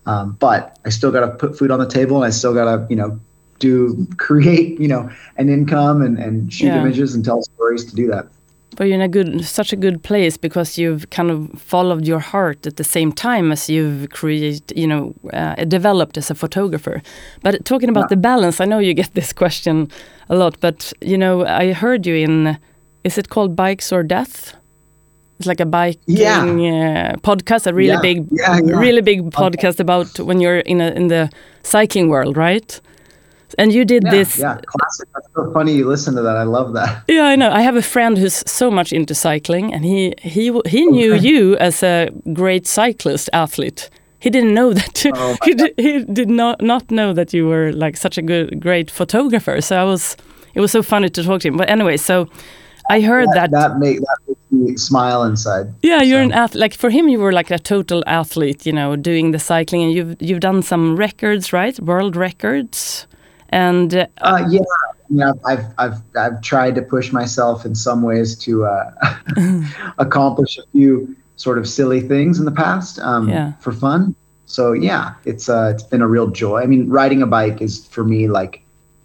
Um, 0.06 0.36
but 0.38 0.78
i 0.84 0.90
still 0.90 1.10
got 1.10 1.20
to 1.20 1.28
put 1.28 1.56
food 1.58 1.70
on 1.70 1.78
the 1.78 1.88
table 1.88 2.16
and 2.16 2.26
i 2.26 2.30
still 2.30 2.52
got 2.52 2.64
to 2.66 2.86
you 2.90 2.96
know 2.96 3.18
do 3.58 4.06
create 4.18 4.78
you 4.78 4.88
know 4.88 5.10
an 5.38 5.48
income 5.48 6.02
and, 6.02 6.18
and 6.18 6.52
shoot 6.52 6.66
yeah. 6.66 6.80
images 6.80 7.14
and 7.14 7.24
tell 7.24 7.42
stories 7.42 7.86
to 7.86 7.96
do 7.96 8.06
that 8.08 8.28
but 8.76 8.86
you're 8.86 8.96
in 8.96 9.00
a 9.00 9.08
good, 9.08 9.44
such 9.44 9.72
a 9.72 9.76
good 9.76 10.02
place 10.02 10.36
because 10.36 10.78
you've 10.78 11.08
kind 11.10 11.30
of 11.30 11.50
followed 11.60 12.06
your 12.06 12.18
heart 12.18 12.66
at 12.66 12.76
the 12.76 12.84
same 12.84 13.12
time 13.12 13.52
as 13.52 13.68
you've 13.68 14.10
created, 14.10 14.72
you 14.76 14.86
know, 14.86 15.14
uh, 15.32 15.54
developed 15.64 16.18
as 16.18 16.30
a 16.30 16.34
photographer. 16.34 17.02
But 17.42 17.64
talking 17.64 17.88
about 17.88 18.04
yeah. 18.04 18.08
the 18.10 18.16
balance, 18.16 18.60
I 18.60 18.64
know 18.64 18.78
you 18.78 18.94
get 18.94 19.14
this 19.14 19.32
question 19.32 19.90
a 20.28 20.36
lot, 20.36 20.58
but 20.60 20.92
you 21.00 21.18
know, 21.18 21.44
I 21.44 21.72
heard 21.72 22.06
you 22.06 22.16
in, 22.16 22.58
is 23.04 23.18
it 23.18 23.28
called 23.28 23.56
Bikes 23.56 23.92
or 23.92 24.02
Death? 24.02 24.56
It's 25.38 25.48
like 25.48 25.60
a 25.60 25.66
biking 25.66 26.00
yeah. 26.06 27.12
uh, 27.14 27.16
podcast, 27.18 27.66
a 27.66 27.74
really 27.74 27.88
yeah. 27.88 28.00
big, 28.00 28.30
really 28.62 29.00
big 29.00 29.30
podcast 29.30 29.80
about 29.80 30.20
when 30.20 30.40
you're 30.40 30.60
in 30.60 30.80
a, 30.80 30.90
in 30.90 31.08
the 31.08 31.28
cycling 31.64 32.08
world, 32.08 32.36
right? 32.36 32.80
And 33.58 33.72
you 33.72 33.84
did 33.84 34.04
yeah, 34.04 34.10
this. 34.10 34.38
Yeah, 34.38 34.60
classic. 34.66 35.08
That's 35.14 35.28
so 35.34 35.52
funny 35.52 35.74
you 35.74 35.88
listen 35.88 36.14
to 36.16 36.22
that. 36.22 36.36
I 36.36 36.42
love 36.42 36.72
that. 36.74 37.04
Yeah, 37.08 37.24
I 37.24 37.36
know. 37.36 37.50
I 37.50 37.60
have 37.62 37.76
a 37.76 37.82
friend 37.82 38.18
who's 38.18 38.42
so 38.50 38.70
much 38.70 38.92
into 38.92 39.14
cycling, 39.14 39.72
and 39.72 39.84
he 39.84 40.14
he 40.18 40.52
he 40.66 40.86
oh, 40.86 40.90
knew 40.90 41.14
okay. 41.14 41.28
you 41.28 41.56
as 41.56 41.82
a 41.82 42.10
great 42.32 42.66
cyclist 42.66 43.30
athlete. 43.32 43.90
He 44.18 44.30
didn't 44.30 44.54
know 44.54 44.72
that. 44.72 45.06
Oh 45.14 45.36
he, 45.44 45.54
did, 45.54 45.74
he 45.76 46.04
did 46.04 46.30
not 46.30 46.62
not 46.62 46.90
know 46.90 47.12
that 47.12 47.34
you 47.34 47.46
were 47.46 47.72
like 47.72 47.96
such 47.96 48.18
a 48.18 48.22
good 48.22 48.60
great 48.60 48.90
photographer. 48.90 49.60
So 49.60 49.76
I 49.76 49.84
was. 49.84 50.16
It 50.54 50.60
was 50.60 50.70
so 50.70 50.82
funny 50.82 51.10
to 51.10 51.24
talk 51.24 51.40
to 51.40 51.48
him. 51.48 51.56
But 51.56 51.68
anyway, 51.68 51.96
so 51.96 52.28
I 52.88 53.00
heard 53.00 53.28
that. 53.34 53.50
That, 53.50 53.70
that, 53.70 53.78
make, 53.78 53.98
that 53.98 54.18
makes 54.26 54.52
me 54.52 54.76
smile 54.76 55.24
inside. 55.24 55.72
Yeah, 55.82 56.02
you're 56.02 56.20
so. 56.20 56.24
an 56.24 56.32
athlete. 56.32 56.60
Like 56.60 56.74
for 56.74 56.90
him, 56.90 57.08
you 57.08 57.18
were 57.18 57.32
like 57.32 57.50
a 57.50 57.58
total 57.58 58.04
athlete. 58.06 58.66
You 58.66 58.72
know, 58.72 58.96
doing 58.96 59.32
the 59.32 59.38
cycling, 59.38 59.82
and 59.82 59.92
you've 59.92 60.16
you've 60.20 60.40
done 60.40 60.62
some 60.62 60.96
records, 60.96 61.52
right? 61.52 61.78
World 61.80 62.16
records. 62.16 63.06
And 63.54 63.94
uh, 63.94 64.08
uh, 64.20 64.48
yeah, 65.08 65.30
I've, 65.46 65.64
I've, 65.78 66.02
I've 66.16 66.40
tried 66.40 66.74
to 66.74 66.82
push 66.82 67.12
myself 67.12 67.64
in 67.64 67.76
some 67.76 68.02
ways 68.02 68.36
to 68.38 68.64
uh, 68.64 68.90
accomplish 69.98 70.58
a 70.58 70.62
few 70.72 71.14
sort 71.36 71.58
of 71.58 71.68
silly 71.68 72.00
things 72.00 72.40
in 72.40 72.46
the 72.46 72.50
past 72.50 72.98
um, 72.98 73.28
yeah. 73.28 73.52
for 73.60 73.70
fun. 73.70 74.16
So 74.46 74.72
yeah, 74.72 75.14
it's 75.24 75.48
uh, 75.48 75.70
it's 75.72 75.84
been 75.84 76.02
a 76.02 76.08
real 76.08 76.26
joy. 76.26 76.62
I 76.62 76.66
mean, 76.66 76.88
riding 76.88 77.22
a 77.22 77.28
bike 77.28 77.62
is 77.62 77.86
for 77.86 78.02
me 78.02 78.26
like 78.26 78.60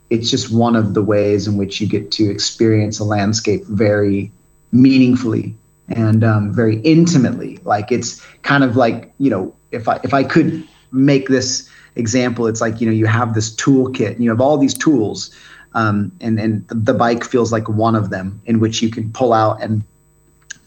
it's 0.09 0.31
just 0.31 0.51
one 0.51 0.75
of 0.75 0.95
the 0.95 1.03
ways 1.03 1.47
in 1.47 1.55
which 1.55 1.79
you 1.79 1.85
get 1.85 2.11
to 2.13 2.27
experience 2.27 2.97
a 2.97 3.03
landscape 3.03 3.63
very 3.65 4.31
meaningfully 4.71 5.55
and 5.89 6.23
um, 6.23 6.51
very 6.51 6.77
intimately. 6.81 7.59
Like 7.65 7.91
it's 7.91 8.19
kind 8.41 8.63
of 8.63 8.75
like 8.75 9.13
you 9.19 9.29
know, 9.29 9.55
if 9.69 9.87
I 9.87 9.99
if 10.03 10.11
I 10.11 10.23
could 10.23 10.67
make 10.91 11.27
this 11.27 11.69
example, 11.95 12.47
it's 12.47 12.61
like 12.61 12.81
you 12.81 12.87
know 12.87 12.93
you 12.93 13.05
have 13.05 13.33
this 13.33 13.55
toolkit, 13.55 14.15
and 14.15 14.23
you 14.23 14.29
have 14.29 14.41
all 14.41 14.57
these 14.57 14.73
tools, 14.73 15.31
um, 15.73 16.11
and 16.21 16.39
and 16.39 16.67
the 16.67 16.93
bike 16.93 17.23
feels 17.23 17.51
like 17.51 17.67
one 17.69 17.95
of 17.95 18.09
them 18.09 18.41
in 18.45 18.59
which 18.59 18.81
you 18.81 18.89
can 18.89 19.11
pull 19.11 19.33
out 19.33 19.61
and 19.61 19.83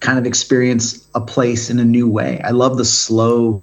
kind 0.01 0.18
of 0.18 0.27
experience 0.27 1.07
a 1.14 1.20
place 1.20 1.70
in 1.70 1.79
a 1.79 1.85
new 1.85 2.09
way. 2.09 2.41
I 2.45 2.51
love 2.51 2.77
the 2.77 2.85
slow 2.85 3.62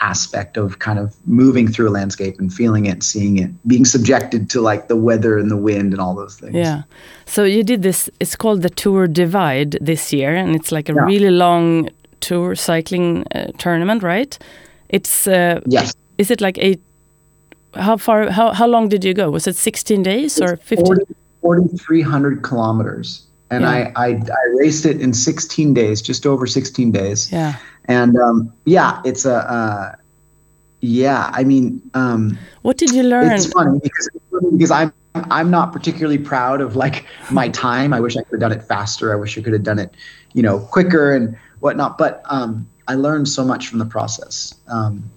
aspect 0.00 0.56
of 0.56 0.78
kind 0.78 0.98
of 0.98 1.14
moving 1.26 1.68
through 1.68 1.88
a 1.88 1.90
landscape 1.90 2.38
and 2.38 2.52
feeling 2.52 2.86
it, 2.86 3.02
seeing 3.02 3.38
it, 3.38 3.50
being 3.66 3.84
subjected 3.84 4.48
to 4.50 4.60
like 4.60 4.88
the 4.88 4.96
weather 4.96 5.38
and 5.38 5.50
the 5.50 5.56
wind 5.56 5.92
and 5.92 6.00
all 6.00 6.14
those 6.14 6.36
things. 6.36 6.54
Yeah. 6.54 6.82
So 7.26 7.44
you 7.44 7.64
did 7.64 7.82
this. 7.82 8.08
It's 8.20 8.36
called 8.36 8.62
the 8.62 8.70
Tour 8.70 9.06
Divide 9.06 9.72
this 9.80 10.12
year, 10.12 10.34
and 10.34 10.54
it's 10.54 10.72
like 10.72 10.88
a 10.88 10.94
yeah. 10.94 11.04
really 11.04 11.30
long 11.30 11.90
tour 12.20 12.54
cycling 12.54 13.24
uh, 13.34 13.48
tournament, 13.58 14.02
right? 14.02 14.38
It's 14.88 15.26
uh, 15.26 15.60
yes. 15.66 15.94
Is 16.18 16.30
it 16.30 16.40
like 16.40 16.58
eight? 16.58 16.80
How 17.74 17.96
far? 17.96 18.30
How 18.30 18.52
how 18.52 18.66
long 18.66 18.88
did 18.88 19.04
you 19.04 19.14
go? 19.14 19.30
Was 19.30 19.46
it 19.46 19.56
sixteen 19.56 20.02
days 20.02 20.40
or 20.40 20.56
fifteen? 20.56 20.96
4,300 21.40 22.42
kilometers, 22.42 23.26
and 23.50 23.62
yeah. 23.62 23.92
I, 23.94 24.06
I 24.06 24.08
I 24.08 24.44
raced 24.56 24.84
it 24.84 25.00
in 25.00 25.14
sixteen 25.14 25.72
days, 25.72 26.02
just 26.02 26.26
over 26.26 26.46
sixteen 26.46 26.90
days. 26.90 27.30
Yeah. 27.32 27.56
And 27.84 28.18
um, 28.18 28.52
yeah, 28.64 29.00
it's 29.04 29.24
a. 29.24 29.36
Uh, 29.50 29.94
yeah, 30.80 31.30
I 31.32 31.42
mean, 31.42 31.82
um, 31.94 32.38
what 32.62 32.76
did 32.76 32.92
you 32.92 33.02
learn? 33.02 33.32
It's 33.32 33.50
funny 33.52 33.80
because 33.82 34.08
because 34.52 34.70
I'm 34.70 34.92
I'm 35.14 35.50
not 35.50 35.72
particularly 35.72 36.18
proud 36.18 36.60
of 36.60 36.76
like 36.76 37.04
my 37.30 37.48
time. 37.48 37.92
I 37.92 38.00
wish 38.00 38.16
I 38.16 38.22
could 38.22 38.40
have 38.40 38.40
done 38.40 38.52
it 38.52 38.62
faster. 38.62 39.12
I 39.12 39.16
wish 39.16 39.36
I 39.36 39.42
could 39.42 39.52
have 39.52 39.64
done 39.64 39.78
it, 39.78 39.94
you 40.34 40.42
know, 40.42 40.60
quicker 40.60 41.14
and 41.14 41.36
whatnot. 41.60 41.98
But 41.98 42.22
um, 42.26 42.68
I 42.86 42.94
learned 42.94 43.28
so 43.28 43.44
much 43.44 43.68
from 43.68 43.78
the 43.78 43.86
process, 43.86 44.54
um, 44.68 45.10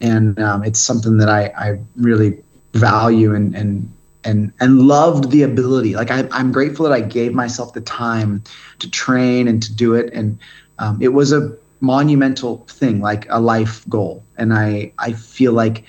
and 0.00 0.38
um, 0.40 0.64
it's 0.64 0.80
something 0.80 1.18
that 1.18 1.28
I, 1.28 1.52
I 1.56 1.78
really 1.96 2.42
value 2.74 3.34
and 3.34 3.54
and 3.54 3.92
and 4.24 4.52
and 4.60 4.82
loved 4.82 5.30
the 5.30 5.42
ability. 5.42 5.94
Like 5.94 6.10
I, 6.10 6.28
I'm 6.32 6.52
grateful 6.52 6.84
that 6.84 6.92
I 6.92 7.00
gave 7.00 7.34
myself 7.34 7.72
the 7.72 7.80
time 7.80 8.42
to 8.78 8.90
train 8.90 9.48
and 9.48 9.62
to 9.62 9.74
do 9.74 9.94
it, 9.94 10.12
and 10.12 10.38
um, 10.78 11.00
it 11.00 11.08
was 11.08 11.32
a 11.32 11.56
monumental 11.80 12.58
thing, 12.68 13.00
like 13.00 13.26
a 13.30 13.40
life 13.40 13.88
goal. 13.88 14.24
And 14.36 14.52
I 14.52 14.92
I 14.98 15.12
feel 15.12 15.52
like 15.52 15.84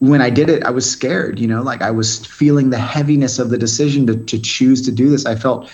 when 0.00 0.22
I 0.22 0.30
did 0.30 0.48
it, 0.48 0.64
I 0.64 0.70
was 0.70 0.90
scared, 0.90 1.38
you 1.38 1.46
know, 1.46 1.62
like 1.62 1.82
I 1.82 1.90
was 1.90 2.24
feeling 2.24 2.70
the 2.70 2.78
heaviness 2.78 3.38
of 3.38 3.50
the 3.50 3.58
decision 3.58 4.06
to, 4.06 4.16
to 4.16 4.38
choose 4.38 4.80
to 4.82 4.92
do 4.92 5.10
this. 5.10 5.26
I 5.26 5.34
felt 5.34 5.70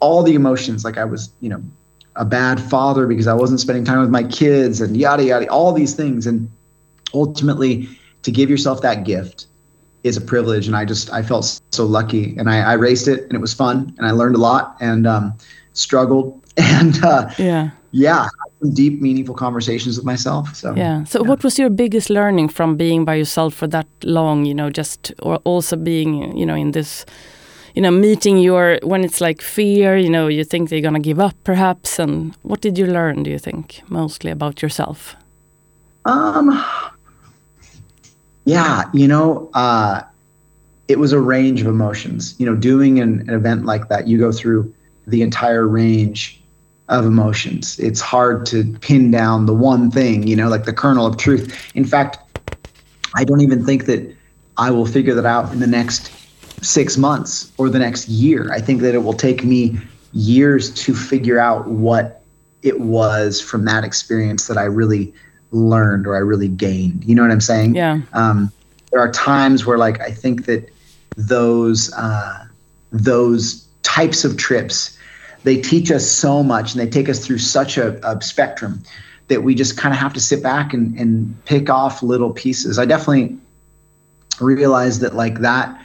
all 0.00 0.24
the 0.24 0.34
emotions, 0.34 0.84
like 0.84 0.98
I 0.98 1.04
was, 1.04 1.32
you 1.40 1.48
know, 1.48 1.62
a 2.16 2.24
bad 2.24 2.60
father 2.60 3.06
because 3.06 3.28
I 3.28 3.34
wasn't 3.34 3.60
spending 3.60 3.84
time 3.84 4.00
with 4.00 4.10
my 4.10 4.24
kids 4.24 4.80
and 4.80 4.96
yada, 4.96 5.22
yada, 5.22 5.48
all 5.48 5.72
these 5.72 5.94
things. 5.94 6.26
And 6.26 6.50
ultimately, 7.14 7.88
to 8.22 8.30
give 8.30 8.50
yourself 8.50 8.82
that 8.82 9.04
gift 9.04 9.46
is 10.04 10.16
a 10.16 10.20
privilege. 10.20 10.66
And 10.66 10.76
I 10.76 10.84
just, 10.84 11.10
I 11.12 11.22
felt 11.22 11.60
so 11.70 11.84
lucky. 11.84 12.36
And 12.36 12.48
I, 12.48 12.60
I 12.60 12.72
raced 12.74 13.08
it 13.08 13.24
and 13.24 13.32
it 13.32 13.40
was 13.40 13.54
fun 13.54 13.94
and 13.98 14.06
I 14.06 14.10
learned 14.12 14.36
a 14.36 14.38
lot 14.38 14.76
and 14.80 15.06
um, 15.06 15.36
struggled. 15.72 16.42
And 16.60 17.04
uh, 17.04 17.30
yeah, 17.38 17.70
yeah, 17.92 18.26
deep, 18.72 19.00
meaningful 19.00 19.36
conversations 19.36 19.96
with 19.96 20.04
myself. 20.04 20.56
So 20.56 20.74
yeah. 20.74 21.04
So 21.04 21.22
yeah. 21.22 21.28
what 21.28 21.44
was 21.44 21.56
your 21.56 21.70
biggest 21.70 22.10
learning 22.10 22.48
from 22.48 22.76
being 22.76 23.04
by 23.04 23.14
yourself 23.14 23.54
for 23.54 23.68
that 23.68 23.86
long? 24.02 24.44
You 24.44 24.54
know, 24.54 24.68
just 24.68 25.12
or 25.22 25.36
also 25.44 25.76
being, 25.76 26.36
you 26.36 26.44
know, 26.44 26.56
in 26.56 26.72
this, 26.72 27.06
you 27.76 27.82
know, 27.82 27.92
meeting 27.92 28.38
your 28.38 28.80
when 28.82 29.04
it's 29.04 29.20
like 29.20 29.40
fear. 29.40 29.96
You 29.96 30.10
know, 30.10 30.26
you 30.26 30.42
think 30.42 30.68
they're 30.68 30.80
gonna 30.80 30.98
give 30.98 31.20
up, 31.20 31.36
perhaps. 31.44 32.00
And 32.00 32.34
what 32.42 32.60
did 32.60 32.76
you 32.76 32.86
learn? 32.86 33.22
Do 33.22 33.30
you 33.30 33.38
think 33.38 33.80
mostly 33.88 34.32
about 34.32 34.60
yourself? 34.60 35.14
Um. 36.04 36.60
Yeah, 38.48 38.84
you 38.94 39.06
know, 39.06 39.50
uh, 39.52 40.00
it 40.88 40.98
was 40.98 41.12
a 41.12 41.20
range 41.20 41.60
of 41.60 41.66
emotions. 41.66 42.34
You 42.38 42.46
know, 42.46 42.56
doing 42.56 42.98
an, 42.98 43.20
an 43.28 43.34
event 43.34 43.66
like 43.66 43.90
that, 43.90 44.08
you 44.08 44.16
go 44.16 44.32
through 44.32 44.72
the 45.06 45.20
entire 45.20 45.68
range 45.68 46.42
of 46.88 47.04
emotions. 47.04 47.78
It's 47.78 48.00
hard 48.00 48.46
to 48.46 48.64
pin 48.80 49.10
down 49.10 49.44
the 49.44 49.52
one 49.52 49.90
thing, 49.90 50.26
you 50.26 50.34
know, 50.34 50.48
like 50.48 50.64
the 50.64 50.72
kernel 50.72 51.04
of 51.04 51.18
truth. 51.18 51.70
In 51.74 51.84
fact, 51.84 52.16
I 53.14 53.22
don't 53.24 53.42
even 53.42 53.66
think 53.66 53.84
that 53.84 54.16
I 54.56 54.70
will 54.70 54.86
figure 54.86 55.14
that 55.14 55.26
out 55.26 55.52
in 55.52 55.60
the 55.60 55.66
next 55.66 56.10
six 56.64 56.96
months 56.96 57.52
or 57.58 57.68
the 57.68 57.78
next 57.78 58.08
year. 58.08 58.50
I 58.50 58.62
think 58.62 58.80
that 58.80 58.94
it 58.94 59.04
will 59.04 59.12
take 59.12 59.44
me 59.44 59.76
years 60.14 60.72
to 60.86 60.94
figure 60.94 61.38
out 61.38 61.68
what 61.68 62.22
it 62.62 62.80
was 62.80 63.42
from 63.42 63.66
that 63.66 63.84
experience 63.84 64.46
that 64.46 64.56
I 64.56 64.64
really 64.64 65.12
learned 65.50 66.06
or 66.06 66.16
I 66.16 66.20
really 66.20 66.48
gained. 66.48 67.04
You 67.04 67.14
know 67.14 67.22
what 67.22 67.30
I'm 67.30 67.40
saying? 67.40 67.74
Yeah. 67.74 68.00
Um, 68.12 68.52
there 68.90 69.00
are 69.00 69.12
times 69.12 69.66
where, 69.66 69.78
like, 69.78 70.00
I 70.00 70.10
think 70.10 70.46
that 70.46 70.68
those 71.16 71.92
uh, 71.94 72.46
those 72.92 73.66
types 73.82 74.24
of 74.24 74.36
trips 74.36 74.98
they 75.44 75.60
teach 75.60 75.90
us 75.90 76.08
so 76.08 76.42
much 76.42 76.72
and 76.74 76.80
they 76.80 76.88
take 76.88 77.08
us 77.08 77.24
through 77.24 77.38
such 77.38 77.78
a, 77.78 77.98
a 78.06 78.20
spectrum 78.20 78.82
that 79.28 79.42
we 79.42 79.54
just 79.54 79.76
kind 79.76 79.94
of 79.94 80.00
have 80.00 80.12
to 80.14 80.20
sit 80.20 80.42
back 80.42 80.72
and, 80.72 80.98
and 80.98 81.44
pick 81.44 81.70
off 81.70 82.02
little 82.02 82.32
pieces. 82.32 82.78
I 82.78 82.84
definitely 82.84 83.36
realize 84.40 84.98
that 85.00 85.14
like 85.14 85.40
that, 85.40 85.84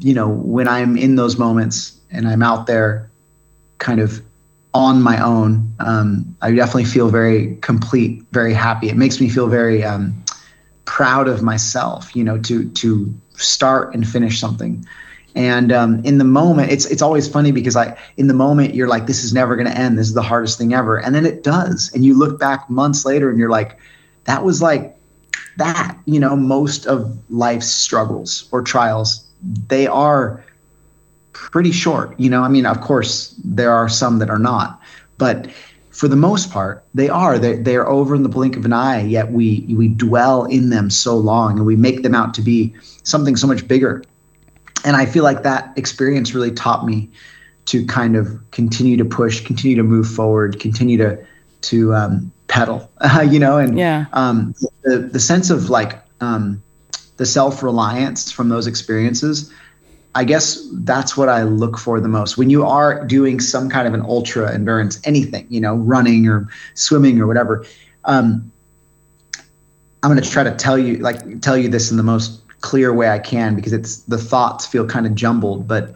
you 0.00 0.14
know, 0.14 0.28
when 0.28 0.68
I'm 0.68 0.96
in 0.96 1.16
those 1.16 1.38
moments 1.38 1.98
and 2.10 2.28
I'm 2.28 2.42
out 2.42 2.66
there 2.66 3.10
kind 3.78 4.00
of 4.00 4.22
on 4.74 5.02
my 5.02 5.22
own, 5.22 5.74
um, 5.80 6.36
I 6.42 6.52
definitely 6.52 6.84
feel 6.84 7.08
very 7.08 7.56
complete, 7.56 8.24
very 8.32 8.52
happy. 8.52 8.88
It 8.88 8.96
makes 8.96 9.20
me 9.20 9.28
feel 9.28 9.48
very 9.48 9.82
um, 9.82 10.24
proud 10.84 11.28
of 11.28 11.42
myself, 11.42 12.14
you 12.14 12.24
know, 12.24 12.38
to 12.42 12.68
to 12.70 13.14
start 13.34 13.94
and 13.94 14.06
finish 14.06 14.40
something. 14.40 14.84
And 15.34 15.72
um, 15.72 16.04
in 16.04 16.18
the 16.18 16.24
moment, 16.24 16.72
it's 16.72 16.86
it's 16.86 17.02
always 17.02 17.28
funny 17.28 17.52
because 17.52 17.76
I 17.76 17.98
in 18.16 18.26
the 18.26 18.34
moment 18.34 18.74
you're 18.74 18.88
like, 18.88 19.06
this 19.06 19.24
is 19.24 19.32
never 19.32 19.56
going 19.56 19.68
to 19.68 19.76
end. 19.76 19.98
This 19.98 20.08
is 20.08 20.14
the 20.14 20.22
hardest 20.22 20.58
thing 20.58 20.74
ever, 20.74 20.98
and 20.98 21.14
then 21.14 21.24
it 21.24 21.42
does. 21.42 21.90
And 21.94 22.04
you 22.04 22.18
look 22.18 22.38
back 22.38 22.68
months 22.68 23.04
later 23.04 23.30
and 23.30 23.38
you're 23.38 23.50
like, 23.50 23.78
that 24.24 24.44
was 24.44 24.60
like 24.60 24.96
that. 25.56 25.96
You 26.04 26.20
know, 26.20 26.36
most 26.36 26.86
of 26.86 27.18
life's 27.30 27.68
struggles 27.68 28.48
or 28.52 28.62
trials 28.62 29.24
they 29.68 29.86
are 29.86 30.44
pretty 31.50 31.72
short. 31.72 32.18
You 32.18 32.30
know, 32.30 32.42
I 32.42 32.48
mean, 32.48 32.66
of 32.66 32.80
course 32.80 33.34
there 33.44 33.72
are 33.72 33.88
some 33.88 34.18
that 34.18 34.30
are 34.30 34.38
not, 34.38 34.80
but 35.16 35.48
for 35.90 36.06
the 36.06 36.16
most 36.16 36.52
part, 36.52 36.84
they 36.94 37.08
are. 37.08 37.38
They 37.38 37.56
they 37.56 37.76
are 37.76 37.88
over 37.88 38.14
in 38.14 38.22
the 38.22 38.28
blink 38.28 38.56
of 38.56 38.64
an 38.64 38.72
eye. 38.72 39.02
Yet 39.02 39.32
we 39.32 39.66
we 39.68 39.88
dwell 39.88 40.44
in 40.44 40.70
them 40.70 40.90
so 40.90 41.16
long, 41.16 41.58
and 41.58 41.66
we 41.66 41.76
make 41.76 42.02
them 42.02 42.14
out 42.14 42.34
to 42.34 42.42
be 42.42 42.74
something 43.02 43.36
so 43.36 43.46
much 43.46 43.66
bigger 43.66 44.02
and 44.84 44.96
I 44.96 45.06
feel 45.06 45.24
like 45.24 45.42
that 45.42 45.72
experience 45.76 46.34
really 46.34 46.52
taught 46.52 46.86
me 46.86 47.10
to 47.66 47.84
kind 47.86 48.16
of 48.16 48.38
continue 48.50 48.96
to 48.96 49.04
push, 49.04 49.44
continue 49.44 49.76
to 49.76 49.82
move 49.82 50.08
forward, 50.08 50.58
continue 50.60 50.96
to 50.98 51.18
to 51.60 51.94
um, 51.94 52.32
pedal, 52.46 52.90
uh, 52.98 53.26
you 53.30 53.38
know, 53.38 53.58
and 53.58 53.78
yeah. 53.78 54.06
um, 54.12 54.54
the 54.82 54.98
the 54.98 55.20
sense 55.20 55.50
of 55.50 55.70
like 55.70 56.00
um, 56.20 56.62
the 57.16 57.26
self 57.26 57.62
reliance 57.62 58.30
from 58.30 58.48
those 58.48 58.66
experiences. 58.66 59.52
I 60.18 60.24
guess 60.24 60.66
that's 60.72 61.16
what 61.16 61.28
I 61.28 61.44
look 61.44 61.78
for 61.78 62.00
the 62.00 62.08
most. 62.08 62.36
When 62.36 62.50
you 62.50 62.66
are 62.66 63.04
doing 63.06 63.38
some 63.38 63.70
kind 63.70 63.86
of 63.86 63.94
an 63.94 64.00
ultra 64.00 64.52
endurance, 64.52 65.00
anything, 65.04 65.46
you 65.48 65.60
know, 65.60 65.76
running 65.76 66.26
or 66.26 66.48
swimming 66.74 67.20
or 67.20 67.28
whatever, 67.28 67.64
um, 68.04 68.50
I'm 70.02 70.10
going 70.10 70.20
to 70.20 70.28
try 70.28 70.42
to 70.42 70.56
tell 70.56 70.76
you, 70.76 70.96
like, 70.96 71.40
tell 71.40 71.56
you 71.56 71.68
this 71.68 71.92
in 71.92 71.98
the 71.98 72.02
most 72.02 72.42
clear 72.62 72.92
way 72.92 73.08
I 73.08 73.20
can 73.20 73.54
because 73.54 73.72
it's 73.72 73.98
the 73.98 74.18
thoughts 74.18 74.66
feel 74.66 74.84
kind 74.84 75.06
of 75.06 75.14
jumbled, 75.14 75.68
but 75.68 75.94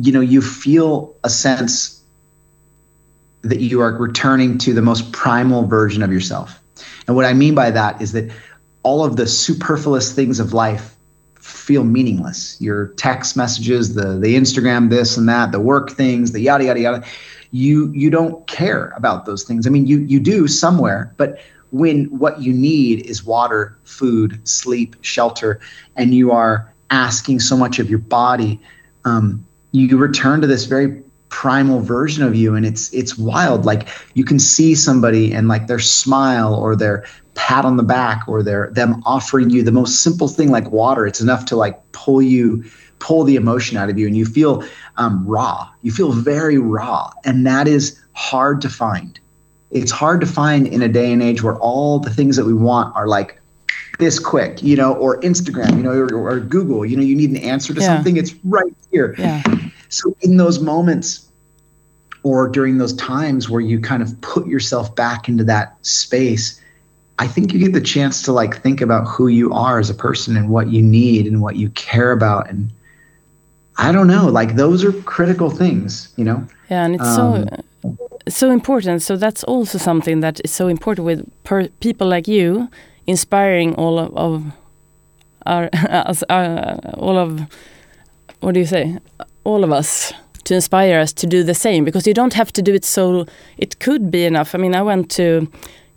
you 0.00 0.12
know, 0.12 0.20
you 0.20 0.40
feel 0.40 1.16
a 1.24 1.28
sense 1.28 2.00
that 3.42 3.58
you 3.58 3.80
are 3.80 3.90
returning 3.90 4.58
to 4.58 4.72
the 4.72 4.82
most 4.82 5.10
primal 5.10 5.66
version 5.66 6.04
of 6.04 6.12
yourself. 6.12 6.62
And 7.08 7.16
what 7.16 7.24
I 7.24 7.32
mean 7.32 7.56
by 7.56 7.72
that 7.72 8.00
is 8.00 8.12
that 8.12 8.30
all 8.84 9.04
of 9.04 9.16
the 9.16 9.26
superfluous 9.26 10.12
things 10.12 10.38
of 10.38 10.52
life 10.52 10.94
feel 11.48 11.84
meaningless. 11.84 12.56
Your 12.60 12.88
text 12.96 13.36
messages, 13.36 13.94
the 13.94 14.18
the 14.18 14.36
Instagram 14.36 14.90
this 14.90 15.16
and 15.16 15.28
that, 15.28 15.52
the 15.52 15.60
work 15.60 15.90
things, 15.90 16.32
the 16.32 16.40
yada 16.40 16.64
yada 16.64 16.80
yada. 16.80 17.04
You 17.50 17.90
you 17.92 18.10
don't 18.10 18.46
care 18.46 18.92
about 18.96 19.26
those 19.26 19.44
things. 19.44 19.66
I 19.66 19.70
mean, 19.70 19.86
you 19.86 19.98
you 20.00 20.20
do 20.20 20.46
somewhere, 20.46 21.12
but 21.16 21.38
when 21.70 22.04
what 22.06 22.40
you 22.40 22.52
need 22.52 23.06
is 23.06 23.24
water, 23.24 23.78
food, 23.84 24.46
sleep, 24.48 24.96
shelter, 25.00 25.60
and 25.96 26.14
you 26.14 26.30
are 26.30 26.72
asking 26.90 27.40
so 27.40 27.56
much 27.56 27.78
of 27.78 27.90
your 27.90 27.98
body, 27.98 28.60
um, 29.04 29.44
you 29.72 29.96
return 29.98 30.40
to 30.40 30.46
this 30.46 30.64
very 30.64 31.02
primal 31.28 31.80
version 31.80 32.24
of 32.24 32.34
you 32.34 32.54
and 32.54 32.64
it's 32.64 32.92
it's 32.92 33.18
wild 33.18 33.66
like 33.66 33.88
you 34.14 34.24
can 34.24 34.38
see 34.38 34.74
somebody 34.74 35.32
and 35.32 35.46
like 35.46 35.66
their 35.66 35.78
smile 35.78 36.54
or 36.54 36.74
their 36.74 37.04
pat 37.34 37.64
on 37.64 37.76
the 37.76 37.82
back 37.82 38.26
or 38.26 38.42
their 38.42 38.70
them 38.72 39.02
offering 39.04 39.50
you 39.50 39.62
the 39.62 39.72
most 39.72 40.02
simple 40.02 40.26
thing 40.26 40.50
like 40.50 40.70
water 40.70 41.06
it's 41.06 41.20
enough 41.20 41.44
to 41.44 41.54
like 41.54 41.80
pull 41.92 42.22
you 42.22 42.64
pull 42.98 43.24
the 43.24 43.36
emotion 43.36 43.76
out 43.76 43.90
of 43.90 43.98
you 43.98 44.06
and 44.06 44.16
you 44.16 44.24
feel 44.24 44.64
um, 44.96 45.24
raw 45.26 45.68
you 45.82 45.92
feel 45.92 46.12
very 46.12 46.58
raw 46.58 47.10
and 47.24 47.46
that 47.46 47.68
is 47.68 48.00
hard 48.12 48.60
to 48.60 48.68
find 48.68 49.20
it's 49.70 49.92
hard 49.92 50.20
to 50.20 50.26
find 50.26 50.66
in 50.66 50.80
a 50.82 50.88
day 50.88 51.12
and 51.12 51.22
age 51.22 51.42
where 51.42 51.56
all 51.58 51.98
the 51.98 52.10
things 52.10 52.36
that 52.36 52.46
we 52.46 52.54
want 52.54 52.94
are 52.96 53.06
like 53.06 53.38
this 53.98 54.18
quick, 54.18 54.62
you 54.62 54.76
know, 54.76 54.94
or 54.94 55.20
Instagram, 55.22 55.76
you 55.76 55.82
know, 55.82 55.90
or, 55.90 56.14
or 56.14 56.40
Google, 56.40 56.86
you 56.86 56.96
know, 56.96 57.02
you 57.02 57.16
need 57.16 57.30
an 57.30 57.36
answer 57.36 57.74
to 57.74 57.80
yeah. 57.80 57.96
something, 57.96 58.16
it's 58.16 58.34
right 58.44 58.72
here. 58.90 59.14
Yeah. 59.18 59.42
So 59.88 60.14
in 60.20 60.36
those 60.36 60.60
moments 60.60 61.28
or 62.22 62.48
during 62.48 62.78
those 62.78 62.94
times 62.94 63.48
where 63.48 63.60
you 63.60 63.80
kind 63.80 64.02
of 64.02 64.20
put 64.20 64.46
yourself 64.46 64.94
back 64.94 65.28
into 65.28 65.44
that 65.44 65.76
space, 65.86 66.60
I 67.18 67.26
think 67.26 67.52
you 67.52 67.58
get 67.58 67.72
the 67.72 67.80
chance 67.80 68.22
to 68.22 68.32
like 68.32 68.62
think 68.62 68.80
about 68.80 69.06
who 69.06 69.28
you 69.28 69.52
are 69.52 69.78
as 69.78 69.90
a 69.90 69.94
person 69.94 70.36
and 70.36 70.48
what 70.50 70.68
you 70.68 70.82
need 70.82 71.26
and 71.26 71.40
what 71.40 71.56
you 71.56 71.70
care 71.70 72.12
about 72.12 72.48
and 72.48 72.72
I 73.80 73.92
don't 73.92 74.08
know, 74.08 74.26
like 74.26 74.56
those 74.56 74.82
are 74.82 74.92
critical 75.02 75.50
things, 75.50 76.12
you 76.16 76.24
know. 76.24 76.44
Yeah, 76.68 76.84
and 76.84 76.96
it's 76.96 77.04
um, 77.04 77.48
so 77.48 77.64
so 78.28 78.50
important. 78.50 79.02
So 79.02 79.16
that's 79.16 79.44
also 79.44 79.78
something 79.78 80.20
that 80.20 80.40
is 80.44 80.50
so 80.50 80.68
important 80.68 81.06
with 81.06 81.44
per, 81.44 81.68
people 81.80 82.06
like 82.06 82.28
you, 82.28 82.68
inspiring 83.06 83.74
all 83.74 83.98
of, 83.98 84.16
of 84.16 84.52
our, 85.46 85.70
uh, 86.28 86.80
all 86.94 87.18
of, 87.18 87.40
what 88.40 88.52
do 88.52 88.60
you 88.60 88.66
say, 88.66 88.98
all 89.48 89.64
of 89.64 89.72
us 89.72 90.12
to 90.44 90.54
inspire 90.54 91.00
us 91.00 91.12
to 91.12 91.26
do 91.26 91.42
the 91.42 91.54
same 91.54 91.84
because 91.84 92.06
you 92.06 92.14
don't 92.14 92.34
have 92.34 92.52
to 92.52 92.62
do 92.62 92.74
it 92.74 92.84
so 92.84 93.26
it 93.56 93.78
could 93.84 94.10
be 94.10 94.24
enough. 94.24 94.54
I 94.54 94.58
mean, 94.58 94.74
I 94.74 94.82
went 94.82 95.10
to 95.12 95.48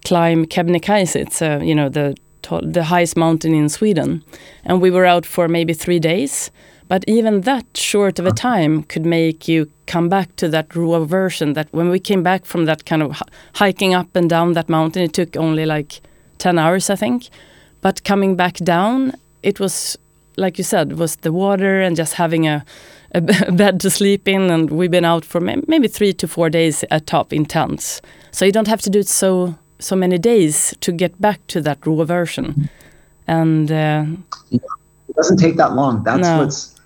climb 0.05 0.45
Kebnekaise. 0.45 1.15
It's 1.15 1.41
uh, 1.41 1.59
you 1.61 1.75
know 1.75 1.89
the 1.89 2.15
the 2.73 2.83
highest 2.83 3.15
mountain 3.15 3.53
in 3.53 3.69
Sweden, 3.69 4.23
and 4.65 4.81
we 4.81 4.91
were 4.91 5.05
out 5.05 5.25
for 5.25 5.47
maybe 5.47 5.73
three 5.73 5.99
days 5.99 6.51
But 6.91 7.05
even 7.07 7.41
that 7.41 7.65
short 7.73 8.19
of 8.19 8.25
a 8.25 8.33
time 8.33 8.83
could 8.83 9.05
make 9.05 9.47
you 9.47 9.71
come 9.85 10.09
back 10.09 10.35
to 10.35 10.49
that 10.49 10.75
raw 10.75 11.05
version. 11.05 11.53
That 11.53 11.69
when 11.71 11.89
we 11.89 11.99
came 11.99 12.21
back 12.21 12.45
from 12.45 12.65
that 12.65 12.85
kind 12.85 13.01
of 13.01 13.23
hiking 13.53 13.93
up 13.93 14.13
and 14.13 14.29
down 14.29 14.51
that 14.55 14.67
mountain, 14.67 15.03
it 15.03 15.13
took 15.13 15.37
only 15.37 15.65
like 15.65 16.01
10 16.39 16.59
hours, 16.59 16.89
I 16.89 16.97
think. 16.97 17.29
But 17.79 18.03
coming 18.03 18.35
back 18.35 18.55
down, 18.55 19.13
it 19.41 19.57
was, 19.57 19.97
like 20.35 20.57
you 20.57 20.65
said, 20.65 20.97
was 20.97 21.15
the 21.15 21.31
water 21.31 21.79
and 21.79 21.95
just 21.95 22.15
having 22.15 22.45
a, 22.45 22.65
a 23.13 23.21
bed 23.51 23.79
to 23.81 23.89
sleep 23.89 24.27
in. 24.27 24.49
And 24.49 24.69
we've 24.69 24.91
been 24.91 25.05
out 25.05 25.25
for 25.25 25.39
maybe 25.39 25.87
three 25.87 26.13
to 26.13 26.27
four 26.27 26.49
days 26.49 26.83
at 26.91 27.07
top 27.07 27.33
in 27.33 27.45
tents. 27.45 28.01
So 28.31 28.45
you 28.45 28.51
don't 28.51 28.67
have 28.67 28.81
to 28.81 28.89
do 28.89 28.99
it 28.99 29.07
so 29.07 29.57
so 29.79 29.95
many 29.95 30.17
days 30.17 30.75
to 30.81 30.91
get 30.91 31.19
back 31.19 31.45
to 31.47 31.61
that 31.61 31.85
raw 31.85 32.03
version. 32.03 32.69
And 33.27 33.71
uh, 33.71 34.05
it 34.51 34.61
doesn't 35.15 35.37
take 35.37 35.57
that 35.57 35.73
long. 35.73 36.03
That's 36.03 36.21
no. 36.21 36.39
what's 36.39 36.79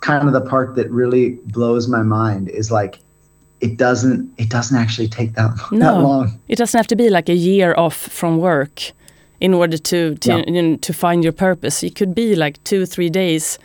kind 0.00 0.26
of 0.26 0.32
the 0.32 0.40
part 0.40 0.76
that 0.76 0.90
really 0.90 1.38
blows 1.46 1.88
my 1.88 2.02
mind 2.02 2.48
is 2.50 2.70
like 2.70 3.00
it 3.60 3.76
doesn't 3.76 4.32
it 4.38 4.48
doesn't 4.48 4.76
actually 4.76 5.08
take 5.08 5.34
that, 5.34 5.50
no, 5.72 5.78
that 5.78 6.00
long. 6.00 6.40
It 6.48 6.56
doesn't 6.56 6.78
have 6.78 6.86
to 6.88 6.96
be 6.96 7.10
like 7.10 7.28
a 7.28 7.34
year 7.34 7.74
off 7.76 7.96
from 7.96 8.38
work 8.38 8.92
in 9.40 9.54
order 9.54 9.78
to 9.78 10.14
to, 10.16 10.30
yeah. 10.30 10.44
you 10.46 10.62
know, 10.62 10.76
to 10.76 10.92
find 10.92 11.24
your 11.24 11.32
purpose. 11.32 11.82
It 11.82 11.94
could 11.94 12.14
be 12.14 12.36
like 12.36 12.62
two 12.64 12.86
three 12.86 13.10
days 13.10 13.58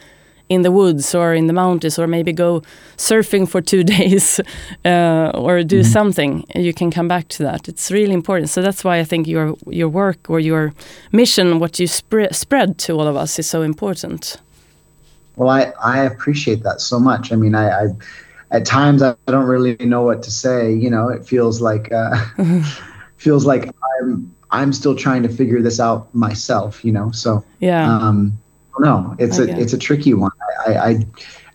in 0.54 0.62
the 0.62 0.72
woods 0.72 1.16
or 1.16 1.34
in 1.34 1.48
the 1.48 1.54
mountains 1.54 2.00
or 2.00 2.08
maybe 2.08 2.32
go 2.32 2.62
surfing 2.98 3.48
for 3.48 3.62
two 3.62 3.84
days 3.98 4.40
uh, 4.86 5.32
or 5.34 5.64
do 5.64 5.78
mm 5.78 5.82
-hmm. 5.82 5.92
something 5.92 6.44
you 6.56 6.74
can 6.74 6.92
come 6.92 7.08
back 7.08 7.28
to 7.28 7.44
that 7.44 7.68
it's 7.68 7.92
really 7.92 8.14
important 8.14 8.50
so 8.50 8.62
that's 8.62 8.84
why 8.84 9.00
i 9.00 9.06
think 9.06 9.28
your 9.28 9.56
your 9.66 9.92
work 9.92 10.30
or 10.30 10.40
your 10.40 10.72
mission 11.12 11.60
what 11.60 11.80
you 11.80 11.88
spre 11.88 12.28
spread 12.32 12.78
to 12.78 12.94
all 12.94 13.08
of 13.08 13.16
us 13.24 13.40
is 13.40 13.50
so 13.50 13.62
important 13.62 14.42
well 15.38 15.50
i 15.60 15.62
i 15.96 16.06
appreciate 16.12 16.62
that 16.64 16.82
so 16.82 17.00
much 17.00 17.32
i 17.32 17.36
mean 17.36 17.56
i, 17.56 17.66
I 17.84 17.86
at 18.58 18.66
times 18.66 19.02
I 19.02 19.16
don't 19.26 19.50
really 19.54 19.76
know 19.80 20.04
what 20.10 20.24
to 20.24 20.32
say 20.32 20.60
you 20.84 20.90
know 20.90 21.16
it 21.16 21.28
feels 21.28 21.60
like 21.62 21.86
uh, 22.02 22.16
feels 23.26 23.46
like 23.46 23.64
i'm 23.92 24.10
i'm 24.60 24.74
still 24.74 24.96
trying 24.96 25.24
to 25.28 25.30
figure 25.40 25.62
this 25.64 25.80
out 25.80 26.02
myself 26.14 26.86
you 26.86 26.94
know 26.94 27.12
so 27.12 27.44
yeah 27.60 28.08
um 28.08 28.38
no, 28.80 29.16
it's 29.20 29.40
okay. 29.40 29.52
a 29.52 29.58
it's 29.58 29.74
a 29.74 29.78
tricky 29.78 30.14
one. 30.14 30.32
I, 30.68 30.74
I, 30.74 31.06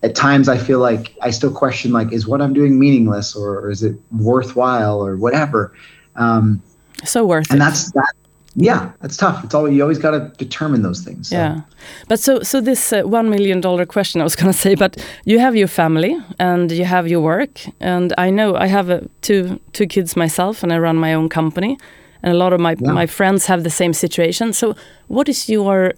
at 0.02 0.14
times 0.14 0.48
I 0.48 0.58
feel 0.58 0.78
like 0.78 1.14
I 1.22 1.30
still 1.30 1.52
question 1.52 1.92
like 1.92 2.12
is 2.12 2.26
what 2.26 2.40
I'm 2.40 2.52
doing 2.52 2.78
meaningless 2.78 3.34
or, 3.34 3.58
or 3.58 3.70
is 3.70 3.82
it 3.82 3.96
worthwhile 4.12 5.04
or 5.04 5.16
whatever. 5.16 5.72
Um, 6.16 6.62
so 7.04 7.26
worth 7.26 7.46
it. 7.46 7.52
and 7.52 7.58
it. 7.58 7.64
that's 7.64 7.92
that. 7.92 8.12
Yeah, 8.60 8.90
that's 9.00 9.16
tough. 9.16 9.44
It's 9.44 9.54
all 9.54 9.70
you 9.70 9.82
always 9.82 9.98
got 9.98 10.10
to 10.12 10.32
determine 10.36 10.82
those 10.82 11.02
things. 11.02 11.28
So. 11.28 11.36
Yeah, 11.36 11.60
but 12.08 12.18
so 12.18 12.42
so 12.42 12.60
this 12.60 12.92
uh, 12.92 13.02
one 13.02 13.30
million 13.30 13.60
dollar 13.60 13.86
question 13.86 14.20
I 14.20 14.24
was 14.24 14.34
going 14.40 14.52
to 14.52 14.58
say, 14.58 14.74
but 14.74 14.96
you 15.24 15.38
have 15.38 15.54
your 15.54 15.68
family 15.68 16.18
and 16.40 16.72
you 16.72 16.84
have 16.84 17.06
your 17.06 17.20
work, 17.20 17.60
and 17.78 18.12
I 18.18 18.30
know 18.30 18.56
I 18.56 18.66
have 18.66 18.90
uh, 18.90 19.00
two 19.20 19.60
two 19.72 19.86
kids 19.86 20.16
myself, 20.16 20.62
and 20.62 20.72
I 20.72 20.78
run 20.78 20.96
my 20.96 21.14
own 21.14 21.28
company, 21.28 21.78
and 22.22 22.32
a 22.32 22.36
lot 22.36 22.52
of 22.52 22.58
my 22.58 22.74
yeah. 22.80 22.92
my 22.92 23.06
friends 23.06 23.46
have 23.46 23.62
the 23.62 23.70
same 23.70 23.92
situation. 23.92 24.52
So, 24.52 24.74
what 25.06 25.28
is 25.28 25.48
your 25.48 25.92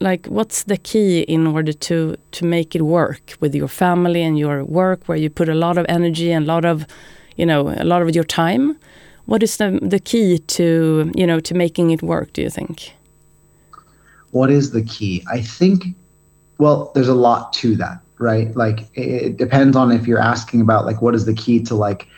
like 0.00 0.26
what's 0.26 0.64
the 0.64 0.76
key 0.76 1.20
in 1.22 1.46
order 1.46 1.72
to 1.72 2.16
to 2.32 2.44
make 2.44 2.74
it 2.74 2.82
work 2.82 3.34
with 3.40 3.54
your 3.54 3.68
family 3.68 4.22
and 4.22 4.38
your 4.38 4.64
work 4.64 5.04
where 5.06 5.18
you 5.18 5.30
put 5.30 5.48
a 5.48 5.54
lot 5.54 5.78
of 5.78 5.86
energy 5.88 6.30
and 6.30 6.44
a 6.44 6.48
lot 6.48 6.64
of 6.64 6.86
you 7.36 7.46
know 7.46 7.68
a 7.76 7.84
lot 7.84 8.02
of 8.02 8.14
your 8.14 8.24
time? 8.24 8.76
What 9.26 9.42
is 9.42 9.56
the 9.56 9.78
the 9.82 9.98
key 9.98 10.38
to 10.38 11.10
you 11.14 11.26
know 11.26 11.40
to 11.40 11.54
making 11.54 11.90
it 11.90 12.02
work 12.02 12.32
do 12.32 12.42
you 12.42 12.50
think? 12.50 12.92
What 14.30 14.50
is 14.50 14.72
the 14.72 14.82
key? 14.82 15.24
I 15.30 15.40
think 15.40 15.84
well 16.58 16.92
there's 16.94 17.08
a 17.08 17.14
lot 17.14 17.52
to 17.54 17.76
that 17.76 18.00
right? 18.18 18.54
Like 18.56 18.88
it 18.94 19.36
depends 19.36 19.76
on 19.76 19.92
if 19.92 20.06
you're 20.06 20.20
asking 20.20 20.60
about 20.60 20.84
like 20.84 21.00
what 21.00 21.14
is 21.14 21.24
the 21.24 21.34
key 21.34 21.62
to 21.64 21.74
like 21.74 22.08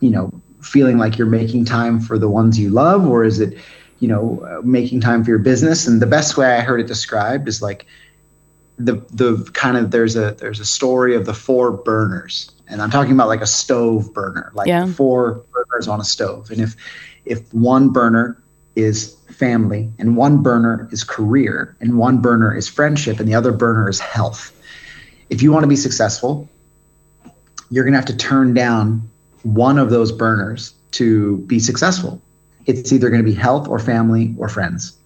you 0.00 0.10
know 0.10 0.32
feeling 0.62 0.98
like 0.98 1.16
you're 1.16 1.26
making 1.26 1.64
time 1.64 2.00
for 2.00 2.18
the 2.18 2.28
ones 2.28 2.58
you 2.58 2.70
love 2.70 3.06
or 3.06 3.24
is 3.24 3.40
it 3.40 3.56
you 4.00 4.08
know, 4.08 4.60
making 4.64 5.00
time 5.00 5.22
for 5.22 5.30
your 5.30 5.38
business. 5.38 5.86
And 5.86 6.02
the 6.02 6.06
best 6.06 6.36
way 6.36 6.56
I 6.56 6.60
heard 6.60 6.80
it 6.80 6.86
described 6.86 7.46
is 7.46 7.62
like 7.62 7.86
the 8.78 8.94
the 9.12 9.48
kind 9.52 9.76
of 9.76 9.90
there's 9.90 10.16
a 10.16 10.32
there's 10.32 10.58
a 10.58 10.64
story 10.64 11.14
of 11.14 11.26
the 11.26 11.34
four 11.34 11.70
burners, 11.70 12.50
and 12.66 12.82
I'm 12.82 12.90
talking 12.90 13.12
about 13.12 13.28
like 13.28 13.42
a 13.42 13.46
stove 13.46 14.12
burner, 14.12 14.50
like 14.54 14.66
yeah. 14.66 14.86
four 14.86 15.44
burners 15.52 15.86
on 15.86 16.00
a 16.00 16.04
stove. 16.04 16.50
And 16.50 16.60
if 16.60 16.76
if 17.26 17.52
one 17.52 17.90
burner 17.90 18.42
is 18.74 19.16
family, 19.28 19.92
and 19.98 20.16
one 20.16 20.42
burner 20.42 20.88
is 20.90 21.04
career, 21.04 21.76
and 21.80 21.98
one 21.98 22.22
burner 22.22 22.56
is 22.56 22.68
friendship, 22.68 23.20
and 23.20 23.28
the 23.28 23.34
other 23.34 23.52
burner 23.52 23.88
is 23.88 24.00
health. 24.00 24.56
If 25.28 25.42
you 25.42 25.52
want 25.52 25.64
to 25.64 25.68
be 25.68 25.76
successful, 25.76 26.48
you're 27.70 27.84
going 27.84 27.92
to 27.92 27.98
have 27.98 28.06
to 28.06 28.16
turn 28.16 28.54
down 28.54 29.08
one 29.42 29.78
of 29.78 29.90
those 29.90 30.10
burners 30.10 30.74
to 30.92 31.38
be 31.38 31.60
successful 31.60 32.20
it's 32.66 32.92
either 32.92 33.10
going 33.10 33.22
to 33.22 33.28
be 33.28 33.34
health 33.34 33.68
or 33.68 33.78
family 33.78 34.34
or 34.38 34.48
friends. 34.48 34.96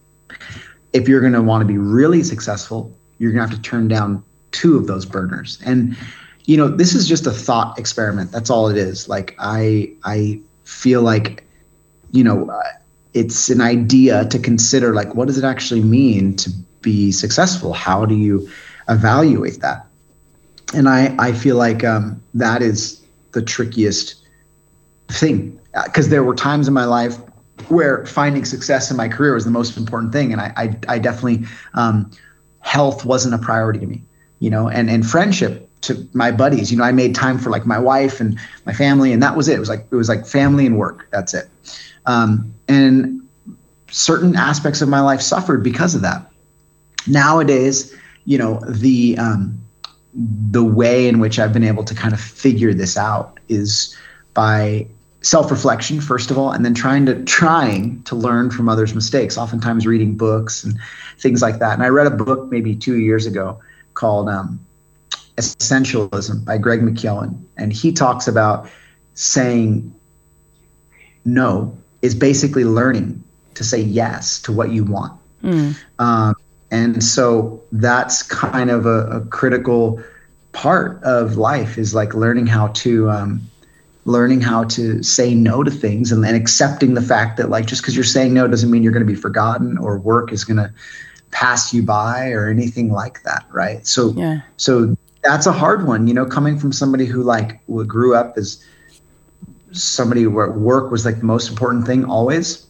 If 0.92 1.08
you're 1.08 1.20
going 1.20 1.32
to 1.32 1.42
want 1.42 1.62
to 1.62 1.66
be 1.66 1.78
really 1.78 2.22
successful, 2.22 2.96
you're 3.18 3.32
going 3.32 3.46
to 3.46 3.48
have 3.48 3.62
to 3.62 3.68
turn 3.68 3.88
down 3.88 4.24
two 4.52 4.76
of 4.76 4.86
those 4.86 5.04
burners. 5.04 5.58
And 5.64 5.96
you 6.44 6.56
know, 6.56 6.68
this 6.68 6.94
is 6.94 7.08
just 7.08 7.26
a 7.26 7.30
thought 7.30 7.78
experiment. 7.78 8.30
That's 8.30 8.50
all 8.50 8.68
it 8.68 8.76
is. 8.76 9.08
Like 9.08 9.34
I 9.38 9.92
I 10.04 10.40
feel 10.64 11.02
like 11.02 11.44
you 12.12 12.22
know, 12.22 12.48
uh, 12.48 12.62
it's 13.12 13.50
an 13.50 13.60
idea 13.60 14.26
to 14.26 14.38
consider 14.38 14.94
like 14.94 15.14
what 15.14 15.26
does 15.26 15.38
it 15.38 15.44
actually 15.44 15.82
mean 15.82 16.36
to 16.36 16.50
be 16.80 17.10
successful? 17.12 17.72
How 17.72 18.04
do 18.04 18.14
you 18.14 18.48
evaluate 18.88 19.60
that? 19.60 19.86
And 20.74 20.88
I 20.88 21.14
I 21.18 21.32
feel 21.32 21.56
like 21.56 21.82
um, 21.82 22.22
that 22.34 22.62
is 22.62 23.00
the 23.32 23.42
trickiest 23.42 24.14
thing 25.08 25.58
because 25.84 26.06
uh, 26.06 26.10
there 26.10 26.22
were 26.24 26.34
times 26.34 26.68
in 26.68 26.74
my 26.74 26.84
life 26.84 27.18
where 27.68 28.04
finding 28.06 28.44
success 28.44 28.90
in 28.90 28.96
my 28.96 29.08
career 29.08 29.34
was 29.34 29.44
the 29.44 29.50
most 29.50 29.76
important 29.76 30.12
thing, 30.12 30.32
and 30.32 30.40
I 30.40 30.52
I, 30.56 30.94
I 30.94 30.98
definitely 30.98 31.46
um, 31.74 32.10
health 32.60 33.04
wasn't 33.04 33.34
a 33.34 33.38
priority 33.38 33.78
to 33.80 33.86
me, 33.86 34.02
you 34.40 34.50
know, 34.50 34.68
and 34.68 34.90
and 34.90 35.06
friendship 35.06 35.68
to 35.82 36.08
my 36.12 36.30
buddies. 36.30 36.70
You 36.72 36.78
know, 36.78 36.84
I 36.84 36.92
made 36.92 37.14
time 37.14 37.38
for 37.38 37.50
like 37.50 37.66
my 37.66 37.78
wife 37.78 38.20
and 38.20 38.38
my 38.66 38.72
family, 38.72 39.12
and 39.12 39.22
that 39.22 39.36
was 39.36 39.48
it. 39.48 39.56
It 39.56 39.60
was 39.60 39.68
like 39.68 39.86
it 39.90 39.96
was 39.96 40.08
like 40.08 40.26
family 40.26 40.66
and 40.66 40.78
work. 40.78 41.06
That's 41.10 41.34
it. 41.34 41.48
Um, 42.06 42.54
and 42.68 43.22
certain 43.90 44.34
aspects 44.36 44.82
of 44.82 44.88
my 44.88 45.00
life 45.00 45.20
suffered 45.20 45.62
because 45.62 45.94
of 45.94 46.02
that. 46.02 46.30
Nowadays, 47.06 47.94
you 48.24 48.38
know, 48.38 48.60
the 48.68 49.16
um, 49.18 49.60
the 50.14 50.64
way 50.64 51.08
in 51.08 51.18
which 51.18 51.38
I've 51.38 51.52
been 51.52 51.64
able 51.64 51.84
to 51.84 51.94
kind 51.94 52.14
of 52.14 52.20
figure 52.20 52.72
this 52.72 52.96
out 52.96 53.38
is 53.48 53.96
by 54.32 54.88
self-reflection 55.24 56.02
first 56.02 56.30
of 56.30 56.36
all 56.36 56.50
and 56.50 56.66
then 56.66 56.74
trying 56.74 57.06
to 57.06 57.24
trying 57.24 58.02
to 58.02 58.14
learn 58.14 58.50
from 58.50 58.68
others 58.68 58.94
mistakes 58.94 59.38
oftentimes 59.38 59.86
reading 59.86 60.14
books 60.14 60.62
and 60.62 60.78
things 61.18 61.40
like 61.40 61.58
that 61.60 61.72
and 61.72 61.82
i 61.82 61.88
read 61.88 62.06
a 62.06 62.10
book 62.10 62.50
maybe 62.50 62.76
two 62.76 62.98
years 62.98 63.24
ago 63.24 63.58
called 63.94 64.28
um, 64.28 64.60
essentialism 65.38 66.44
by 66.44 66.58
greg 66.58 66.80
mckeown 66.82 67.42
and 67.56 67.72
he 67.72 67.90
talks 67.90 68.28
about 68.28 68.68
saying 69.14 69.94
no 71.24 71.74
is 72.02 72.14
basically 72.14 72.66
learning 72.66 73.24
to 73.54 73.64
say 73.64 73.80
yes 73.80 74.38
to 74.42 74.52
what 74.52 74.72
you 74.72 74.84
want 74.84 75.18
mm. 75.42 75.74
um, 75.98 76.34
and 76.70 77.02
so 77.02 77.62
that's 77.72 78.22
kind 78.22 78.68
of 78.68 78.84
a, 78.84 79.06
a, 79.06 79.20
critical 79.22 80.02
part 80.52 81.02
of 81.02 81.38
life 81.38 81.78
is 81.78 81.94
like 81.94 82.12
learning 82.12 82.46
how 82.46 82.68
to 82.68 83.08
um, 83.10 83.40
learning 84.04 84.40
how 84.40 84.64
to 84.64 85.02
say 85.02 85.34
no 85.34 85.62
to 85.62 85.70
things 85.70 86.12
and 86.12 86.22
then 86.22 86.34
accepting 86.34 86.94
the 86.94 87.02
fact 87.02 87.36
that 87.38 87.48
like 87.48 87.66
just 87.66 87.82
because 87.82 87.94
you're 87.94 88.04
saying 88.04 88.34
no 88.34 88.46
doesn't 88.46 88.70
mean 88.70 88.82
you're 88.82 88.92
going 88.92 89.06
to 89.06 89.10
be 89.10 89.18
forgotten 89.18 89.78
or 89.78 89.98
work 89.98 90.32
is 90.32 90.44
going 90.44 90.56
to 90.58 90.72
pass 91.30 91.72
you 91.72 91.82
by 91.82 92.30
or 92.30 92.48
anything 92.48 92.92
like 92.92 93.22
that 93.22 93.44
right 93.50 93.86
so 93.86 94.12
yeah. 94.12 94.40
so 94.56 94.96
that's 95.22 95.46
a 95.46 95.52
hard 95.52 95.86
one 95.86 96.06
you 96.06 96.14
know 96.14 96.26
coming 96.26 96.58
from 96.58 96.72
somebody 96.72 97.06
who 97.06 97.22
like 97.22 97.60
grew 97.86 98.14
up 98.14 98.36
as 98.36 98.64
somebody 99.72 100.26
where 100.26 100.50
work 100.50 100.90
was 100.90 101.04
like 101.04 101.18
the 101.18 101.24
most 101.24 101.48
important 101.48 101.86
thing 101.86 102.04
always 102.04 102.66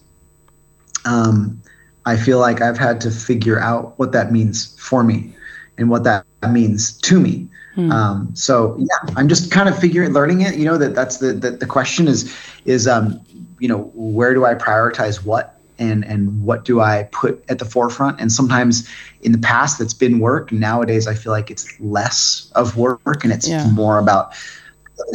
um, 1.03 1.61
i 2.05 2.15
feel 2.15 2.39
like 2.39 2.61
i've 2.61 2.77
had 2.77 3.01
to 3.01 3.11
figure 3.11 3.59
out 3.59 3.97
what 3.99 4.13
that 4.13 4.31
means 4.31 4.73
for 4.79 5.03
me 5.03 5.35
and 5.77 5.89
what 5.89 6.03
that 6.05 6.25
means 6.49 6.97
to 6.99 7.19
me 7.19 7.47
Hmm. 7.75 7.91
Um, 7.91 8.35
so 8.35 8.75
yeah, 8.79 9.13
I'm 9.15 9.27
just 9.27 9.51
kind 9.51 9.67
of 9.67 9.77
figuring, 9.77 10.13
learning 10.13 10.41
it. 10.41 10.55
You 10.55 10.65
know 10.65 10.77
that 10.77 10.95
that's 10.95 11.17
the 11.17 11.33
the, 11.33 11.51
the 11.51 11.65
question 11.65 12.07
is 12.07 12.33
is 12.63 12.87
um, 12.87 13.21
you 13.59 13.67
know 13.67 13.91
where 13.93 14.33
do 14.33 14.45
I 14.45 14.55
prioritize 14.55 15.23
what 15.23 15.59
and 15.77 16.05
and 16.05 16.43
what 16.43 16.65
do 16.65 16.79
I 16.79 17.09
put 17.11 17.43
at 17.49 17.59
the 17.59 17.65
forefront? 17.65 18.19
And 18.19 18.31
sometimes 18.31 18.87
in 19.21 19.33
the 19.33 19.37
past 19.37 19.77
that's 19.77 19.93
been 19.93 20.19
work. 20.19 20.51
Nowadays 20.51 21.07
I 21.07 21.13
feel 21.13 21.31
like 21.31 21.51
it's 21.51 21.79
less 21.79 22.51
of 22.55 22.77
work 22.77 23.23
and 23.23 23.33
it's 23.33 23.47
yeah. 23.47 23.69
more 23.71 23.99
about 23.99 24.33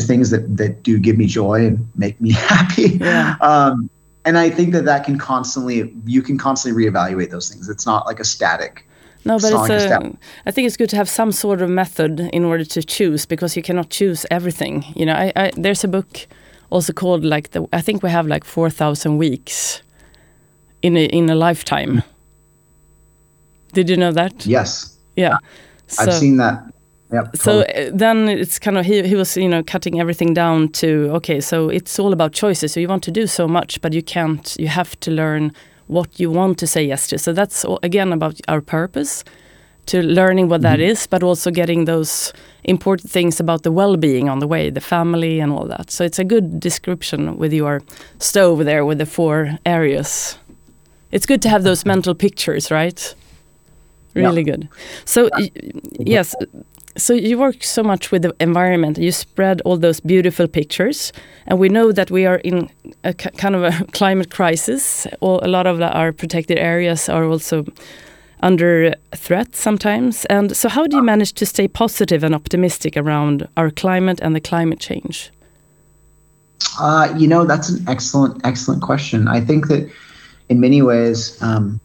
things 0.01 0.31
that 0.31 0.57
that 0.59 0.83
do 0.83 0.99
give 0.99 1.17
me 1.17 1.27
joy 1.27 1.67
and 1.67 1.89
make 1.97 2.21
me 2.21 2.33
happy. 2.35 2.99
Yeah. 3.01 3.37
Um, 3.41 3.89
and 4.27 4.37
I 4.37 4.51
think 4.51 4.73
that 4.73 4.85
that 4.85 5.05
can 5.05 5.19
constantly 5.19 5.95
you 6.05 6.23
can 6.23 6.37
constantly 6.37 6.85
reevaluate 6.85 7.31
those 7.31 7.49
things. 7.49 7.69
It's 7.69 7.87
not 7.87 8.07
like 8.07 8.21
a 8.21 8.25
static 8.25 8.87
no, 9.25 9.39
but 9.39 9.53
it's 9.53 9.85
a, 9.85 10.13
I 10.47 10.51
think 10.51 10.67
it's 10.67 10.77
good 10.77 10.91
to 10.91 10.97
have 10.97 11.09
some 11.09 11.33
sort 11.33 11.61
of 11.61 11.69
method 11.69 12.21
in 12.33 12.45
order 12.45 12.65
to 12.65 12.83
choose 12.83 13.27
because 13.27 13.57
you 13.57 13.63
cannot 13.63 13.91
choose 13.91 14.25
everything. 14.31 14.85
You 14.97 15.07
know, 15.07 15.15
I, 15.15 15.33
I 15.37 15.51
there's 15.57 15.85
a 15.85 15.89
book 15.89 16.27
also 16.71 16.93
called 16.93 17.25
like 17.25 17.51
the 17.51 17.67
I 17.73 17.81
think 17.81 18.03
we 18.03 18.11
have 18.11 18.27
like 18.27 18.45
four 18.45 18.71
thousand 18.71 19.19
weeks 19.19 19.83
in 20.83 20.97
a 20.97 21.05
in 21.05 21.29
a 21.29 21.35
lifetime. 21.35 22.03
Did 23.73 23.89
you 23.91 23.97
know 23.97 24.13
that? 24.13 24.47
Yes. 24.47 24.97
Yeah. 25.17 25.37
So, 25.87 26.05
I've 26.05 26.15
seen 26.15 26.39
that. 26.39 26.73
Yep, 27.13 27.37
so 27.37 27.63
totally. 27.63 27.89
Uh, 27.89 27.91
then 27.93 28.29
it's 28.29 28.59
kind 28.59 28.79
of 28.79 28.87
he 28.87 29.03
he 29.03 29.17
was 29.17 29.37
you 29.37 29.49
know 29.49 29.63
cutting 29.65 30.01
everything 30.01 30.33
down 30.33 30.69
to 30.69 31.11
okay 31.13 31.41
so 31.41 31.69
it's 31.69 31.99
all 31.99 32.13
about 32.13 32.33
choices 32.33 32.73
so 32.73 32.79
you 32.79 32.87
want 32.87 33.03
to 33.03 33.11
do 33.11 33.27
so 33.27 33.49
much 33.49 33.81
but 33.81 33.93
you 33.93 34.03
can't 34.03 34.57
you 34.61 34.69
have 34.69 34.99
to 35.01 35.11
learn 35.11 35.53
what 35.91 36.21
you 36.21 36.31
want 36.31 36.59
to 36.59 36.67
say 36.67 36.85
yes 36.85 37.09
to. 37.09 37.19
So 37.19 37.33
that's 37.33 37.65
again 37.83 38.13
about 38.13 38.41
our 38.49 38.61
purpose, 38.61 39.25
to 39.87 40.03
learning 40.03 40.49
what 40.49 40.63
that 40.63 40.79
mm-hmm. 40.79 40.93
is, 40.93 41.07
but 41.07 41.23
also 41.23 41.51
getting 41.51 41.87
those 41.87 42.33
important 42.65 43.11
things 43.11 43.41
about 43.41 43.63
the 43.63 43.73
well-being 43.73 44.29
on 44.29 44.39
the 44.39 44.47
way, 44.47 44.71
the 44.71 44.81
family 44.81 45.41
and 45.41 45.53
all 45.53 45.67
that. 45.67 45.91
So 45.91 46.05
it's 46.05 46.19
a 46.19 46.25
good 46.25 46.61
description 46.61 47.37
with 47.39 47.53
your 47.53 47.83
stove 48.19 48.65
there 48.65 48.85
with 48.85 48.99
the 48.99 49.07
four 49.07 49.59
areas. 49.65 50.39
It's 51.11 51.27
good 51.27 51.43
to 51.43 51.49
have 51.49 51.65
those 51.65 51.85
mental 51.85 52.15
pictures, 52.15 52.71
right? 52.71 53.15
Really 54.15 54.43
yeah. 54.43 54.53
good. 54.53 54.69
So 55.05 55.29
yes, 55.99 56.35
so 56.97 57.13
you 57.13 57.39
work 57.39 57.63
so 57.63 57.83
much 57.83 58.11
with 58.11 58.23
the 58.23 58.35
environment. 58.41 58.99
You 58.99 59.13
spread 59.13 59.61
all 59.63 59.77
those 59.77 60.01
beautiful 60.01 60.49
pictures. 60.49 61.13
And 61.47 61.59
we 61.59 61.69
know 61.69 61.93
that 61.93 62.11
we 62.11 62.27
are 62.27 62.37
in 62.37 62.69
a 63.05 63.15
kind 63.15 63.55
of 63.55 63.63
a 63.63 63.85
climate 63.93 64.31
crisis. 64.31 65.07
A 65.23 65.27
lot 65.49 65.67
of 65.67 65.81
our 65.81 66.13
protected 66.13 66.59
areas 66.59 67.09
are 67.09 67.25
also 67.25 67.65
under 68.43 68.95
threat 69.15 69.55
sometimes. 69.55 70.25
And 70.27 70.57
so 70.57 70.69
how 70.69 70.87
do 70.87 70.97
you 70.97 71.03
manage 71.03 71.35
to 71.35 71.47
stay 71.47 71.69
positive 71.69 72.25
and 72.25 72.35
optimistic 72.35 72.97
around 72.97 73.47
our 73.57 73.71
climate 73.71 74.21
and 74.23 74.35
the 74.35 74.41
climate 74.41 74.81
change? 74.81 75.31
Uh, 76.79 77.13
you 77.17 77.27
know 77.27 77.45
that's 77.45 77.69
an 77.69 77.85
excellent 77.89 78.41
excellent 78.45 78.83
question. 78.83 79.29
I 79.29 79.41
think 79.41 79.69
that 79.69 79.91
in 80.49 80.61
many 80.61 80.83
ways 80.83 81.41
um, 81.43 81.81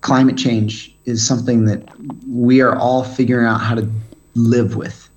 climate 0.00 0.36
change 0.36 0.89
is 1.04 1.26
something 1.26 1.64
that 1.66 1.88
we 2.28 2.60
are 2.60 2.76
all 2.76 3.04
figuring 3.04 3.46
out 3.46 3.60
how 3.60 3.74
to 3.74 3.88
live 4.34 4.76
with. 4.76 5.08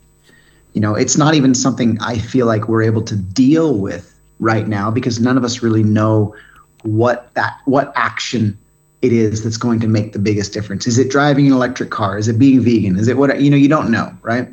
You 0.73 0.81
know, 0.81 0.95
it's 0.95 1.17
not 1.17 1.35
even 1.35 1.53
something 1.53 1.97
I 2.01 2.17
feel 2.17 2.47
like 2.47 2.67
we're 2.67 2.83
able 2.83 3.03
to 3.03 3.15
deal 3.15 3.77
with 3.77 4.19
right 4.39 4.67
now 4.67 4.89
because 4.89 5.19
none 5.19 5.37
of 5.37 5.43
us 5.43 5.61
really 5.61 5.83
know 5.83 6.35
what 6.81 7.33
that 7.35 7.59
what 7.65 7.93
action 7.95 8.57
it 9.01 9.11
is 9.11 9.43
that's 9.43 9.57
going 9.57 9.79
to 9.81 9.87
make 9.87 10.13
the 10.13 10.19
biggest 10.19 10.53
difference. 10.53 10.87
Is 10.87 10.97
it 10.97 11.09
driving 11.09 11.45
an 11.47 11.53
electric 11.53 11.91
car? 11.91 12.17
Is 12.17 12.27
it 12.27 12.39
being 12.39 12.61
vegan? 12.61 12.97
Is 12.97 13.07
it 13.07 13.17
what 13.17 13.39
you 13.41 13.51
know? 13.51 13.57
You 13.57 13.67
don't 13.67 13.91
know, 13.91 14.11
right? 14.21 14.47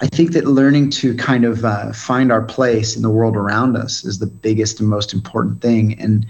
I 0.00 0.06
think 0.08 0.32
that 0.32 0.44
learning 0.44 0.90
to 0.90 1.14
kind 1.14 1.44
of 1.44 1.64
uh, 1.64 1.92
find 1.92 2.32
our 2.32 2.42
place 2.42 2.96
in 2.96 3.02
the 3.02 3.10
world 3.10 3.36
around 3.36 3.76
us 3.76 4.04
is 4.04 4.18
the 4.18 4.26
biggest 4.26 4.80
and 4.80 4.88
most 4.88 5.14
important 5.14 5.62
thing. 5.62 5.98
And 6.00 6.26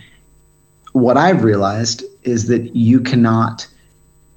what 0.93 1.17
I've 1.17 1.43
realized 1.43 2.05
is 2.23 2.47
that 2.49 2.77
you 2.77 3.01
cannot 3.01 3.67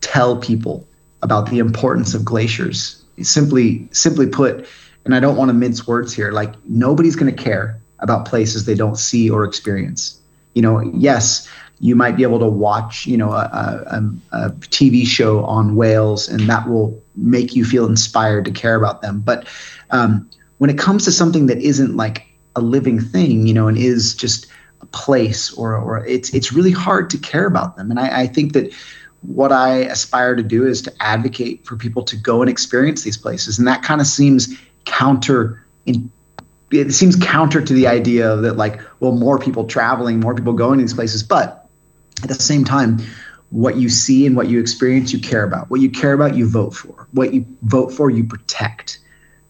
tell 0.02 0.38
people 0.38 0.88
about 1.22 1.50
the 1.50 1.60
importance 1.60 2.14
of 2.14 2.24
glaciers. 2.24 3.04
Simply, 3.22 3.88
simply 3.91 4.28
put, 4.28 4.68
and 5.06 5.16
I 5.16 5.20
don't 5.20 5.36
want 5.36 5.50
to 5.50 5.54
mince 5.54 5.88
words 5.88 6.14
here. 6.14 6.32
Like 6.32 6.54
nobody's 6.66 7.16
going 7.16 7.34
to 7.36 7.43
care 7.43 7.80
about 8.00 8.26
places 8.26 8.66
they 8.66 8.76
don't 8.76 8.98
see 8.98 9.30
or 9.30 9.43
experience. 9.43 10.20
You 10.54 10.62
know, 10.62 10.82
yes, 10.93 11.50
you 11.80 11.95
might 11.95 12.16
be 12.16 12.24
able 12.24 12.39
to 12.39 12.48
watch, 12.48 13.06
you 13.06 13.18
know, 13.18 13.32
a, 13.32 13.50
a, 14.32 14.38
a 14.38 14.50
TV 14.52 15.06
show 15.06 15.43
on 15.45 15.76
whales, 15.76 16.28
and 16.28 16.41
that 16.50 16.68
will 16.68 17.02
make 17.16 17.56
you 17.56 17.66
feel 17.66 17.86
inspired 17.86 18.45
to 18.45 18.52
care 18.52 18.76
about 18.76 19.02
them. 19.02 19.20
But 19.20 19.48
um, 19.91 20.30
when 20.58 20.70
it 20.70 20.78
comes 20.78 21.06
to 21.06 21.12
something 21.12 21.48
that 21.48 21.60
isn't 21.60 21.95
like 21.95 22.26
a 22.56 22.62
living 22.62 23.00
thing, 23.00 23.45
you 23.45 23.54
know, 23.54 23.68
and 23.68 23.78
is 23.78 24.16
just 24.16 24.48
a 24.82 24.86
place 24.88 25.52
or 25.54 25.76
or 25.76 26.06
it's 26.06 26.34
it's 26.34 26.52
really 26.52 26.72
hard 26.72 27.10
to 27.12 27.18
care 27.18 27.45
about 27.45 27.78
them. 27.78 27.91
And 27.91 28.00
I, 28.00 28.22
I 28.22 28.28
think 28.28 28.54
that 28.54 28.74
what 29.22 29.51
I 29.51 29.80
aspire 29.80 30.36
to 30.36 30.43
do 30.43 30.65
is 30.65 30.82
to 30.84 30.93
advocate 30.99 31.65
for 31.65 31.76
people 31.76 32.03
to 32.03 32.15
go 32.15 32.41
and 32.41 32.49
experience 32.49 33.03
these 33.03 33.18
places, 33.18 33.59
and 33.59 33.68
that 33.68 33.84
kind 33.84 34.01
of 34.01 34.07
seems 34.07 34.55
counter. 34.86 35.65
In, 35.86 36.11
it 36.70 36.91
seems 36.93 37.15
counter 37.15 37.61
to 37.61 37.74
the 37.74 37.88
idea 37.88 38.36
that 38.36 38.57
like, 38.57 38.82
well, 38.99 39.13
more 39.13 39.39
people 39.39 39.65
traveling, 39.65 40.20
more 40.20 40.36
people 40.36 40.53
going 40.53 40.80
to 40.80 40.84
these 40.84 40.93
places, 40.93 41.24
but 41.24 41.70
at 42.24 42.28
the 42.28 42.36
same 42.36 42.65
time, 42.65 42.99
what 43.49 43.78
you 43.78 43.88
see 43.88 44.26
and 44.26 44.36
what 44.36 44.49
you 44.49 44.59
experience, 44.59 45.13
you 45.13 45.20
care 45.20 45.43
about. 45.43 45.70
What 45.70 45.80
you 45.80 45.89
care 45.89 46.11
about, 46.11 46.36
you 46.36 46.49
vote 46.49 46.76
for. 46.76 47.07
What 47.13 47.34
you 47.34 47.45
vote 47.61 47.93
for, 47.93 48.09
you 48.09 48.26
protect 48.26 48.99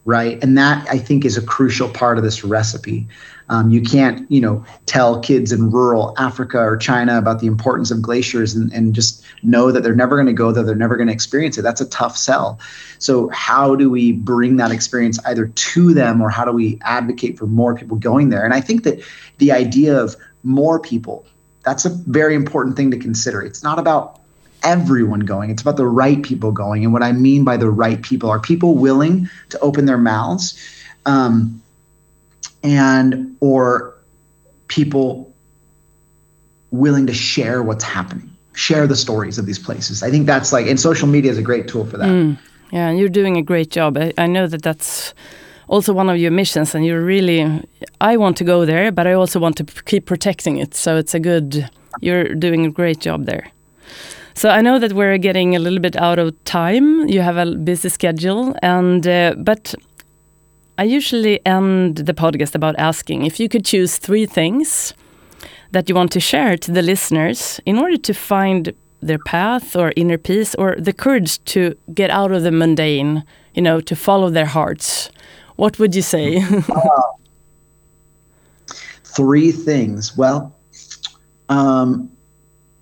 right? 0.08 0.42
And 0.42 0.56
that 0.56 0.88
I 0.88 0.96
think 0.96 1.26
is 1.26 1.36
a 1.36 1.42
crucial 1.42 1.86
part 1.86 2.16
of 2.16 2.24
this 2.24 2.42
recipe. 2.42 3.06
Um, 3.50 3.70
you 3.70 3.80
can't, 3.80 4.30
you 4.30 4.40
know, 4.40 4.64
tell 4.86 5.20
kids 5.20 5.52
in 5.52 5.70
rural 5.70 6.14
Africa 6.18 6.58
or 6.58 6.76
China 6.76 7.18
about 7.18 7.40
the 7.40 7.46
importance 7.46 7.90
of 7.90 8.02
glaciers 8.02 8.54
and, 8.54 8.72
and 8.72 8.94
just 8.94 9.24
know 9.42 9.72
that 9.72 9.82
they're 9.82 9.94
never 9.94 10.16
going 10.16 10.26
to 10.26 10.32
go 10.32 10.52
there, 10.52 10.64
they're 10.64 10.74
never 10.74 10.96
going 10.96 11.06
to 11.06 11.12
experience 11.12 11.56
it. 11.56 11.62
That's 11.62 11.80
a 11.80 11.88
tough 11.88 12.16
sell. 12.16 12.60
So 12.98 13.28
how 13.30 13.74
do 13.74 13.90
we 13.90 14.12
bring 14.12 14.56
that 14.56 14.70
experience 14.70 15.18
either 15.24 15.46
to 15.46 15.94
them 15.94 16.20
or 16.20 16.28
how 16.28 16.44
do 16.44 16.52
we 16.52 16.78
advocate 16.82 17.38
for 17.38 17.46
more 17.46 17.74
people 17.74 17.96
going 17.96 18.28
there? 18.28 18.44
And 18.44 18.52
I 18.52 18.60
think 18.60 18.84
that 18.84 19.02
the 19.38 19.52
idea 19.52 19.98
of 19.98 20.16
more 20.42 20.78
people, 20.78 21.24
that's 21.64 21.84
a 21.84 21.90
very 21.90 22.34
important 22.34 22.76
thing 22.76 22.90
to 22.90 22.98
consider. 22.98 23.42
It's 23.42 23.62
not 23.62 23.78
about 23.78 24.20
everyone 24.62 25.20
going. 25.20 25.50
It's 25.50 25.62
about 25.62 25.76
the 25.76 25.86
right 25.86 26.22
people 26.22 26.50
going. 26.52 26.84
And 26.84 26.92
what 26.92 27.02
I 27.02 27.12
mean 27.12 27.44
by 27.44 27.56
the 27.56 27.70
right 27.70 28.02
people 28.02 28.28
are 28.30 28.40
people 28.40 28.74
willing 28.74 29.28
to 29.50 29.58
open 29.60 29.86
their 29.86 29.98
mouths 29.98 30.58
um, 31.06 31.62
and 32.62 33.36
or 33.40 33.94
people 34.68 35.32
willing 36.70 37.06
to 37.06 37.14
share 37.14 37.62
what's 37.62 37.84
happening, 37.84 38.30
share 38.54 38.86
the 38.86 38.96
stories 38.96 39.38
of 39.38 39.46
these 39.46 39.58
places. 39.58 40.02
I 40.02 40.10
think 40.10 40.26
that's 40.26 40.52
like, 40.52 40.66
and 40.66 40.78
social 40.78 41.08
media 41.08 41.30
is 41.30 41.38
a 41.38 41.42
great 41.42 41.68
tool 41.68 41.86
for 41.86 41.96
that. 41.96 42.08
Mm, 42.08 42.38
yeah, 42.72 42.88
and 42.88 42.98
you're 42.98 43.08
doing 43.08 43.36
a 43.36 43.42
great 43.42 43.70
job. 43.70 43.96
I, 43.96 44.12
I 44.18 44.26
know 44.26 44.46
that 44.46 44.62
that's 44.62 45.14
also 45.68 45.92
one 45.92 46.08
of 46.08 46.16
your 46.16 46.30
missions 46.30 46.74
and 46.74 46.86
you're 46.86 47.04
really 47.04 47.62
i 48.00 48.16
want 48.16 48.38
to 48.38 48.42
go 48.42 48.64
there 48.64 48.90
but 48.90 49.06
i 49.06 49.12
also 49.12 49.38
want 49.38 49.54
to 49.54 49.64
keep 49.84 50.06
protecting 50.06 50.56
it 50.56 50.74
so 50.74 50.96
it's 50.96 51.14
a 51.14 51.20
good 51.20 51.68
you're 52.00 52.34
doing 52.34 52.64
a 52.64 52.70
great 52.70 53.00
job 53.00 53.26
there 53.26 53.52
so 54.38 54.50
I 54.50 54.60
know 54.60 54.78
that 54.78 54.92
we're 54.92 55.18
getting 55.18 55.56
a 55.56 55.58
little 55.58 55.80
bit 55.80 55.96
out 55.96 56.20
of 56.20 56.32
time. 56.44 57.08
You 57.08 57.22
have 57.22 57.36
a 57.36 57.56
busy 57.56 57.88
schedule, 57.88 58.54
and 58.62 59.04
uh, 59.04 59.34
but 59.36 59.74
I 60.78 60.84
usually 60.84 61.44
end 61.44 61.96
the 61.96 62.14
podcast 62.14 62.54
about 62.54 62.76
asking 62.78 63.24
if 63.24 63.40
you 63.40 63.48
could 63.48 63.64
choose 63.64 63.98
three 63.98 64.26
things 64.26 64.94
that 65.72 65.88
you 65.88 65.94
want 65.96 66.12
to 66.12 66.20
share 66.20 66.56
to 66.56 66.70
the 66.70 66.82
listeners 66.82 67.60
in 67.66 67.78
order 67.78 67.96
to 67.96 68.14
find 68.14 68.72
their 69.00 69.18
path 69.18 69.74
or 69.74 69.92
inner 69.96 70.18
peace 70.18 70.54
or 70.54 70.76
the 70.78 70.92
courage 70.92 71.42
to 71.46 71.76
get 71.94 72.10
out 72.10 72.30
of 72.30 72.44
the 72.44 72.52
mundane, 72.52 73.24
you 73.54 73.62
know, 73.62 73.80
to 73.80 73.96
follow 73.96 74.30
their 74.30 74.46
hearts. 74.46 75.10
What 75.56 75.80
would 75.80 75.96
you 75.96 76.02
say? 76.02 76.38
uh, 76.38 77.02
three 79.04 79.50
things. 79.50 80.16
Well, 80.16 80.54
um, 81.48 82.08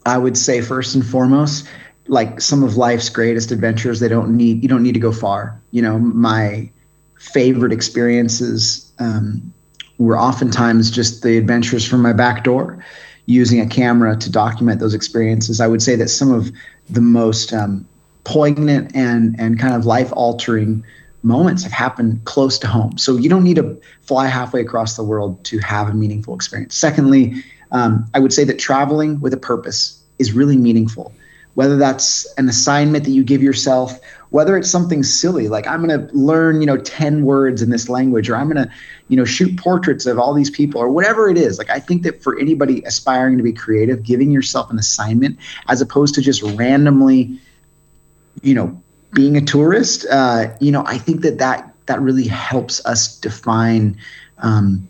I 0.04 0.18
would 0.18 0.36
say 0.36 0.60
first 0.60 0.94
and 0.94 1.04
foremost, 1.04 1.66
like 2.08 2.42
some 2.42 2.62
of 2.62 2.76
life's 2.76 3.08
greatest 3.08 3.52
adventures, 3.52 4.00
they 4.00 4.08
don't 4.08 4.36
need 4.36 4.62
you 4.62 4.68
don't 4.68 4.82
need 4.82 4.94
to 4.94 5.00
go 5.00 5.12
far. 5.12 5.58
You 5.70 5.80
know, 5.80 5.98
my 5.98 6.70
favorite 7.18 7.72
experiences 7.72 8.90
um, 8.98 9.52
were 9.98 10.18
oftentimes 10.18 10.90
just 10.90 11.22
the 11.22 11.38
adventures 11.38 11.84
from 11.84 12.02
my 12.02 12.12
back 12.12 12.44
door, 12.44 12.84
using 13.26 13.60
a 13.60 13.66
camera 13.66 14.16
to 14.16 14.30
document 14.30 14.80
those 14.80 14.94
experiences. 14.94 15.60
I 15.60 15.66
would 15.66 15.82
say 15.82 15.96
that 15.96 16.08
some 16.08 16.32
of 16.32 16.50
the 16.88 17.00
most 17.00 17.52
um, 17.52 17.86
poignant 18.24 18.94
and 18.94 19.38
and 19.38 19.58
kind 19.58 19.74
of 19.74 19.86
life 19.86 20.12
altering 20.12 20.84
moments 21.22 21.62
have 21.64 21.72
happened 21.72 22.24
close 22.24 22.58
to 22.60 22.66
home. 22.66 22.96
So 22.98 23.16
you 23.16 23.28
don't 23.28 23.42
need 23.42 23.56
to 23.56 23.80
fly 24.02 24.26
halfway 24.26 24.60
across 24.60 24.96
the 24.96 25.02
world 25.02 25.42
to 25.46 25.58
have 25.58 25.88
a 25.88 25.94
meaningful 25.94 26.34
experience. 26.34 26.76
Secondly, 26.76 27.42
um, 27.72 28.08
I 28.14 28.20
would 28.20 28.32
say 28.32 28.44
that 28.44 28.58
traveling 28.58 29.20
with 29.20 29.34
a 29.34 29.36
purpose 29.36 30.00
is 30.18 30.32
really 30.32 30.56
meaningful. 30.56 31.12
Whether 31.54 31.76
that's 31.76 32.26
an 32.38 32.48
assignment 32.48 33.04
that 33.04 33.10
you 33.10 33.24
give 33.24 33.42
yourself, 33.42 33.98
whether 34.30 34.56
it's 34.56 34.70
something 34.70 35.02
silly 35.02 35.48
like 35.48 35.66
I'm 35.66 35.86
going 35.86 36.08
to 36.08 36.14
learn, 36.16 36.60
you 36.60 36.66
know, 36.66 36.76
10 36.76 37.24
words 37.24 37.62
in 37.62 37.70
this 37.70 37.88
language, 37.88 38.28
or 38.28 38.36
I'm 38.36 38.50
going 38.50 38.66
to, 38.66 38.72
you 39.08 39.16
know, 39.16 39.24
shoot 39.24 39.56
portraits 39.58 40.06
of 40.06 40.18
all 40.18 40.34
these 40.34 40.50
people, 40.50 40.80
or 40.80 40.88
whatever 40.88 41.28
it 41.28 41.38
is. 41.38 41.58
Like 41.58 41.70
I 41.70 41.78
think 41.78 42.02
that 42.02 42.22
for 42.22 42.38
anybody 42.38 42.82
aspiring 42.84 43.36
to 43.36 43.42
be 43.42 43.52
creative, 43.52 44.02
giving 44.02 44.30
yourself 44.30 44.70
an 44.70 44.78
assignment 44.78 45.38
as 45.68 45.80
opposed 45.80 46.14
to 46.16 46.20
just 46.20 46.42
randomly, 46.42 47.38
you 48.42 48.54
know, 48.54 48.82
being 49.12 49.36
a 49.36 49.40
tourist, 49.40 50.06
uh, 50.10 50.48
you 50.60 50.72
know, 50.72 50.84
I 50.86 50.98
think 50.98 51.22
that 51.22 51.38
that 51.38 51.72
that 51.86 52.00
really 52.00 52.26
helps 52.26 52.84
us 52.84 53.18
define 53.18 53.96
um, 54.38 54.88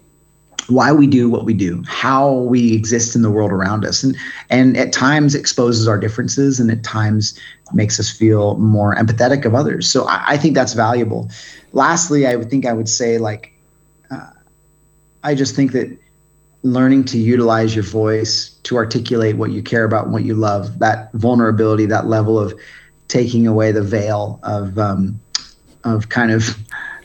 why 0.68 0.92
we 0.92 1.06
do 1.06 1.28
what 1.28 1.44
we 1.44 1.54
do, 1.54 1.82
how 1.86 2.32
we 2.32 2.74
exist 2.74 3.14
in 3.14 3.22
the 3.22 3.30
world 3.30 3.52
around 3.52 3.84
us, 3.84 4.02
and 4.02 4.16
and 4.50 4.76
at 4.76 4.92
times 4.92 5.34
exposes 5.34 5.86
our 5.86 5.98
differences, 5.98 6.60
and 6.60 6.70
at 6.70 6.82
times 6.82 7.38
makes 7.72 8.00
us 8.00 8.10
feel 8.10 8.56
more 8.58 8.94
empathetic 8.94 9.44
of 9.44 9.54
others. 9.54 9.88
So 9.88 10.06
I, 10.08 10.24
I 10.28 10.36
think 10.36 10.54
that's 10.54 10.72
valuable. 10.72 11.30
Lastly, 11.72 12.26
I 12.26 12.36
would 12.36 12.50
think 12.50 12.66
I 12.66 12.72
would 12.72 12.88
say 12.88 13.18
like, 13.18 13.52
uh, 14.10 14.30
I 15.22 15.34
just 15.34 15.54
think 15.54 15.72
that 15.72 15.96
learning 16.62 17.04
to 17.04 17.18
utilize 17.18 17.74
your 17.74 17.84
voice 17.84 18.50
to 18.64 18.76
articulate 18.76 19.36
what 19.36 19.52
you 19.52 19.62
care 19.62 19.84
about 19.84 20.04
and 20.04 20.12
what 20.12 20.24
you 20.24 20.34
love, 20.34 20.78
that 20.80 21.12
vulnerability, 21.12 21.86
that 21.86 22.06
level 22.06 22.38
of 22.38 22.54
taking 23.08 23.46
away 23.46 23.70
the 23.70 23.82
veil 23.82 24.40
of 24.42 24.78
um, 24.78 25.20
of 25.84 26.08
kind 26.08 26.32
of 26.32 26.56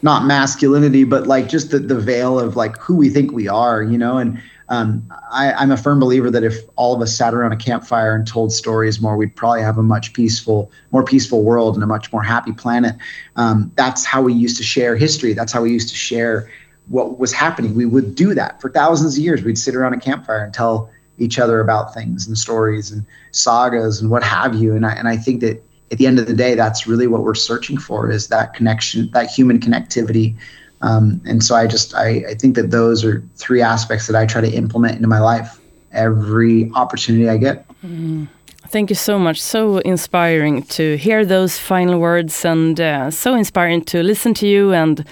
not 0.02 0.24
masculinity, 0.24 1.04
but 1.04 1.26
like 1.26 1.48
just 1.48 1.70
the, 1.70 1.78
the 1.78 1.98
veil 1.98 2.38
of 2.38 2.56
like 2.56 2.76
who 2.78 2.96
we 2.96 3.08
think 3.08 3.32
we 3.32 3.48
are, 3.48 3.82
you 3.82 3.96
know. 3.96 4.18
And 4.18 4.40
um, 4.68 5.08
I, 5.30 5.52
I'm 5.52 5.70
a 5.70 5.76
firm 5.76 6.00
believer 6.00 6.30
that 6.30 6.42
if 6.42 6.56
all 6.76 6.94
of 6.94 7.00
us 7.00 7.16
sat 7.16 7.34
around 7.34 7.52
a 7.52 7.56
campfire 7.56 8.14
and 8.14 8.26
told 8.26 8.52
stories 8.52 9.00
more, 9.00 9.16
we'd 9.16 9.36
probably 9.36 9.62
have 9.62 9.78
a 9.78 9.82
much 9.82 10.12
peaceful, 10.12 10.70
more 10.90 11.04
peaceful 11.04 11.42
world 11.42 11.74
and 11.74 11.84
a 11.84 11.86
much 11.86 12.12
more 12.12 12.22
happy 12.22 12.52
planet. 12.52 12.96
Um, 13.36 13.70
that's 13.76 14.04
how 14.04 14.22
we 14.22 14.32
used 14.32 14.56
to 14.56 14.64
share 14.64 14.96
history. 14.96 15.34
That's 15.34 15.52
how 15.52 15.62
we 15.62 15.70
used 15.70 15.88
to 15.90 15.94
share 15.94 16.50
what 16.88 17.18
was 17.18 17.32
happening. 17.32 17.74
We 17.74 17.86
would 17.86 18.14
do 18.16 18.34
that 18.34 18.60
for 18.60 18.70
thousands 18.70 19.16
of 19.16 19.22
years. 19.22 19.42
We'd 19.42 19.58
sit 19.58 19.76
around 19.76 19.94
a 19.94 20.00
campfire 20.00 20.42
and 20.42 20.52
tell 20.52 20.90
each 21.18 21.38
other 21.38 21.60
about 21.60 21.94
things 21.94 22.26
and 22.26 22.36
stories 22.36 22.90
and 22.90 23.04
sagas 23.30 24.00
and 24.00 24.10
what 24.10 24.24
have 24.24 24.54
you. 24.54 24.74
And 24.74 24.84
I, 24.84 24.92
and 24.92 25.06
I 25.06 25.16
think 25.16 25.40
that 25.42 25.62
at 25.92 25.98
the 25.98 26.06
end 26.06 26.18
of 26.18 26.26
the 26.26 26.34
day, 26.34 26.54
that's 26.54 26.86
really 26.86 27.06
what 27.06 27.22
we're 27.22 27.34
searching 27.34 27.78
for 27.78 28.10
is 28.10 28.28
that 28.28 28.54
connection, 28.54 29.10
that 29.12 29.30
human 29.30 29.60
connectivity. 29.60 30.34
Um, 30.80 31.20
and 31.26 31.44
so 31.44 31.54
I 31.54 31.66
just, 31.66 31.94
I, 31.94 32.24
I 32.30 32.34
think 32.34 32.56
that 32.56 32.70
those 32.70 33.04
are 33.04 33.22
three 33.36 33.60
aspects 33.60 34.06
that 34.06 34.16
I 34.16 34.26
try 34.26 34.40
to 34.40 34.50
implement 34.50 34.96
into 34.96 35.06
my 35.06 35.20
life 35.20 35.60
every 35.92 36.70
opportunity 36.74 37.28
I 37.28 37.36
get. 37.36 37.68
Mm. 37.84 38.26
Thank 38.68 38.88
you 38.88 38.96
so 38.96 39.18
much. 39.18 39.40
So 39.40 39.78
inspiring 39.78 40.62
to 40.62 40.96
hear 40.96 41.26
those 41.26 41.58
final 41.58 42.00
words 42.00 42.42
and 42.44 42.80
uh, 42.80 43.10
so 43.10 43.34
inspiring 43.34 43.84
to 43.84 44.02
listen 44.02 44.32
to 44.34 44.46
you 44.46 44.72
and 44.72 45.04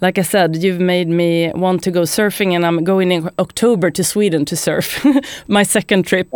like 0.00 0.18
I 0.18 0.22
said, 0.22 0.62
you've 0.62 0.80
made 0.80 1.08
me 1.08 1.50
want 1.54 1.82
to 1.82 1.90
go 1.90 2.02
surfing, 2.02 2.54
and 2.54 2.64
I'm 2.64 2.84
going 2.84 3.10
in 3.10 3.30
October 3.38 3.90
to 3.90 4.04
Sweden 4.04 4.44
to 4.44 4.56
surf, 4.56 5.04
my 5.48 5.62
second 5.64 6.06
trip. 6.06 6.28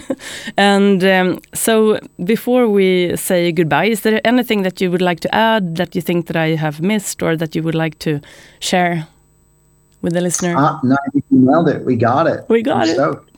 and 0.56 1.04
um, 1.04 1.40
so, 1.52 1.98
before 2.24 2.68
we 2.68 3.16
say 3.16 3.52
goodbye, 3.52 3.86
is 3.86 4.00
there 4.00 4.20
anything 4.24 4.62
that 4.62 4.80
you 4.80 4.90
would 4.90 5.02
like 5.02 5.20
to 5.20 5.34
add 5.34 5.76
that 5.76 5.94
you 5.94 6.00
think 6.00 6.26
that 6.26 6.36
I 6.36 6.54
have 6.54 6.80
missed, 6.80 7.22
or 7.22 7.36
that 7.36 7.54
you 7.54 7.62
would 7.62 7.74
like 7.74 7.98
to 8.00 8.20
share 8.60 9.06
with 10.00 10.14
the 10.14 10.20
listener? 10.20 10.56
Uh, 10.56 10.78
no, 10.82 10.96
you 11.12 11.22
nailed 11.30 11.68
it. 11.68 11.84
We 11.84 11.96
got 11.96 12.26
it. 12.26 12.46
We 12.48 12.62
got 12.62 12.82
I'm 12.82 12.88
it. 12.88 12.94
Stoked. 12.94 13.31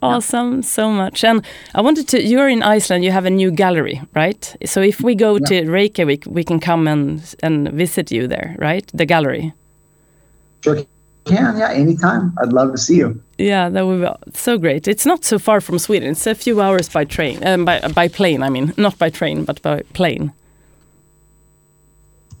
Awesome, 0.00 0.62
so 0.62 0.90
much. 0.90 1.24
And 1.24 1.44
I 1.74 1.80
wanted 1.80 2.06
to, 2.08 2.22
you're 2.22 2.48
in 2.48 2.62
Iceland, 2.62 3.04
you 3.04 3.10
have 3.10 3.26
a 3.26 3.30
new 3.30 3.50
gallery, 3.50 4.00
right? 4.14 4.56
So 4.64 4.80
if 4.80 5.00
we 5.00 5.14
go 5.14 5.36
yeah. 5.36 5.46
to 5.46 5.70
Reykjavik, 5.70 6.24
we 6.26 6.44
can 6.44 6.60
come 6.60 6.86
and, 6.86 7.34
and 7.42 7.68
visit 7.72 8.12
you 8.12 8.28
there, 8.28 8.54
right? 8.58 8.88
The 8.94 9.06
gallery. 9.06 9.52
Sure 10.62 10.84
can, 11.28 11.58
yeah, 11.58 11.70
anytime. 11.70 12.32
I'd 12.40 12.52
love 12.52 12.72
to 12.72 12.78
see 12.78 12.96
you. 12.96 13.22
Yeah, 13.38 13.68
that 13.68 13.86
would 13.86 14.00
be 14.00 14.32
so 14.32 14.58
great. 14.58 14.88
It's 14.88 15.06
not 15.06 15.24
so 15.24 15.38
far 15.38 15.60
from 15.60 15.78
Sweden. 15.78 16.10
It's 16.10 16.26
a 16.26 16.34
few 16.34 16.60
hours 16.60 16.88
by 16.88 17.04
train, 17.04 17.46
um, 17.46 17.64
by, 17.64 17.80
by 17.80 18.08
plane, 18.08 18.42
I 18.42 18.48
mean. 18.48 18.72
Not 18.76 18.98
by 18.98 19.10
train, 19.10 19.44
but 19.44 19.62
by 19.62 19.82
plane. 19.92 20.32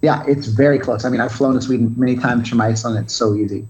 Yeah, 0.02 0.24
it's 0.26 0.46
very 0.46 0.78
close. 0.78 1.04
I 1.04 1.10
mean, 1.10 1.20
I've 1.20 1.32
flown 1.32 1.54
to 1.54 1.60
Sweden 1.60 1.94
many 1.96 2.16
times 2.16 2.48
from 2.48 2.60
Iceland. 2.60 2.98
It's 2.98 3.14
so 3.14 3.34
easy. 3.34 3.66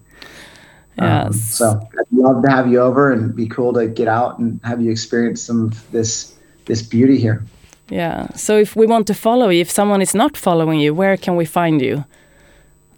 Yes. 1.01 1.27
Um, 1.27 1.33
so 1.33 1.89
I'd 1.99 2.07
love 2.13 2.43
to 2.43 2.51
have 2.51 2.71
you 2.71 2.81
over 2.81 3.13
and 3.13 3.35
be 3.35 3.47
cool 3.47 3.73
to 3.75 3.87
get 3.87 4.09
out 4.09 4.39
and 4.39 4.61
have 4.65 4.81
you 4.81 4.91
experience 4.91 5.43
some 5.43 5.67
of 5.67 5.91
this 5.93 6.35
this 6.67 6.83
beauty 6.83 7.19
here. 7.19 7.45
Yeah. 7.89 8.29
So 8.35 8.59
if 8.59 8.77
we 8.77 8.87
want 8.87 9.07
to 9.07 9.15
follow 9.15 9.49
you, 9.49 9.61
if 9.61 9.71
someone 9.71 10.03
is 10.03 10.15
not 10.15 10.37
following 10.37 10.81
you, 10.81 10.95
where 10.95 11.17
can 11.17 11.37
we 11.37 11.45
find 11.45 11.81
you? 11.81 12.05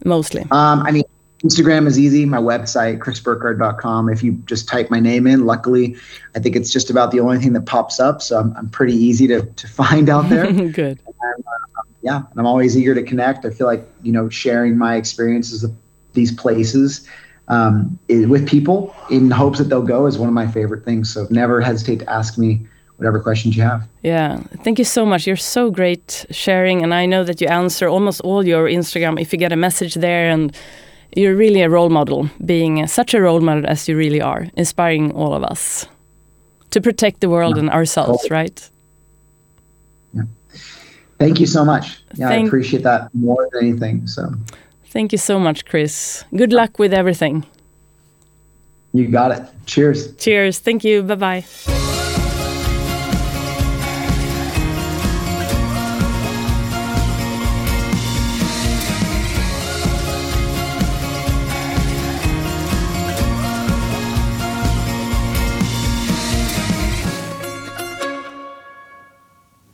Mostly. 0.05 0.43
Um, 0.51 0.83
I 0.83 0.91
mean, 0.91 1.05
Instagram 1.45 1.87
is 1.87 1.99
easy. 1.99 2.27
My 2.27 2.39
website, 2.39 2.99
chrisburkard.com. 2.99 4.09
If 4.09 4.23
you 4.23 4.33
just 4.47 4.69
type 4.69 4.91
my 4.91 4.99
name 4.99 5.27
in, 5.27 5.47
luckily, 5.47 5.97
I 6.35 6.41
think 6.41 6.57
it's 6.57 6.73
just 6.73 6.91
about 6.91 7.13
the 7.13 7.21
only 7.21 7.39
thing 7.39 7.53
that 7.53 7.67
pops 7.67 8.01
up. 8.01 8.21
So 8.21 8.39
I'm, 8.39 8.55
I'm 8.57 8.69
pretty 8.69 8.95
easy 8.95 9.27
to, 9.29 9.43
to 9.43 9.69
find 9.69 10.09
out 10.09 10.29
there. 10.29 10.53
Good. 10.53 10.99
And, 11.07 11.45
uh, 11.47 11.83
yeah, 12.03 12.17
And 12.17 12.41
I'm 12.41 12.47
always 12.47 12.77
eager 12.77 12.95
to 12.95 13.03
connect. 13.03 13.45
I 13.45 13.51
feel 13.51 13.67
like, 13.67 13.87
you 14.03 14.11
know, 14.11 14.29
sharing 14.29 14.77
my 14.77 14.97
experiences 14.97 15.63
of 15.63 15.73
these 16.13 16.33
places 16.33 17.07
um, 17.51 17.99
with 18.09 18.49
people 18.49 18.95
in 19.11 19.31
hopes 19.31 19.59
that 19.59 19.65
they'll 19.65 19.83
go 19.83 20.07
is 20.07 20.19
one 20.19 20.29
of 20.29 20.35
my 20.35 20.47
favorite 20.47 20.85
things. 20.85 21.13
So 21.13 21.27
never 21.31 21.61
hesitate 21.61 21.99
to 21.99 22.11
ask 22.11 22.39
me 22.39 22.67
whatever 22.97 23.19
questions 23.19 23.57
you 23.57 23.63
have. 23.63 23.87
Yeah, 24.03 24.39
thank 24.63 24.79
you 24.79 24.85
so 24.85 25.05
much. 25.05 25.27
You're 25.27 25.37
so 25.37 25.71
great 25.71 26.27
sharing, 26.31 26.83
and 26.83 26.95
I 26.95 27.07
know 27.07 27.25
that 27.25 27.41
you 27.41 27.49
answer 27.49 27.89
almost 27.89 28.21
all 28.21 28.47
your 28.47 28.69
Instagram 28.69 29.21
if 29.21 29.33
you 29.33 29.39
get 29.39 29.53
a 29.53 29.57
message 29.57 29.95
there, 29.95 30.31
and 30.31 30.57
you're 31.17 31.35
really 31.35 31.63
a 31.63 31.69
role 31.69 31.91
model, 31.91 32.31
being 32.45 32.87
such 32.87 33.15
a 33.15 33.21
role 33.21 33.41
model 33.41 33.67
as 33.67 33.89
you 33.89 33.97
really 33.97 34.21
are, 34.21 34.47
inspiring 34.57 35.13
all 35.13 35.35
of 35.35 35.43
us 35.43 35.87
to 36.71 36.81
protect 36.81 37.21
the 37.21 37.29
world 37.29 37.57
yeah. 37.57 37.63
and 37.63 37.71
ourselves, 37.71 38.23
cool. 38.29 38.37
right? 38.37 38.71
Yeah. 40.15 40.23
Thank 41.19 41.41
you 41.41 41.47
so 41.47 41.65
much. 41.65 42.03
Yeah, 42.15 42.29
thank 42.29 42.45
I 42.45 42.47
appreciate 42.47 42.85
that 42.85 43.13
more 43.13 43.49
than 43.53 43.65
anything. 43.67 44.07
So. 44.07 44.33
Thank 44.91 45.13
you 45.13 45.19
so 45.19 45.39
much, 45.39 45.65
Chris. 45.65 46.25
Good 46.37 46.53
luck 46.53 46.79
with 46.79 46.93
everything. 46.93 47.45
You 48.93 49.07
got 49.07 49.31
it. 49.31 49.43
Cheers. 49.67 50.17
Cheers. 50.17 50.59
Thank 50.59 50.85
you. 50.85 51.03
Bye 51.03 51.15
bye. 51.15 51.45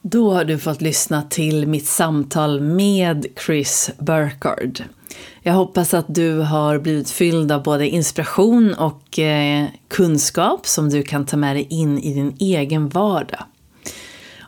Då 0.03 0.31
har 0.35 0.45
du 0.45 0.59
fått 0.59 0.81
lyssna 0.81 1.23
till 1.23 1.67
mitt 1.67 1.87
samtal 1.87 2.61
med 2.61 3.27
Chris 3.47 3.91
Burkard. 3.99 4.83
Jag 5.47 5.55
hoppas 5.55 5.95
att 5.95 6.15
du 6.15 6.39
har 6.39 6.79
blivit 6.79 7.11
fylld 7.11 7.53
av 7.53 7.63
både 7.63 7.89
inspiration 7.89 8.75
och 8.75 9.19
eh, 9.19 9.67
kunskap 9.89 10.67
som 10.67 10.91
du 10.91 11.03
kan 11.03 11.27
ta 11.27 11.37
med 11.37 11.57
dig 11.57 11.67
in 11.71 11.99
i 11.99 12.15
din 12.15 12.37
egen 12.39 12.89
vardag. 12.89 13.45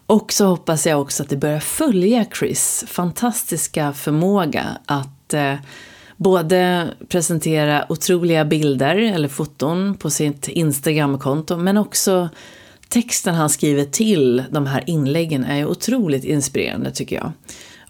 Och 0.07 0.33
så 0.33 0.47
hoppas 0.47 0.87
jag 0.87 1.01
också 1.01 1.23
att 1.23 1.29
du 1.29 1.37
börjar 1.37 1.61
följa 1.61 2.27
Chris 2.39 2.85
fantastiska 2.89 3.93
förmåga 3.93 4.65
att 4.87 5.35
eh, 5.35 5.55
både 6.17 6.89
presentera 7.09 7.85
otroliga 7.89 8.45
bilder 8.45 8.97
eller 8.97 9.29
foton 9.29 9.95
på 9.95 10.11
sitt 10.11 10.49
Instagramkonto 10.49 11.57
men 11.57 11.77
också 11.77 12.29
texten 12.89 13.35
han 13.35 13.51
skriver 13.51 13.85
till 13.85 14.45
de 14.51 14.67
här 14.67 14.85
inläggen 14.87 15.45
är 15.45 15.67
otroligt 15.67 16.25
inspirerande 16.25 16.91
tycker 16.91 17.17
jag. 17.17 17.33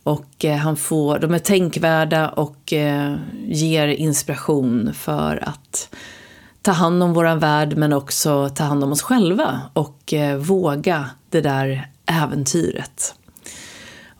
Och 0.08 0.44
eh, 0.44 0.56
han 0.56 0.76
får, 0.76 1.18
de 1.18 1.34
är 1.34 1.38
tänkvärda 1.38 2.28
och 2.28 2.72
eh, 2.72 3.16
ger 3.46 3.88
inspiration 3.88 4.94
för 4.94 5.48
att 5.48 5.94
ta 6.62 6.72
hand 6.72 7.02
om 7.02 7.14
våran 7.14 7.38
värld 7.38 7.76
men 7.76 7.92
också 7.92 8.48
ta 8.48 8.64
hand 8.64 8.84
om 8.84 8.92
oss 8.92 9.02
själva 9.02 9.60
och 9.72 10.12
eh, 10.12 10.36
våga 10.36 11.10
det 11.30 11.40
där 11.40 11.88
äventyret. 12.06 13.14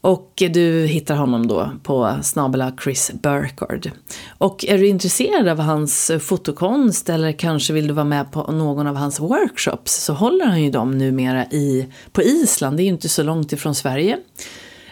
Och 0.00 0.32
du 0.36 0.86
hittar 0.86 1.16
honom 1.16 1.46
då 1.46 1.70
på 1.82 2.16
snabela 2.22 2.72
Chris 2.82 3.10
Burkard. 3.22 3.90
Och 4.38 4.64
är 4.64 4.78
du 4.78 4.88
intresserad 4.88 5.48
av 5.48 5.58
hans 5.58 6.10
fotokonst 6.20 7.08
eller 7.08 7.32
kanske 7.32 7.72
vill 7.72 7.86
du 7.86 7.94
vara 7.94 8.04
med 8.04 8.32
på 8.32 8.52
någon 8.52 8.86
av 8.86 8.96
hans 8.96 9.20
workshops 9.20 10.04
så 10.04 10.12
håller 10.12 10.46
han 10.46 10.62
ju 10.62 10.70
dem 10.70 10.98
numera 10.98 11.44
i, 11.44 11.86
på 12.12 12.22
Island, 12.22 12.76
det 12.76 12.82
är 12.82 12.84
ju 12.84 12.90
inte 12.90 13.08
så 13.08 13.22
långt 13.22 13.52
ifrån 13.52 13.74
Sverige. 13.74 14.18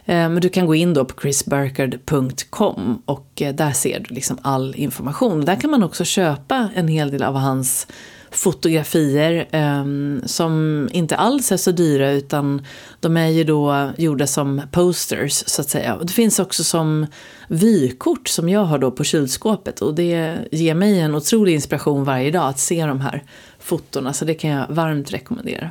Eh, 0.08 0.28
men 0.28 0.40
du 0.40 0.48
kan 0.48 0.66
gå 0.66 0.74
in 0.74 0.94
då 0.94 1.04
på 1.04 1.20
chrisburkard.com 1.20 3.02
och 3.04 3.42
eh, 3.42 3.54
där 3.54 3.72
ser 3.72 4.00
du 4.00 4.14
liksom 4.14 4.38
all 4.42 4.74
information. 4.76 5.44
Där 5.44 5.60
kan 5.60 5.70
man 5.70 5.82
också 5.82 6.04
köpa 6.04 6.68
en 6.74 6.88
hel 6.88 7.10
del 7.10 7.22
av 7.22 7.34
hans 7.34 7.86
fotografier 8.30 9.48
eh, 9.50 9.84
som 10.26 10.88
inte 10.92 11.16
alls 11.16 11.52
är 11.52 11.56
så 11.56 11.70
dyra 11.70 12.10
utan 12.10 12.66
de 13.00 13.16
är 13.16 13.28
ju 13.28 13.44
då 13.44 13.90
gjorda 13.96 14.26
som 14.26 14.62
posters 14.72 15.44
så 15.46 15.60
att 15.60 15.68
säga. 15.68 15.94
Och 15.94 16.06
det 16.06 16.12
finns 16.12 16.38
också 16.38 16.64
som 16.64 17.06
vykort 17.48 18.28
som 18.28 18.48
jag 18.48 18.64
har 18.64 18.78
då 18.78 18.90
på 18.90 19.04
kylskåpet 19.04 19.82
och 19.82 19.94
det 19.94 20.38
ger 20.52 20.74
mig 20.74 21.00
en 21.00 21.14
otrolig 21.14 21.54
inspiration 21.54 22.04
varje 22.04 22.30
dag 22.30 22.48
att 22.48 22.58
se 22.58 22.86
de 22.86 23.00
här 23.00 23.24
fotona 23.58 24.12
så 24.12 24.24
det 24.24 24.34
kan 24.34 24.50
jag 24.50 24.66
varmt 24.68 25.12
rekommendera. 25.12 25.70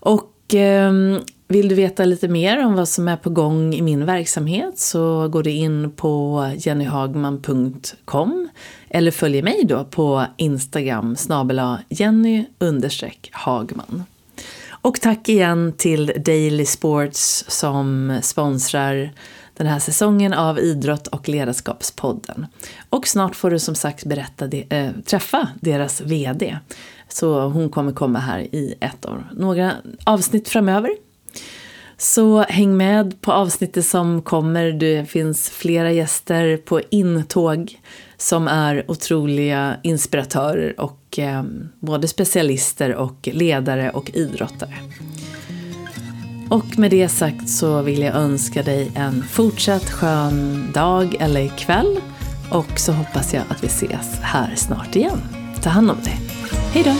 Och 0.00 0.31
Ehm, 0.54 1.20
vill 1.48 1.68
du 1.68 1.74
veta 1.74 2.04
lite 2.04 2.28
mer 2.28 2.64
om 2.66 2.74
vad 2.74 2.88
som 2.88 3.08
är 3.08 3.16
på 3.16 3.30
gång 3.30 3.74
i 3.74 3.82
min 3.82 4.06
verksamhet 4.06 4.78
så 4.78 5.28
går 5.28 5.42
du 5.42 5.50
in 5.50 5.90
på 5.90 6.46
jennyhagman.com 6.56 8.48
eller 8.90 9.10
följer 9.10 9.42
mig 9.42 9.64
då 9.64 9.84
på 9.84 10.26
Instagram 10.36 11.16
snabela 11.16 11.80
Jenny 11.88 12.44
Hagman. 13.30 14.04
Och 14.68 15.00
tack 15.00 15.28
igen 15.28 15.72
till 15.76 16.12
Daily 16.24 16.64
Sports 16.64 17.44
som 17.48 18.18
sponsrar 18.22 19.10
den 19.54 19.66
här 19.66 19.78
säsongen 19.78 20.32
av 20.32 20.58
Idrott 20.58 21.06
och 21.06 21.28
ledarskapspodden. 21.28 22.46
Och 22.90 23.08
snart 23.08 23.36
får 23.36 23.50
du 23.50 23.58
som 23.58 23.74
sagt 23.74 24.04
berätta 24.04 24.46
de, 24.46 24.66
äh, 24.70 24.90
träffa 25.04 25.48
deras 25.60 26.00
VD. 26.00 26.58
Så 27.12 27.40
hon 27.40 27.70
kommer 27.70 27.92
komma 27.92 28.18
här 28.18 28.40
i 28.40 28.74
ett 28.80 29.04
av 29.04 29.22
några 29.32 29.72
avsnitt 30.04 30.48
framöver. 30.48 30.90
Så 31.96 32.42
häng 32.42 32.76
med 32.76 33.20
på 33.20 33.32
avsnittet 33.32 33.86
som 33.86 34.22
kommer. 34.22 34.72
Det 34.72 35.10
finns 35.10 35.50
flera 35.50 35.92
gäster 35.92 36.56
på 36.56 36.80
intåg 36.90 37.80
som 38.16 38.48
är 38.48 38.90
otroliga 38.90 39.76
inspiratörer 39.82 40.80
och 40.80 41.18
eh, 41.18 41.42
både 41.80 42.08
specialister 42.08 42.94
och 42.94 43.28
ledare 43.32 43.90
och 43.90 44.10
idrottare. 44.14 44.74
Och 46.50 46.78
med 46.78 46.90
det 46.90 47.08
sagt 47.08 47.48
så 47.48 47.82
vill 47.82 48.02
jag 48.02 48.14
önska 48.14 48.62
dig 48.62 48.92
en 48.94 49.22
fortsatt 49.22 49.90
skön 49.90 50.70
dag 50.74 51.16
eller 51.20 51.48
kväll. 51.48 52.00
Och 52.50 52.78
så 52.80 52.92
hoppas 52.92 53.34
jag 53.34 53.42
att 53.48 53.62
vi 53.62 53.66
ses 53.66 54.20
här 54.20 54.54
snart 54.56 54.96
igen. 54.96 55.41
Ta 55.62 55.70
hand 55.70 55.90
om 55.90 55.96
dig. 56.02 56.20
Hej 56.72 56.82
då! 56.84 56.94